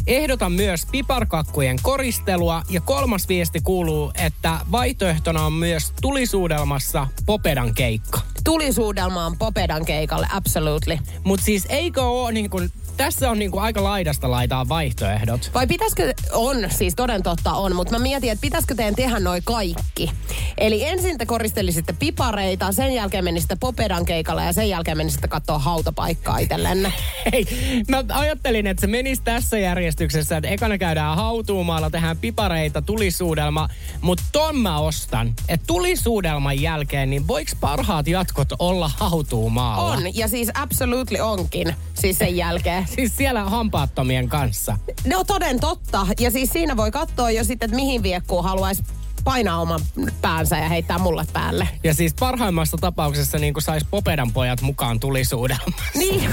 Ehdotan 0.07 0.53
myös 0.53 0.87
piparkakkujen 0.91 1.79
koristelua 1.83 2.63
ja 2.71 2.81
kolmas 2.81 3.29
viesti 3.29 3.61
kuuluu, 3.61 4.13
että 4.15 4.61
vaihtoehtona 4.73 5.47
on 5.47 5.53
myös 5.53 5.93
tulisuudelmassa 6.01 7.07
Popedan 7.27 7.75
keikka. 7.75 8.32
Tulisuudelmaan 8.45 9.39
Popedan 9.39 9.85
keikalle, 9.85 10.27
absolutely. 10.33 10.99
Mutta 11.25 11.45
siis 11.45 11.67
eikö 11.69 12.03
ole 12.03 12.33
niin 12.33 12.51
kuin, 12.51 12.73
tässä 12.97 13.31
on 13.31 13.39
niin 13.39 13.51
kuin 13.51 13.63
aika 13.63 13.85
laidasta 13.85 14.31
laitaa 14.31 14.69
vaihtoehdot. 14.69 15.51
Vai 15.55 15.67
pitäisikö, 15.67 16.13
on, 16.33 16.57
siis 16.71 16.95
toden 16.95 17.23
totta 17.23 17.53
on, 17.53 17.77
mutta 17.77 17.93
mä 17.93 17.99
mietin, 17.99 18.33
että 18.33 18.43
pitäisikö 18.43 18.75
teidän 18.75 18.95
tehdä 18.95 19.21
noi 19.21 19.41
kaikki. 19.45 20.11
Eli 20.59 20.85
ensin 20.85 21.19
te 21.19 21.27
koristelisitte 21.27 21.93
pipareita, 21.93 22.73
sen 22.73 22.95
jälkeen 22.95 23.25
menisitte 23.25 23.57
Popedan 23.61 24.05
keikalle 24.05 24.45
ja 24.45 24.53
sen 24.53 24.69
jälkeen 24.69 24.97
menisitte 24.97 25.29
katsoa 25.29 25.59
hautapaikkaa 25.59 26.39
itsellenne. 26.39 26.93
Hei, 27.33 27.47
mä 27.89 28.05
ajattelin, 28.09 28.67
että 28.67 28.81
se 28.81 28.87
menisi 28.87 29.23
tässä 29.23 29.59
järjestyksessä, 29.59 30.37
että 30.37 30.49
ekana 30.49 30.79
käydään 30.79 31.17
hautuumaalla, 31.17 31.91
tehdään 31.91 32.17
pipareita, 32.17 32.83
tulisuudelma, 32.83 33.69
mutta 34.01 34.25
ton 34.33 34.57
mä 34.57 34.79
ostan, 34.79 35.35
että 35.49 35.67
tulisuudelman 35.67 36.61
jälkeen, 36.61 37.11
niin 37.11 37.29
voiko 37.29 37.53
parhaat 37.61 38.09
jatkot 38.09 38.49
olla 38.59 38.91
hautuumaalla? 38.97 39.93
On, 39.93 40.17
ja 40.17 40.29
siis 40.29 40.51
absolutely 40.55 41.19
onkin, 41.19 41.75
siis 41.95 42.19
sen 42.19 42.37
jälkeen. 42.37 42.82
Siis 42.87 43.17
siellä 43.17 43.45
hampaattomien 43.45 44.29
kanssa. 44.29 44.79
No 45.07 45.25
toden 45.25 45.61
totta. 45.61 46.07
Ja 46.21 46.31
siis 46.31 46.53
siinä 46.53 46.77
voi 46.77 46.91
katsoa 46.91 47.31
jo 47.31 47.45
sitten, 47.45 47.67
että 47.67 47.77
mihin 47.77 48.03
viekkuun 48.03 48.45
haluaisi 48.45 48.83
painaa 49.25 49.61
oman 49.61 49.81
päänsä 50.21 50.57
ja 50.59 50.69
heittää 50.69 50.99
mulle 50.99 51.25
päälle. 51.33 51.69
Ja 51.85 51.95
siis 51.95 52.15
parhaimmassa 52.15 52.77
tapauksessa 52.81 53.39
niin 53.39 53.55
kuin 53.55 53.63
sais 53.63 53.87
Popedan 53.91 54.33
pojat 54.33 54.61
mukaan 54.61 55.01
tulisuudelmaan. 55.01 55.73
Niin, 55.99 56.31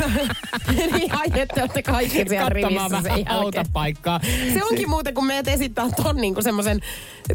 niin 0.94 1.16
ai, 1.16 1.28
että 1.36 1.62
olette 1.62 1.82
kaikki 1.84 2.26
siellä 2.30 2.50
rivissä 2.50 2.80
Katsomaan 2.80 3.04
sen 3.04 3.26
hautapaikkaa. 3.28 4.20
Se 4.54 4.64
onkin 4.64 4.90
muuten, 4.90 5.14
kun 5.14 5.26
meidät 5.26 5.48
esittää 5.48 5.86
ton 6.04 6.16
niinku 6.16 6.42
semmoisen, 6.42 6.80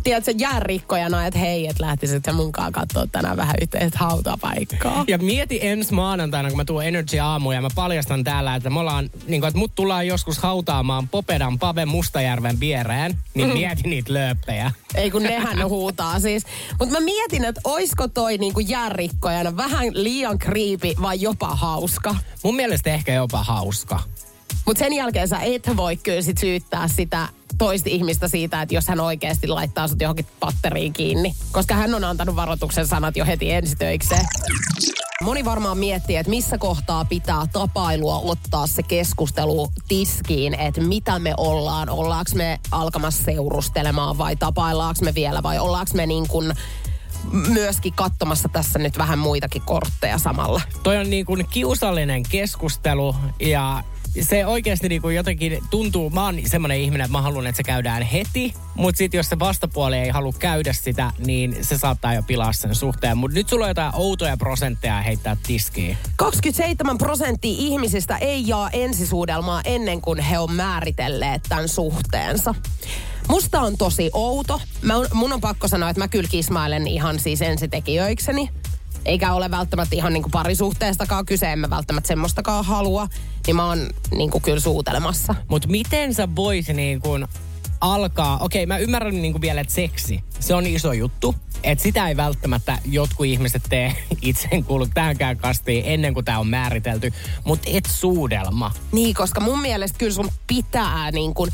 tiedätkö, 0.05 0.35
jäärikkojana, 0.39 1.27
että 1.27 1.39
hei, 1.39 1.67
että 1.67 1.85
lähtisit 1.85 2.25
sä 2.25 2.33
munkaan 2.33 2.73
katsoa 2.73 3.07
tänään 3.13 3.37
vähän 3.37 3.55
yhteistä 3.63 3.99
hautapaikkaa. 3.99 5.05
Ja 5.09 5.19
mieti 5.19 5.59
ensi 5.63 5.95
maanantaina, 5.95 6.49
kun 6.49 6.57
mä 6.57 6.65
tuun 6.65 6.85
Energy 6.85 7.19
aamu 7.19 7.53
ja 7.53 7.61
mä 7.63 7.69
paljastan 7.75 8.25
täällä, 8.25 8.55
että 8.55 8.71
me 8.71 8.81
ollaan, 8.81 9.11
niin 9.27 9.41
kuin, 9.41 9.49
että 9.49 9.59
mut 9.59 9.75
tullaan 9.75 10.07
joskus 10.07 10.39
hautaamaan 10.39 11.09
Popedan 11.09 11.59
Pave 11.59 11.85
Mustajärven 11.87 12.61
viereen, 12.61 13.19
niin 13.35 13.49
Mm. 13.49 13.53
mieti 13.55 13.83
niitä 13.83 14.13
lööppejä. 14.13 14.73
Ei 14.95 15.11
kun 15.11 15.23
nehän 15.45 15.69
huutaa 15.69 16.21
siis. 16.21 16.45
Mutta 16.79 16.95
mä 16.95 17.01
mietin, 17.01 17.45
että 17.45 17.61
oisko 17.65 18.09
toi 18.09 18.39
niinku 18.39 18.61
jäärikkojana 18.61 19.57
vähän 19.57 19.87
liian 19.93 20.39
kriipi 20.39 20.95
vai 21.03 21.21
jopa 21.21 21.49
hauska. 21.49 22.15
Mun 22.45 22.57
mielestä 22.57 22.91
ehkä 22.91 23.15
jopa 23.15 23.43
hauska. 23.43 24.01
Mutta 24.67 24.79
sen 24.79 24.93
jälkeen 24.93 25.29
sä 25.29 25.39
et 25.39 25.77
voi 25.77 25.97
kyllä 25.97 26.23
sit 26.23 26.39
syyttää 26.39 26.89
sitä 26.89 27.29
toista 27.59 27.91
ihmistä 27.91 28.29
siitä, 28.29 28.63
että 28.63 28.75
jos 28.75 28.89
hän 28.89 29.01
oikeasti 29.01 29.47
laittaa 29.47 29.89
sut 29.89 30.01
johonkin 30.01 30.27
patteriin 30.41 30.93
kiinni. 30.93 31.35
Koska 31.53 31.75
hän 31.75 31.95
on 31.95 32.05
antanut 32.05 32.37
varoituksen 32.37 32.87
sanat 32.87 33.17
jo 33.17 33.27
heti 33.27 33.53
ensitöikseen. 33.53 34.27
Moni 35.23 35.45
varmaan 35.45 35.79
miettii, 35.79 36.17
että 36.17 36.31
missä 36.31 36.59
kohtaa 36.59 37.05
pitää 37.05 37.47
tapailua 37.53 38.19
ottaa 38.19 38.67
se 38.67 38.83
keskustelu 38.83 39.69
tiskiin, 39.89 40.55
että 40.55 40.81
mitä 40.81 41.19
me 41.19 41.35
ollaan. 41.37 41.91
Ollaanko 41.91 42.31
me 42.35 42.61
alkamassa 42.71 43.25
seurustelemaan 43.25 44.19
vai 44.19 44.37
tapaillaanko 44.37 45.01
me 45.05 45.15
vielä 45.15 45.43
vai 45.43 45.59
ollaanko 45.59 45.93
me 45.95 46.07
niin 46.07 46.29
kuin 46.29 46.53
myöskin 47.33 47.93
katsomassa 47.93 48.49
tässä 48.49 48.79
nyt 48.79 48.99
vähän 48.99 49.19
muitakin 49.19 49.62
kortteja 49.62 50.19
samalla. 50.19 50.61
Toi 50.83 50.97
on 50.97 51.11
niin 51.11 51.27
kuin 51.27 51.47
kiusallinen 51.51 52.23
keskustelu 52.23 53.15
ja 53.41 53.85
se 54.21 54.47
oikeasti 54.47 54.89
niinku 54.89 55.09
jotenkin 55.09 55.59
tuntuu, 55.71 56.11
mä 56.11 56.25
oon 56.25 56.39
semmoinen 56.47 56.81
ihminen, 56.81 57.05
että 57.05 57.12
mä 57.12 57.23
haluan, 57.23 57.47
että 57.47 57.57
se 57.57 57.62
käydään 57.62 58.03
heti, 58.03 58.55
mutta 58.75 58.99
sitten 58.99 59.19
jos 59.19 59.29
se 59.29 59.39
vastapuoli 59.39 59.97
ei 59.97 60.09
halua 60.09 60.33
käydä 60.39 60.73
sitä, 60.73 61.12
niin 61.27 61.57
se 61.61 61.79
saattaa 61.79 62.15
jo 62.15 62.23
pilaa 62.23 62.53
sen 62.53 62.75
suhteen. 62.75 63.19
Mutta 63.19 63.35
nyt 63.35 63.49
sulla 63.49 63.65
on 63.65 63.71
jotain 63.71 63.95
outoja 63.95 64.37
prosentteja 64.37 65.01
heittää 65.01 65.37
tiskiin. 65.47 65.97
27 66.17 66.99
prosenttia 66.99 67.55
ihmisistä 67.59 68.17
ei 68.17 68.49
jaa 68.49 68.71
ensisuudelmaa 68.71 69.61
ennen 69.65 70.01
kuin 70.01 70.21
he 70.21 70.39
on 70.39 70.53
määritelleet 70.53 71.43
tämän 71.49 71.69
suhteensa. 71.69 72.55
Musta 73.29 73.61
on 73.61 73.77
tosi 73.77 74.11
outo. 74.12 74.61
Mä, 74.83 74.95
mun 75.12 75.33
on 75.33 75.41
pakko 75.41 75.69
sanoa, 75.69 75.91
että 75.91 76.01
mä 76.01 76.09
kyllä 76.09 76.29
kismailen 76.31 76.87
ihan 76.87 77.19
siis 77.19 77.43
ensitekijöikseni. 77.43 78.51
Eikä 79.05 79.33
ole 79.33 79.51
välttämättä 79.51 79.97
ihan 79.97 80.13
niinku 80.13 80.29
parisuhteestakaan 80.29 81.27
kyse, 81.27 81.53
en 81.53 81.59
mä 81.59 81.71
välttämättä 81.71 82.09
semmoistakaan 82.09 82.65
halua. 82.65 83.09
Niin 83.47 83.57
mä 83.57 83.67
oon 83.67 83.91
niinku 84.11 84.41
kyllä 84.41 84.61
suutelemassa. 84.61 85.35
Mutta 85.49 85.69
miten 85.69 86.15
sä 86.15 86.29
vois 86.37 86.69
niin 86.69 87.01
kuin 87.01 87.27
alkaa, 87.81 88.39
okei 88.39 88.67
mä 88.67 88.79
ymmärrän 88.79 89.23
niin 89.23 89.33
kuin 89.33 89.43
vielä, 89.43 89.61
että 89.61 89.73
seksi, 89.73 90.25
se 90.41 90.55
on 90.55 90.67
iso 90.67 90.93
juttu. 90.93 91.35
Että 91.63 91.83
sitä 91.83 92.09
ei 92.09 92.17
välttämättä 92.17 92.79
jotkut 92.85 93.27
ihmiset 93.27 93.63
tee 93.69 93.95
itse 94.23 94.49
kuulu 94.67 94.87
tähänkään 94.95 95.37
kastiin 95.37 95.85
ennen 95.87 96.15
kuin 96.15 96.25
tämä 96.25 96.39
on 96.39 96.49
määritelty. 96.49 97.13
Mutta 97.45 97.71
et 97.73 97.85
suudelma. 97.91 98.71
Niin, 98.93 99.15
koska 99.15 99.41
mun 99.41 99.61
mielestä 99.61 99.99
kyllä 99.99 100.13
sun 100.13 100.31
pitää 100.47 101.11
niin 101.11 101.35
kuin 101.35 101.51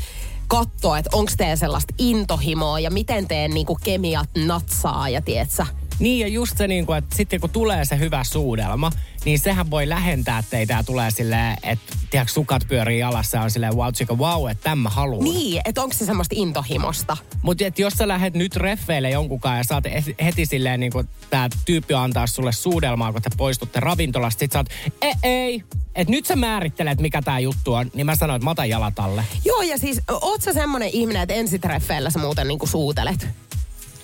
katsoa, 0.47 0.97
että 0.97 1.09
onko 1.13 1.31
teillä 1.37 1.55
sellaista 1.55 1.93
intohimoa 1.97 2.79
ja 2.79 2.91
miten 2.91 3.27
teen 3.27 3.51
niin 3.51 3.65
kuin 3.65 3.79
kemiat 3.83 4.29
natsaa 4.45 5.09
ja 5.09 5.21
tietsä. 5.21 5.65
Niin 6.01 6.19
ja 6.19 6.27
just 6.27 6.57
se, 6.57 6.67
niin 6.67 6.85
kuin, 6.85 6.97
että 6.97 7.15
sitten 7.15 7.41
kun 7.41 7.49
tulee 7.49 7.85
se 7.85 7.99
hyvä 7.99 8.23
suudelma, 8.23 8.91
niin 9.25 9.39
sehän 9.39 9.71
voi 9.71 9.89
lähentää 9.89 10.43
teitä 10.49 10.73
ja 10.73 10.83
tulee 10.83 11.11
silleen, 11.11 11.57
että 11.63 11.95
tiedätkö, 12.09 12.33
sukat 12.33 12.63
pyörii 12.67 12.99
jalassa 12.99 13.37
ja 13.37 13.43
on 13.43 13.51
silleen 13.51 13.75
wow, 13.75 13.93
chika, 13.93 14.13
wow, 14.13 14.49
että 14.49 14.63
tämä 14.63 14.89
haluan. 14.89 15.23
Niin, 15.23 15.61
että 15.65 15.81
onko 15.81 15.95
se 15.97 16.05
semmoista 16.05 16.35
intohimosta. 16.37 17.17
Mutta 17.41 17.63
jos 17.77 17.93
sä 17.93 18.07
lähdet 18.07 18.33
nyt 18.33 18.55
reffeille 18.55 19.09
jonkunkaan 19.09 19.57
ja 19.57 19.63
saat 19.63 19.83
heti 20.23 20.45
silleen 20.45 20.79
niin 20.79 20.91
kuin 20.91 21.09
tää 21.29 21.49
tyyppi 21.65 21.93
antaa 21.93 22.27
sulle 22.27 22.51
suudelmaa, 22.51 23.13
kun 23.13 23.21
te 23.21 23.29
poistutte 23.37 23.79
ravintolasta, 23.79 24.39
sit 24.39 24.51
sä 24.51 24.59
oot, 24.59 24.69
ei, 25.01 25.13
ei, 25.23 25.63
että 25.95 26.11
nyt 26.11 26.25
sä 26.25 26.35
määrittelet, 26.35 27.01
mikä 27.01 27.21
tää 27.21 27.39
juttu 27.39 27.73
on, 27.73 27.91
niin 27.93 28.05
mä 28.05 28.15
sanoin, 28.15 28.35
että 28.35 28.45
mä 28.45 28.51
otan 28.51 28.69
jalat 28.69 28.99
alle. 28.99 29.25
Joo, 29.45 29.61
ja 29.61 29.77
siis 29.77 30.01
oot 30.21 30.41
sä 30.41 30.53
semmonen 30.53 30.89
ihminen, 30.93 31.21
että 31.21 31.33
ensitreffeillä 31.33 32.09
sä 32.09 32.19
muuten 32.19 32.47
niinku 32.47 32.67
suutelet? 32.67 33.27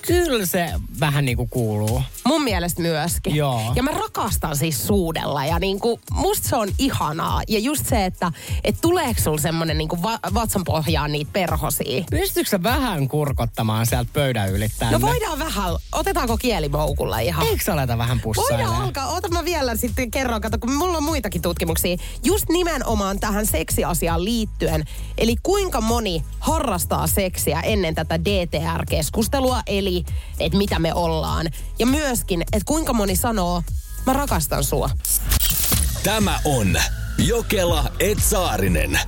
Kyllä 0.08 0.45
se 0.45 0.70
vähän 0.99 1.26
niin 1.26 1.38
kuin 1.38 1.49
kuuluu. 1.49 2.01
Mun 2.26 2.43
mielestä 2.43 2.82
myöskin. 2.82 3.36
Joo. 3.36 3.62
Ja 3.76 3.84
mä 3.84 3.91
rakastan 3.91 4.55
siis 4.58 4.88
suudella 4.88 5.45
ja 5.45 5.60
niinku, 5.60 5.99
musta 6.12 6.49
se 6.49 6.55
on 6.55 6.70
ihanaa. 6.80 7.41
Ja 7.47 7.60
just 7.60 7.86
se, 7.88 8.05
että 8.05 8.32
et 8.64 8.76
tuleeko 8.82 9.22
sulla 9.22 9.38
semmonen 9.41 9.78
niinku 9.78 10.01
va- 10.03 10.20
vatsan 10.34 10.64
pohjaan 10.64 11.12
niitä 11.12 11.30
perhosia. 11.34 12.03
Pystytkö 12.10 12.49
sä 12.49 12.64
vähän 12.64 13.08
kurkottamaan 13.08 13.86
sieltä 13.86 14.10
pöydän 14.14 14.51
yli 14.51 14.68
tänne? 14.80 14.97
No 14.97 15.01
voidaan 15.01 15.39
vähän, 15.39 15.76
otetaanko 15.91 16.38
kielimoukulla 16.38 17.20
ihan? 17.20 17.47
Eikö 17.47 17.64
sä 17.64 17.74
aleta 17.74 17.97
vähän 17.97 18.20
pussailemaan? 18.20 18.68
Voidaan 18.70 18.86
alkaa. 18.86 19.08
Ota 19.08 19.30
mä 19.30 19.45
vielä 19.45 19.76
sitten 19.76 20.12
kerron, 20.12 20.41
kato, 20.41 20.58
kun 20.60 20.72
mulla 20.74 20.97
on 20.97 21.03
muitakin 21.03 21.41
tutkimuksia. 21.41 21.97
Just 22.24 22.49
nimenomaan 22.49 23.20
tähän 23.20 23.45
seksiasiaan 23.45 24.24
liittyen. 24.26 24.84
Eli 25.18 25.36
kuinka 25.43 25.82
moni 25.82 26.24
harrastaa 26.39 27.08
seksiä 27.08 27.62
ennen 27.62 27.95
tätä 27.95 28.20
DTR-keskustelua, 28.20 29.62
eli 29.68 29.97
että 30.39 30.58
mitä 30.58 30.80
me 30.80 30.93
ollaan. 30.93 31.48
Ja 31.80 31.86
myöskin, 31.86 32.41
että 32.41 32.66
kuinka 32.66 32.93
moni 32.93 33.16
sanoo, 33.16 33.64
mä 34.06 34.14
rakastan 34.14 34.64
sua. 34.64 34.89
Tämä 36.04 36.39
on 36.45 36.78
Jokela 37.18 37.91
Etsaarinen. 38.00 39.00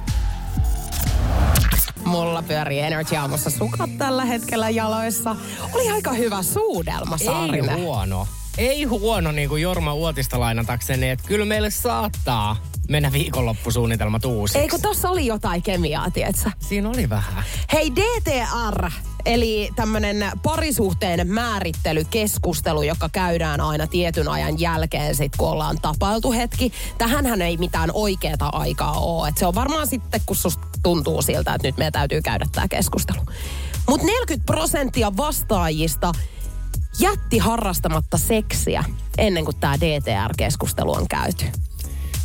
Mulla 2.06 2.42
pyörii 2.42 2.80
Energy 2.80 3.16
Aamussa 3.16 3.50
sukat 3.50 3.90
tällä 3.98 4.26
hetkellä 4.26 4.70
jaloissa. 4.70 5.36
Oli 5.74 5.90
aika 5.90 6.14
hyvä 6.14 6.44
suudelma, 6.44 7.18
Saarinen. 7.18 7.78
Ei 7.78 7.84
huono. 7.84 8.28
Ei 8.58 8.84
huono 8.84 9.32
niin 9.32 9.50
kuin 9.50 9.62
Jorma 9.62 9.94
Uotista 9.94 10.40
lainatakseni, 10.40 11.10
että 11.10 11.28
kyllä 11.28 11.46
meille 11.46 11.72
saattaa 11.72 12.58
mennä 12.90 13.12
viikonloppusuunnitelmat 13.12 14.26
uusiksi. 14.26 14.60
Eikö 14.60 14.78
tossa 14.82 15.10
oli 15.10 15.26
jotain 15.26 15.62
kemiaa, 15.62 16.12
tietsä? 16.12 16.52
Siinä 16.60 16.90
oli 16.90 17.10
vähän. 17.10 17.44
Hei, 17.74 17.92
DTR, 17.96 18.92
eli 19.26 19.70
tämmönen 19.76 20.32
parisuhteen 20.44 21.28
määrittelykeskustelu, 21.28 22.82
joka 22.82 23.10
käydään 23.10 23.62
aina 23.62 23.88
tietyn 23.88 24.28
ajan 24.28 24.60
jälkeen, 24.60 25.16
sit 25.16 25.36
kun 25.38 25.50
ollaan 25.50 25.78
tapailtu 25.82 26.32
hetki. 26.32 26.74
Tähänhän 26.98 27.42
ei 27.42 27.58
mitään 27.58 27.90
oikeeta 27.94 28.48
aikaa 28.48 29.00
ole. 29.00 29.28
Et 29.28 29.38
se 29.38 29.46
on 29.46 29.56
varmaan 29.56 29.88
sitten, 29.88 30.22
kun 30.26 30.36
susta 30.36 30.68
tuntuu 30.84 31.22
siltä, 31.22 31.54
että 31.54 31.68
nyt 31.68 31.78
meidän 31.78 31.94
täytyy 31.94 32.22
käydä 32.22 32.46
tämä 32.52 32.68
keskustelu. 32.68 33.22
Mutta 33.88 34.06
40 34.06 34.46
prosenttia 34.46 35.18
vastaajista 35.18 36.12
jätti 37.00 37.38
harrastamatta 37.38 38.18
seksiä 38.18 38.84
ennen 39.18 39.46
kuin 39.46 39.58
tämä 39.58 39.76
DTR-keskustelu 39.76 40.92
on 40.96 41.08
käyty. 41.08 41.46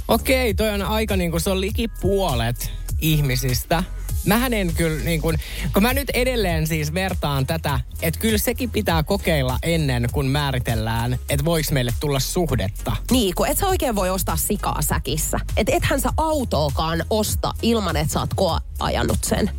Okei, 0.08 0.54
toi 0.54 0.70
on 0.70 0.82
aika 0.82 1.16
niin 1.16 1.30
kuin, 1.30 1.40
se 1.40 1.50
on 1.50 1.60
liki 1.60 1.88
puolet 1.88 2.72
ihmisistä. 3.00 3.84
Mähän 4.26 4.54
en 4.54 4.74
kyllä 4.74 5.04
niin 5.04 5.20
kuin, 5.20 5.38
kun 5.72 5.82
mä 5.82 5.94
nyt 5.94 6.10
edelleen 6.10 6.66
siis 6.66 6.94
vertaan 6.94 7.46
tätä, 7.46 7.80
että 8.02 8.20
kyllä 8.20 8.38
sekin 8.38 8.70
pitää 8.70 9.02
kokeilla 9.02 9.58
ennen 9.62 10.08
kuin 10.12 10.26
määritellään, 10.26 11.18
että 11.28 11.44
voiko 11.44 11.68
meille 11.72 11.92
tulla 12.00 12.20
suhdetta. 12.20 12.96
Niin, 13.10 13.34
kun 13.34 13.48
et 13.48 13.58
sä 13.58 13.66
oikein 13.66 13.94
voi 13.94 14.10
ostaa 14.10 14.36
sikaa 14.36 14.82
säkissä. 14.82 15.40
Et 15.56 15.68
ethän 15.68 16.00
sä 16.00 16.10
autoakaan 16.16 17.04
osta 17.10 17.54
ilman, 17.62 17.96
että 17.96 18.12
sä 18.12 18.20
oot 18.20 18.30
koeajanut 18.34 19.24
sen. 19.24 19.50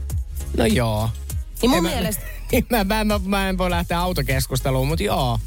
No 0.58 0.66
joo. 0.66 1.10
Niin 1.62 1.70
mun 1.70 1.78
En 1.78 1.84
mielestä, 1.84 2.22
Mä, 2.22 2.30
mä, 2.86 3.04
mä, 3.04 3.20
mä 3.26 3.50
en 3.50 3.58
voi 3.58 3.70
lähteä 3.70 4.00
autokeskusteluun, 4.00 4.88
mutta 4.88 5.04
joo. 5.04 5.40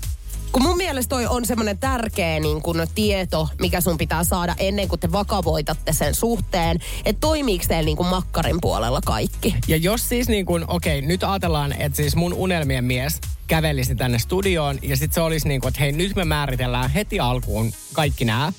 kun 0.52 0.62
mun 0.62 0.76
mielestä 0.76 1.08
toi 1.08 1.26
on 1.26 1.46
semmoinen 1.46 1.78
tärkeä 1.78 2.40
niin 2.40 2.62
kun 2.62 2.86
tieto, 2.94 3.48
mikä 3.60 3.80
sun 3.80 3.98
pitää 3.98 4.24
saada 4.24 4.54
ennen 4.58 4.88
kuin 4.88 5.00
te 5.00 5.12
vakavoitatte 5.12 5.92
sen 5.92 6.14
suhteen, 6.14 6.78
että 7.04 7.20
toimiiko 7.20 7.64
teillä 7.68 7.86
niin 7.86 7.96
kuin 7.96 8.08
makkarin 8.08 8.58
puolella 8.60 9.00
kaikki. 9.04 9.54
Ja 9.68 9.76
jos 9.76 10.08
siis 10.08 10.28
niin 10.28 10.46
kuin, 10.46 10.64
okei, 10.68 11.02
nyt 11.02 11.24
ajatellaan, 11.24 11.72
että 11.72 11.96
siis 11.96 12.16
mun 12.16 12.34
unelmien 12.34 12.84
mies 12.84 13.20
kävelisi 13.46 13.94
tänne 13.94 14.18
studioon 14.18 14.78
ja 14.82 14.96
sitten 14.96 15.14
se 15.14 15.20
olisi 15.20 15.48
niin 15.48 15.60
kuin, 15.60 15.68
että 15.68 15.80
hei, 15.80 15.92
nyt 15.92 16.16
me 16.16 16.24
määritellään 16.24 16.90
heti 16.90 17.20
alkuun 17.20 17.72
kaikki 17.92 18.24
nämä 18.24 18.52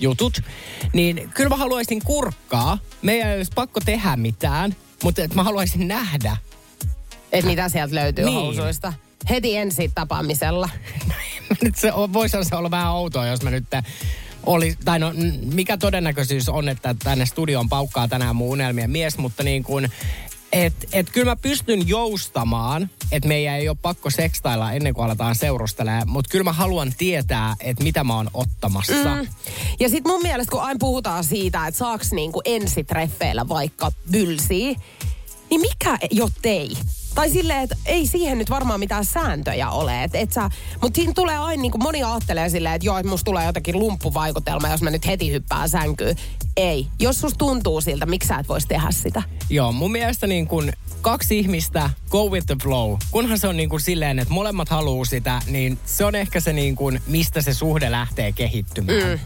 jutut, 0.00 0.42
niin 0.92 1.30
kyllä 1.34 1.48
mä 1.48 1.56
haluaisin 1.56 2.02
kurkkaa. 2.04 2.78
Meidän 3.02 3.30
ei 3.30 3.36
olisi 3.36 3.52
pakko 3.54 3.80
tehdä 3.84 4.16
mitään, 4.16 4.76
mutta 5.02 5.22
että 5.22 5.36
mä 5.36 5.42
haluaisin 5.42 5.88
nähdä. 5.88 6.36
Että 7.32 7.50
mitä 7.50 7.68
sieltä 7.68 7.94
löytyy 7.94 8.24
Niin. 8.24 8.34
housuista. 8.40 8.92
Heti 9.30 9.56
ensi 9.56 9.90
tapaamisella. 9.94 10.68
Nyt 11.62 11.76
se 11.76 11.92
on- 11.92 12.12
voisihan 12.12 12.44
se 12.44 12.56
olla 12.56 12.70
vähän 12.70 12.92
outoa, 12.92 13.26
jos 13.26 13.42
mä 13.42 13.50
nyt 13.50 13.64
oli, 14.46 14.74
tai 14.84 14.98
no, 14.98 15.12
mikä 15.52 15.76
todennäköisyys 15.76 16.48
on, 16.48 16.68
että 16.68 16.94
tänne 17.04 17.26
studioon 17.26 17.68
paukkaa 17.68 18.08
tänään 18.08 18.36
mun 18.36 18.48
unelmien 18.48 18.90
mies, 18.90 19.18
mutta 19.18 19.42
niin 19.42 19.64
kuin, 19.64 19.88
et, 20.52 20.74
et 20.92 21.10
kyllä 21.10 21.30
mä 21.30 21.36
pystyn 21.36 21.88
joustamaan, 21.88 22.90
että 23.12 23.28
meidän 23.28 23.54
ei 23.56 23.68
ole 23.68 23.76
pakko 23.82 24.10
sekstailla 24.10 24.72
ennen 24.72 24.94
kuin 24.94 25.04
aletaan 25.04 25.34
seurustelemaan, 25.34 26.08
mutta 26.08 26.28
kyllä 26.30 26.44
mä 26.44 26.52
haluan 26.52 26.92
tietää, 26.98 27.56
että 27.60 27.82
mitä 27.84 28.04
mä 28.04 28.16
oon 28.16 28.30
ottamassa. 28.34 29.14
Mm. 29.14 29.28
Ja 29.80 29.88
sit 29.88 30.04
mun 30.04 30.22
mielestä, 30.22 30.50
kun 30.50 30.62
aina 30.62 30.78
puhutaan 30.80 31.24
siitä, 31.24 31.66
että 31.66 31.78
saaks 31.78 32.12
niinku 32.12 32.42
ensitreffeillä 32.44 33.48
vaikka 33.48 33.92
bylsiä, 34.12 34.74
niin 35.50 35.60
mikä 35.60 35.98
jo 36.10 36.28
tei? 36.42 36.76
Tai 37.16 37.30
silleen, 37.30 37.60
että 37.60 37.76
ei 37.86 38.06
siihen 38.06 38.38
nyt 38.38 38.50
varmaan 38.50 38.80
mitään 38.80 39.04
sääntöjä 39.04 39.70
ole. 39.70 40.04
Et, 40.04 40.14
et 40.14 40.32
sä, 40.32 40.50
mutta 40.82 40.96
siinä 40.96 41.12
tulee 41.12 41.38
aina, 41.38 41.62
niin 41.62 41.72
kuin 41.72 41.82
moni 41.82 42.02
ajattelee 42.02 42.48
silleen, 42.48 42.74
että 42.74 42.86
joo, 42.86 42.98
että 42.98 43.10
musta 43.10 43.24
tulee 43.24 43.46
jotakin 43.46 43.78
lumppuvaikutelma, 43.78 44.68
jos 44.68 44.82
mä 44.82 44.90
nyt 44.90 45.06
heti 45.06 45.32
hyppään 45.32 45.68
sänkyyn. 45.68 46.16
Ei. 46.56 46.86
Jos 46.98 47.20
susta 47.20 47.38
tuntuu 47.38 47.80
siltä, 47.80 48.06
miksi 48.06 48.28
sä 48.28 48.36
et 48.36 48.48
voisi 48.48 48.68
tehdä 48.68 48.90
sitä? 48.90 49.22
Joo, 49.50 49.72
mun 49.72 49.92
mielestä 49.92 50.26
niin 50.26 50.46
kun 50.46 50.72
kaksi 51.00 51.38
ihmistä, 51.38 51.90
go 52.10 52.28
with 52.28 52.46
the 52.46 52.56
flow. 52.62 52.96
Kunhan 53.10 53.38
se 53.38 53.48
on 53.48 53.56
niin 53.56 53.68
kuin 53.68 53.80
silleen, 53.80 54.18
että 54.18 54.34
molemmat 54.34 54.68
haluaa 54.68 55.04
sitä, 55.04 55.42
niin 55.46 55.78
se 55.84 56.04
on 56.04 56.14
ehkä 56.14 56.40
se 56.40 56.52
niin 56.52 56.76
kuin, 56.76 57.02
mistä 57.06 57.42
se 57.42 57.54
suhde 57.54 57.90
lähtee 57.90 58.32
kehittymään. 58.32 59.08
Mm. 59.08 59.18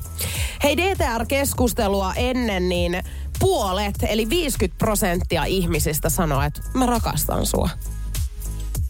Hei, 0.62 0.76
DTR-keskustelua 0.76 2.12
ennen, 2.16 2.68
niin 2.68 3.03
puolet, 3.41 3.95
eli 4.03 4.28
50 4.30 4.78
prosenttia 4.78 5.45
ihmisistä 5.45 6.09
sanoo, 6.11 6.43
että 6.43 6.61
mä 6.74 6.86
rakastan 6.86 7.47
sua. 7.47 7.68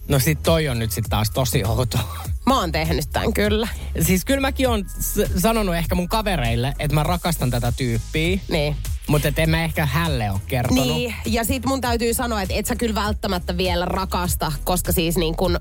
No 0.09 0.19
sit 0.19 0.43
toi 0.43 0.69
on 0.69 0.79
nyt 0.79 0.93
sit 0.93 1.05
taas 1.11 1.31
tosi 1.31 1.65
outo. 1.65 1.99
Mä 2.47 2.61
oon 2.61 2.73
tehnyt 2.73 3.05
tämän 3.13 3.33
kyllä. 3.33 3.69
Siis 4.03 4.25
kyllä 4.25 4.41
mäkin 4.41 4.69
on 4.69 4.85
s- 5.01 5.41
sanonut 5.43 5.75
ehkä 5.75 5.95
mun 5.95 6.09
kavereille, 6.09 6.75
että 6.79 6.95
mä 6.95 7.03
rakastan 7.03 7.51
tätä 7.51 7.73
tyyppiä. 7.73 8.39
Niin. 8.49 8.77
Mutta 9.09 9.29
et 9.29 9.39
en 9.39 9.51
mä 9.51 9.65
ehkä 9.65 9.87
hälle 9.87 10.31
ole 10.31 10.41
kertonut. 10.47 10.87
Niin, 10.87 11.15
ja 11.27 11.45
sit 11.45 11.67
mun 11.67 11.81
täytyy 11.81 12.15
sanoa, 12.15 12.43
että 12.43 12.55
et 12.55 12.67
sä 12.67 12.77
kyllä 12.77 12.95
välttämättä 12.95 13.57
vielä 13.57 13.85
rakasta, 13.85 14.53
koska 14.65 14.93
siis 14.93 15.17
niin 15.17 15.37
kun 15.37 15.61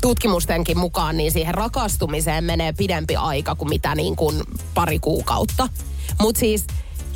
tutkimustenkin 0.00 0.78
mukaan, 0.78 1.16
niin 1.16 1.32
siihen 1.32 1.54
rakastumiseen 1.54 2.44
menee 2.44 2.72
pidempi 2.72 3.16
aika 3.16 3.54
kuin 3.54 3.68
mitä 3.68 3.94
niin 3.94 4.16
kuin 4.16 4.42
pari 4.74 4.98
kuukautta. 4.98 5.68
Mutta 6.20 6.38
siis 6.40 6.66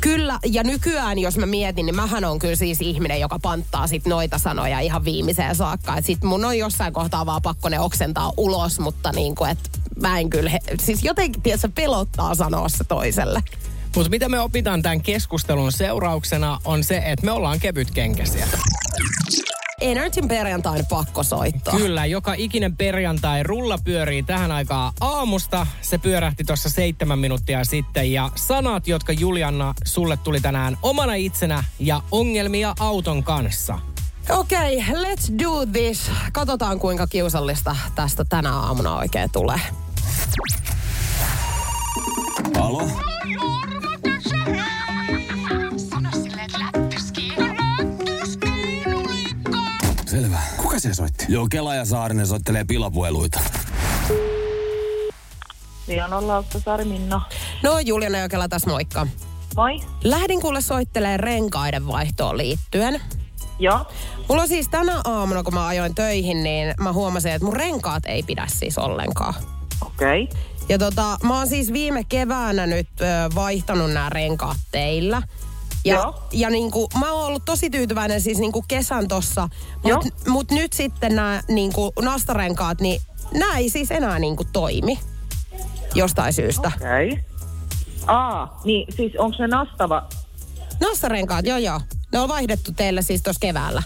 Kyllä, 0.01 0.39
ja 0.45 0.63
nykyään 0.63 1.19
jos 1.19 1.37
mä 1.37 1.45
mietin, 1.45 1.85
niin 1.85 1.95
mähän 1.95 2.25
on 2.25 2.39
kyllä 2.39 2.55
siis 2.55 2.81
ihminen, 2.81 3.19
joka 3.19 3.39
panttaa 3.39 3.87
sit 3.87 4.05
noita 4.05 4.37
sanoja 4.37 4.79
ihan 4.79 5.05
viimeiseen 5.05 5.55
saakka. 5.55 5.97
Et 5.97 6.05
sit 6.05 6.23
mun 6.23 6.45
on 6.45 6.57
jossain 6.57 6.93
kohtaa 6.93 7.25
vaan 7.25 7.41
pakko 7.41 7.69
ne 7.69 7.79
oksentaa 7.79 8.31
ulos, 8.37 8.79
mutta 8.79 9.11
niin 9.11 9.35
kuin, 9.35 9.51
et 9.51 9.59
mä 10.01 10.19
en 10.19 10.29
kyllä, 10.29 10.49
he, 10.49 10.59
siis 10.81 11.03
jotenkin 11.03 11.41
tiedä, 11.41 11.69
pelottaa 11.75 12.35
sanoa 12.35 12.69
se 12.69 12.83
toiselle. 12.83 13.43
Mutta 13.95 14.09
mitä 14.09 14.29
me 14.29 14.39
opitaan 14.39 14.81
tämän 14.81 15.01
keskustelun 15.01 15.71
seurauksena 15.71 16.59
on 16.65 16.83
se, 16.83 16.97
että 17.05 17.25
me 17.25 17.31
ollaan 17.31 17.59
kevytkenkäisiä. 17.59 18.47
Energyn 19.81 20.27
perjantain 20.27 20.85
pakko 20.89 21.23
soittaa. 21.23 21.77
Kyllä, 21.77 22.05
joka 22.05 22.33
ikinen 22.33 22.77
perjantai 22.77 23.43
rulla 23.43 23.79
pyörii 23.83 24.23
tähän 24.23 24.51
aikaan 24.51 24.93
aamusta. 25.01 25.67
Se 25.81 25.97
pyörähti 25.97 26.43
tuossa 26.43 26.69
seitsemän 26.69 27.19
minuuttia 27.19 27.63
sitten. 27.63 28.13
Ja 28.13 28.29
sanat, 28.35 28.87
jotka 28.87 29.13
Julianna 29.13 29.73
sulle 29.85 30.17
tuli 30.17 30.41
tänään 30.41 30.77
omana 30.81 31.13
itsenä 31.13 31.63
ja 31.79 32.01
ongelmia 32.11 32.75
auton 32.79 33.23
kanssa. 33.23 33.79
Okei, 34.29 34.77
okay, 34.77 34.93
let's 34.93 35.43
do 35.43 35.65
this. 35.65 36.11
Katsotaan 36.31 36.79
kuinka 36.79 37.07
kiusallista 37.07 37.75
tästä 37.95 38.25
tänä 38.29 38.53
aamuna 38.53 38.95
oikein 38.95 39.31
tulee. 39.31 39.59
Alo? 42.59 42.89
Se 50.89 50.93
soitti? 50.93 51.25
Joo, 51.29 51.47
Kela 51.51 51.75
ja 51.75 51.85
Saarinen 51.85 52.27
soittelee 52.27 52.63
pilapueluita. 52.63 53.39
Vianon 55.87 56.27
Lauttasaari 56.27 56.85
Minna. 56.85 57.21
No 57.63 57.79
Juliana 57.79 58.19
Jokela 58.19 58.47
tässä 58.47 58.69
moikka. 58.69 59.07
Moi. 59.55 59.79
Lähdin 60.03 60.41
kuule 60.41 60.61
soittelee 60.61 61.17
renkaiden 61.17 61.87
vaihtoon 61.87 62.37
liittyen. 62.37 63.01
Joo. 63.59 63.85
Mulla 64.29 64.47
siis 64.47 64.67
tänä 64.67 65.01
aamuna, 65.05 65.43
kun 65.43 65.53
mä 65.53 65.67
ajoin 65.67 65.95
töihin, 65.95 66.43
niin 66.43 66.73
mä 66.79 66.93
huomasin, 66.93 67.31
että 67.31 67.45
mun 67.45 67.55
renkaat 67.55 68.05
ei 68.05 68.23
pidä 68.23 68.45
siis 68.47 68.77
ollenkaan. 68.77 69.33
Okei. 69.85 70.23
Okay. 70.23 70.39
Ja 70.69 70.77
tota, 70.77 71.17
mä 71.23 71.37
oon 71.37 71.47
siis 71.47 71.73
viime 71.73 72.03
keväänä 72.09 72.67
nyt 72.67 72.87
ö, 73.01 73.05
vaihtanut 73.35 73.91
nämä 73.91 74.09
renkaat 74.09 74.57
teillä. 74.71 75.21
Ja, 75.89 75.95
Joo. 75.95 76.23
ja 76.31 76.49
niinku, 76.49 76.89
mä 76.99 77.11
oon 77.11 77.27
ollut 77.27 77.45
tosi 77.45 77.69
tyytyväinen 77.69 78.21
siis 78.21 78.37
niinku 78.37 78.65
kesän 78.67 79.07
tossa. 79.07 79.49
Joo. 79.83 80.01
Mut, 80.03 80.13
mut 80.27 80.51
nyt 80.51 80.73
sitten 80.73 81.15
nämä 81.15 81.41
niinku 81.47 81.93
nastarenkaat, 82.01 82.81
niin 82.81 83.01
nämä 83.33 83.57
ei 83.57 83.69
siis 83.69 83.91
enää 83.91 84.19
niinku 84.19 84.43
toimi. 84.53 84.99
Jostain 85.95 86.33
syystä. 86.33 86.71
Okei. 86.75 87.11
Okay. 87.11 87.23
Aa, 88.07 88.61
niin 88.63 88.95
siis 88.95 89.13
onko 89.17 89.37
se 89.37 89.47
nastava? 89.47 90.07
Nastarenkaat, 90.81 91.45
joo 91.45 91.57
joo. 91.57 91.81
Ne 92.11 92.19
on 92.19 92.29
vaihdettu 92.29 92.71
teille 92.71 93.01
siis 93.01 93.23
tuossa 93.23 93.39
keväällä. 93.39 93.83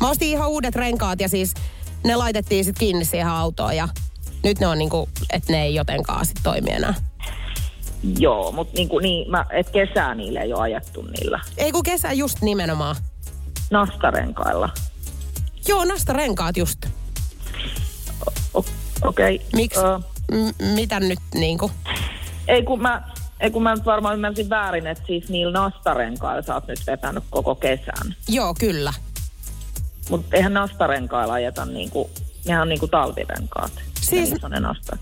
Mä 0.00 0.10
ostin 0.10 0.28
ihan 0.28 0.48
uudet 0.48 0.74
renkaat 0.74 1.20
ja 1.20 1.28
siis 1.28 1.54
ne 2.04 2.16
laitettiin 2.16 2.64
sitten 2.64 2.80
kiinni 2.80 3.04
siihen 3.04 3.28
autoon 3.28 3.76
ja 3.76 3.88
nyt 4.44 4.60
ne 4.60 4.66
on 4.66 4.78
niinku, 4.78 5.08
että 5.30 5.52
ne 5.52 5.62
ei 5.62 5.74
jotenkaan 5.74 6.26
sit 6.26 6.36
toimi 6.42 6.70
enää. 6.70 6.94
Joo, 8.18 8.52
mutta 8.52 8.74
niinku, 8.76 8.98
niin, 8.98 9.30
mä, 9.30 9.46
et 9.50 9.70
kesää 9.70 10.14
niille 10.14 10.38
ei 10.40 10.52
ole 10.52 10.62
ajettu 10.62 11.02
niillä. 11.02 11.40
Ei 11.56 11.72
kun 11.72 11.82
kesä 11.82 12.12
just 12.12 12.40
nimenomaan. 12.42 12.96
Nastarenkailla. 13.70 14.68
Joo, 15.68 15.84
nastarenkaat 15.84 16.56
just. 16.56 16.78
Okei. 18.54 19.34
Okay. 19.34 19.38
Miksi? 19.52 19.80
M- 20.32 20.64
mitä 20.74 21.00
nyt 21.00 21.18
niinku? 21.34 21.70
Ei 22.48 22.62
kun 22.62 22.82
mä, 22.82 23.02
ei 23.40 23.50
kun 23.50 23.62
mä 23.62 23.74
nyt 23.74 23.84
varmaan 23.84 24.14
ymmärsin 24.14 24.50
väärin, 24.50 24.86
että 24.86 25.04
siis 25.06 25.28
niillä 25.28 25.52
nastarenkailla 25.60 26.42
sä 26.42 26.54
oot 26.54 26.66
nyt 26.66 26.80
vetänyt 26.86 27.24
koko 27.30 27.54
kesän. 27.54 28.14
Joo, 28.28 28.54
kyllä. 28.60 28.92
Mutta 30.10 30.36
eihän 30.36 30.54
nastarenkailla 30.54 31.32
ajeta 31.34 31.64
niinku, 31.64 32.10
nehän 32.46 32.62
on 32.62 32.68
niinku 32.68 32.88
talvirenkaat. 32.88 33.72
Siis- 34.00 34.12
Ja 34.12 34.20
niissä 34.20 34.46
on 34.46 34.50
ne. 34.50 34.98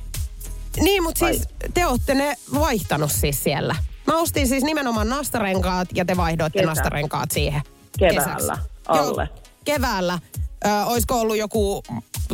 Niin, 0.80 1.02
mutta 1.02 1.26
siis 1.26 1.48
te 1.74 1.86
olette 1.86 2.14
ne 2.14 2.36
vaihtanut 2.54 3.12
siis 3.12 3.42
siellä. 3.44 3.74
Mä 4.06 4.16
ostin 4.16 4.48
siis 4.48 4.64
nimenomaan 4.64 5.08
nastarenkaat 5.08 5.88
ja 5.94 6.04
te 6.04 6.16
vaihdoitte 6.16 6.58
Kesä. 6.58 6.68
nastarenkaat 6.70 7.30
siihen. 7.30 7.62
Keväällä 7.98 8.34
kesäksi. 8.36 8.62
alle. 8.88 9.28
Joo, 9.34 9.42
keväällä. 9.64 10.18
Ö, 10.66 10.68
olisiko 10.86 11.20
ollut 11.20 11.36
joku 11.36 11.82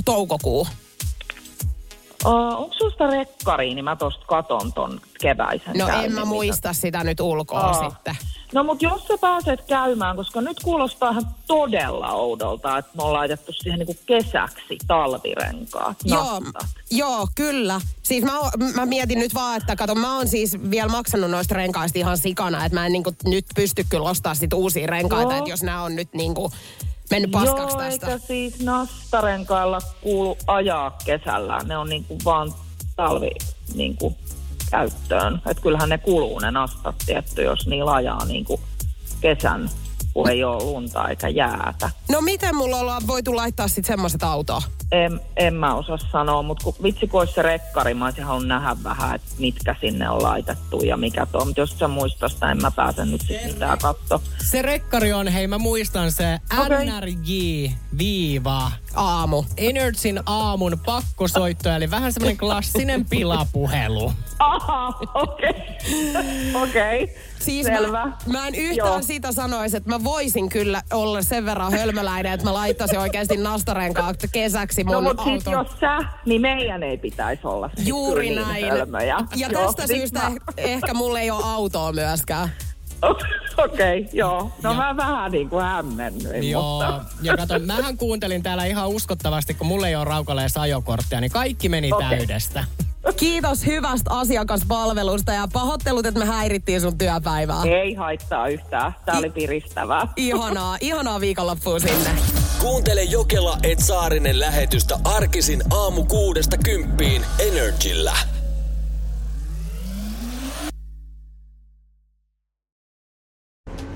toukokuu? 0.04 0.66
Uh, 2.24 2.32
onko 2.34 2.74
susta 2.78 3.06
rekkari, 3.06 3.74
niin 3.74 3.84
mä 3.84 3.96
tosta 3.96 4.24
katon 4.26 4.72
ton 4.72 5.00
keväisen 5.20 5.76
No 5.78 5.88
en 5.88 5.94
mä 6.12 6.20
mitä- 6.20 6.24
muista 6.24 6.72
sitä 6.72 7.04
nyt 7.04 7.20
ulkoa 7.20 7.60
Aa. 7.60 7.90
sitten. 7.90 8.16
No 8.54 8.62
mutta 8.64 8.84
jos 8.84 9.04
sä 9.08 9.18
pääset 9.20 9.62
käymään, 9.62 10.16
koska 10.16 10.40
nyt 10.40 10.60
kuulostaa 10.64 11.10
ihan 11.10 11.26
todella 11.46 12.12
oudolta, 12.12 12.78
että 12.78 12.92
me 12.96 13.02
ollaan 13.02 13.18
laitettu 13.18 13.52
siihen 13.52 13.78
niinku 13.78 13.96
kesäksi 14.06 14.78
talvirenkaat, 14.86 15.96
Joo, 16.04 16.42
joo, 16.90 17.28
kyllä. 17.34 17.80
Siis 18.02 18.24
mä, 18.24 18.32
mä 18.74 18.86
mietin 18.86 19.18
nyt 19.18 19.34
vaan, 19.34 19.56
että 19.56 19.76
kato, 19.76 19.94
mä 19.94 20.16
oon 20.16 20.28
siis 20.28 20.56
vielä 20.70 20.88
maksanut 20.88 21.30
noista 21.30 21.54
renkaista 21.54 21.98
ihan 21.98 22.18
sikana, 22.18 22.64
että 22.64 22.78
mä 22.78 22.86
en 22.86 22.92
niinku 22.92 23.12
nyt 23.24 23.46
pysty 23.54 23.84
kyllä 23.88 24.10
ostaa 24.10 24.34
sit 24.34 24.52
uusia 24.52 24.86
renkaita, 24.86 25.36
että 25.36 25.50
jos 25.50 25.62
nämä 25.62 25.82
on 25.82 25.96
nyt 25.96 26.08
niinku 26.12 26.52
mennyt 27.10 27.30
paskaksi 27.30 27.76
Joo, 27.76 27.84
tästä. 27.84 28.06
eikä 28.06 28.26
siis 28.26 28.60
nastarenkailla 28.60 29.78
kuulu 30.00 30.36
ajaa 30.46 30.98
kesällä. 31.04 31.58
Ne 31.64 31.76
on 31.76 31.88
niinku 31.88 32.18
vaan 32.24 32.54
talvi 32.96 33.30
niinku 33.74 34.16
käyttöön. 34.70 35.42
Että 35.46 35.62
kyllähän 35.62 35.88
ne 35.88 35.98
kuluu 35.98 36.38
ne 36.38 36.50
nastat 36.50 36.94
tietty, 37.06 37.42
jos 37.42 37.66
niillä 37.66 37.92
ajaa 37.92 38.24
niinku 38.24 38.60
kesän, 39.20 39.70
kun 40.18 40.30
ei 40.30 40.44
ole 40.44 40.64
lunta 40.64 41.08
eikä 41.08 41.28
jäätä. 41.28 41.90
No 42.12 42.20
miten 42.20 42.56
mulla 42.56 42.76
ollaan 42.76 43.06
voitu 43.06 43.36
laittaa 43.36 43.68
sit 43.68 43.84
semmoiset 43.84 44.22
autoa? 44.22 44.62
En, 44.92 45.20
en 45.36 45.54
mä 45.54 45.74
osaa 45.74 45.98
sanoa, 46.12 46.42
mutta 46.42 46.64
kun, 46.64 46.74
vitsi 46.82 47.06
kun 47.06 47.20
olisi 47.20 47.32
se 47.34 47.42
rekkari, 47.42 47.94
mä 47.94 48.04
olisin 48.04 48.24
halunnut 48.24 48.48
nähdä 48.48 48.76
vähän, 48.84 49.14
että 49.14 49.28
mitkä 49.38 49.76
sinne 49.80 50.10
on 50.10 50.22
laitettu 50.22 50.80
ja 50.80 50.96
mikä 50.96 51.26
tuo. 51.26 51.44
Mutta 51.44 51.60
jos 51.60 51.78
sä 51.78 51.88
muistaa 51.88 52.28
sitä, 52.28 52.50
en 52.50 52.62
mä 52.62 52.70
pääse 52.70 53.04
nyt 53.04 53.20
sit 53.20 53.44
mitään 53.44 53.78
katsoa. 53.78 54.20
Se 54.50 54.62
rekkari 54.62 55.12
on, 55.12 55.28
hei 55.28 55.46
mä 55.46 55.58
muistan 55.58 56.12
se 56.12 56.38
Okei. 56.58 56.86
NRJ 56.86 57.68
viiva 57.98 58.72
aamu. 58.94 59.44
Energyn 59.56 60.22
aamun 60.26 60.80
pakkosoitto, 60.86 61.70
eli 61.70 61.90
vähän 61.90 62.12
semmoinen 62.12 62.38
klassinen 62.38 63.04
pilapuhelu. 63.04 64.12
Aha, 64.38 64.98
okei. 65.14 65.54
Okei, 66.62 67.16
Siis 67.40 67.66
selvä. 67.66 68.06
Mä, 68.06 68.16
mä 68.26 68.46
en 68.48 68.54
yhtään 68.54 68.88
Joo. 68.88 69.02
sitä 69.02 69.32
sanoisi, 69.32 69.76
että 69.76 69.88
mä 69.90 70.04
voisin 70.04 70.48
kyllä 70.48 70.82
olla 70.92 71.22
sen 71.22 71.44
verran 71.44 71.72
hölmöläinen, 71.72 72.32
että 72.32 72.46
mä 72.46 72.54
laittaisin 72.54 72.98
oikeasti 72.98 73.36
nastarenkaat 73.36 74.16
kesäksi 74.32 74.84
mun 74.84 74.92
No 74.92 75.00
mutta 75.00 75.24
siis 75.24 75.44
jos 75.46 75.66
sä, 75.80 75.98
niin 76.26 76.40
meidän 76.40 76.82
ei 76.82 76.98
pitäisi 76.98 77.46
olla 77.46 77.70
Juuri 77.78 78.30
niin 78.30 78.42
näin. 78.42 78.68
hölmöjä. 78.68 79.18
Ja 79.36 79.48
Joo, 79.48 79.66
tästä 79.66 79.86
syystä 79.86 80.20
mä- 80.20 80.28
eh- 80.28 80.52
ehkä 80.56 80.94
mulla 80.94 81.20
ei 81.20 81.30
ole 81.30 81.44
autoa 81.44 81.92
myöskään. 81.92 82.48
Okei, 83.58 84.00
okay, 84.00 84.10
joo. 84.12 84.52
No 84.62 84.74
mä 84.74 84.96
vähän 84.96 85.32
niin 85.32 85.48
kuin 85.48 85.64
hämmennyin, 85.64 86.50
Joo, 86.50 86.72
mutta... 86.72 87.04
ja 87.22 87.36
kato, 87.36 87.58
mähän 87.58 87.96
kuuntelin 87.96 88.42
täällä 88.42 88.64
ihan 88.64 88.88
uskottavasti, 88.88 89.54
kun 89.54 89.66
mulla 89.66 89.88
ei 89.88 89.96
ole 89.96 90.04
raukaleessa 90.04 90.60
ajokorttia, 90.60 91.20
niin 91.20 91.30
kaikki 91.30 91.68
meni 91.68 91.92
Okei. 91.92 92.08
täydestä. 92.08 92.64
Kiitos 93.16 93.66
hyvästä 93.66 94.10
asiakaspalvelusta 94.10 95.32
ja 95.32 95.48
pahoittelut, 95.52 96.06
että 96.06 96.20
me 96.20 96.26
häirittiin 96.26 96.80
sun 96.80 96.98
työpäivää. 96.98 97.62
Ei 97.64 97.94
haittaa 97.94 98.48
yhtään. 98.48 98.94
Tää 99.04 99.18
oli 99.18 99.30
piristävää. 99.30 100.08
Ihanaa, 100.16 100.76
ihanaa 100.80 101.20
viikonloppua 101.20 101.78
sinne. 101.78 102.10
Kuuntele 102.60 103.02
Jokela 103.02 103.58
et 103.62 103.78
Saarinen 103.78 104.40
lähetystä 104.40 104.98
arkisin 105.04 105.62
aamu 105.70 106.04
kuudesta 106.04 106.56
kymppiin 106.58 107.22
Energillä. 107.38 108.16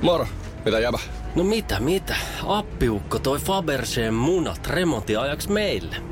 Moro, 0.02 0.26
mitä 0.64 0.78
jäbä? 0.78 0.98
No 1.34 1.44
mitä, 1.44 1.80
mitä? 1.80 2.16
Appiukko 2.46 3.18
toi 3.18 3.38
Faberseen 3.38 4.14
munat 4.14 4.66
remontiajaksi 4.66 5.50
meille. 5.52 6.11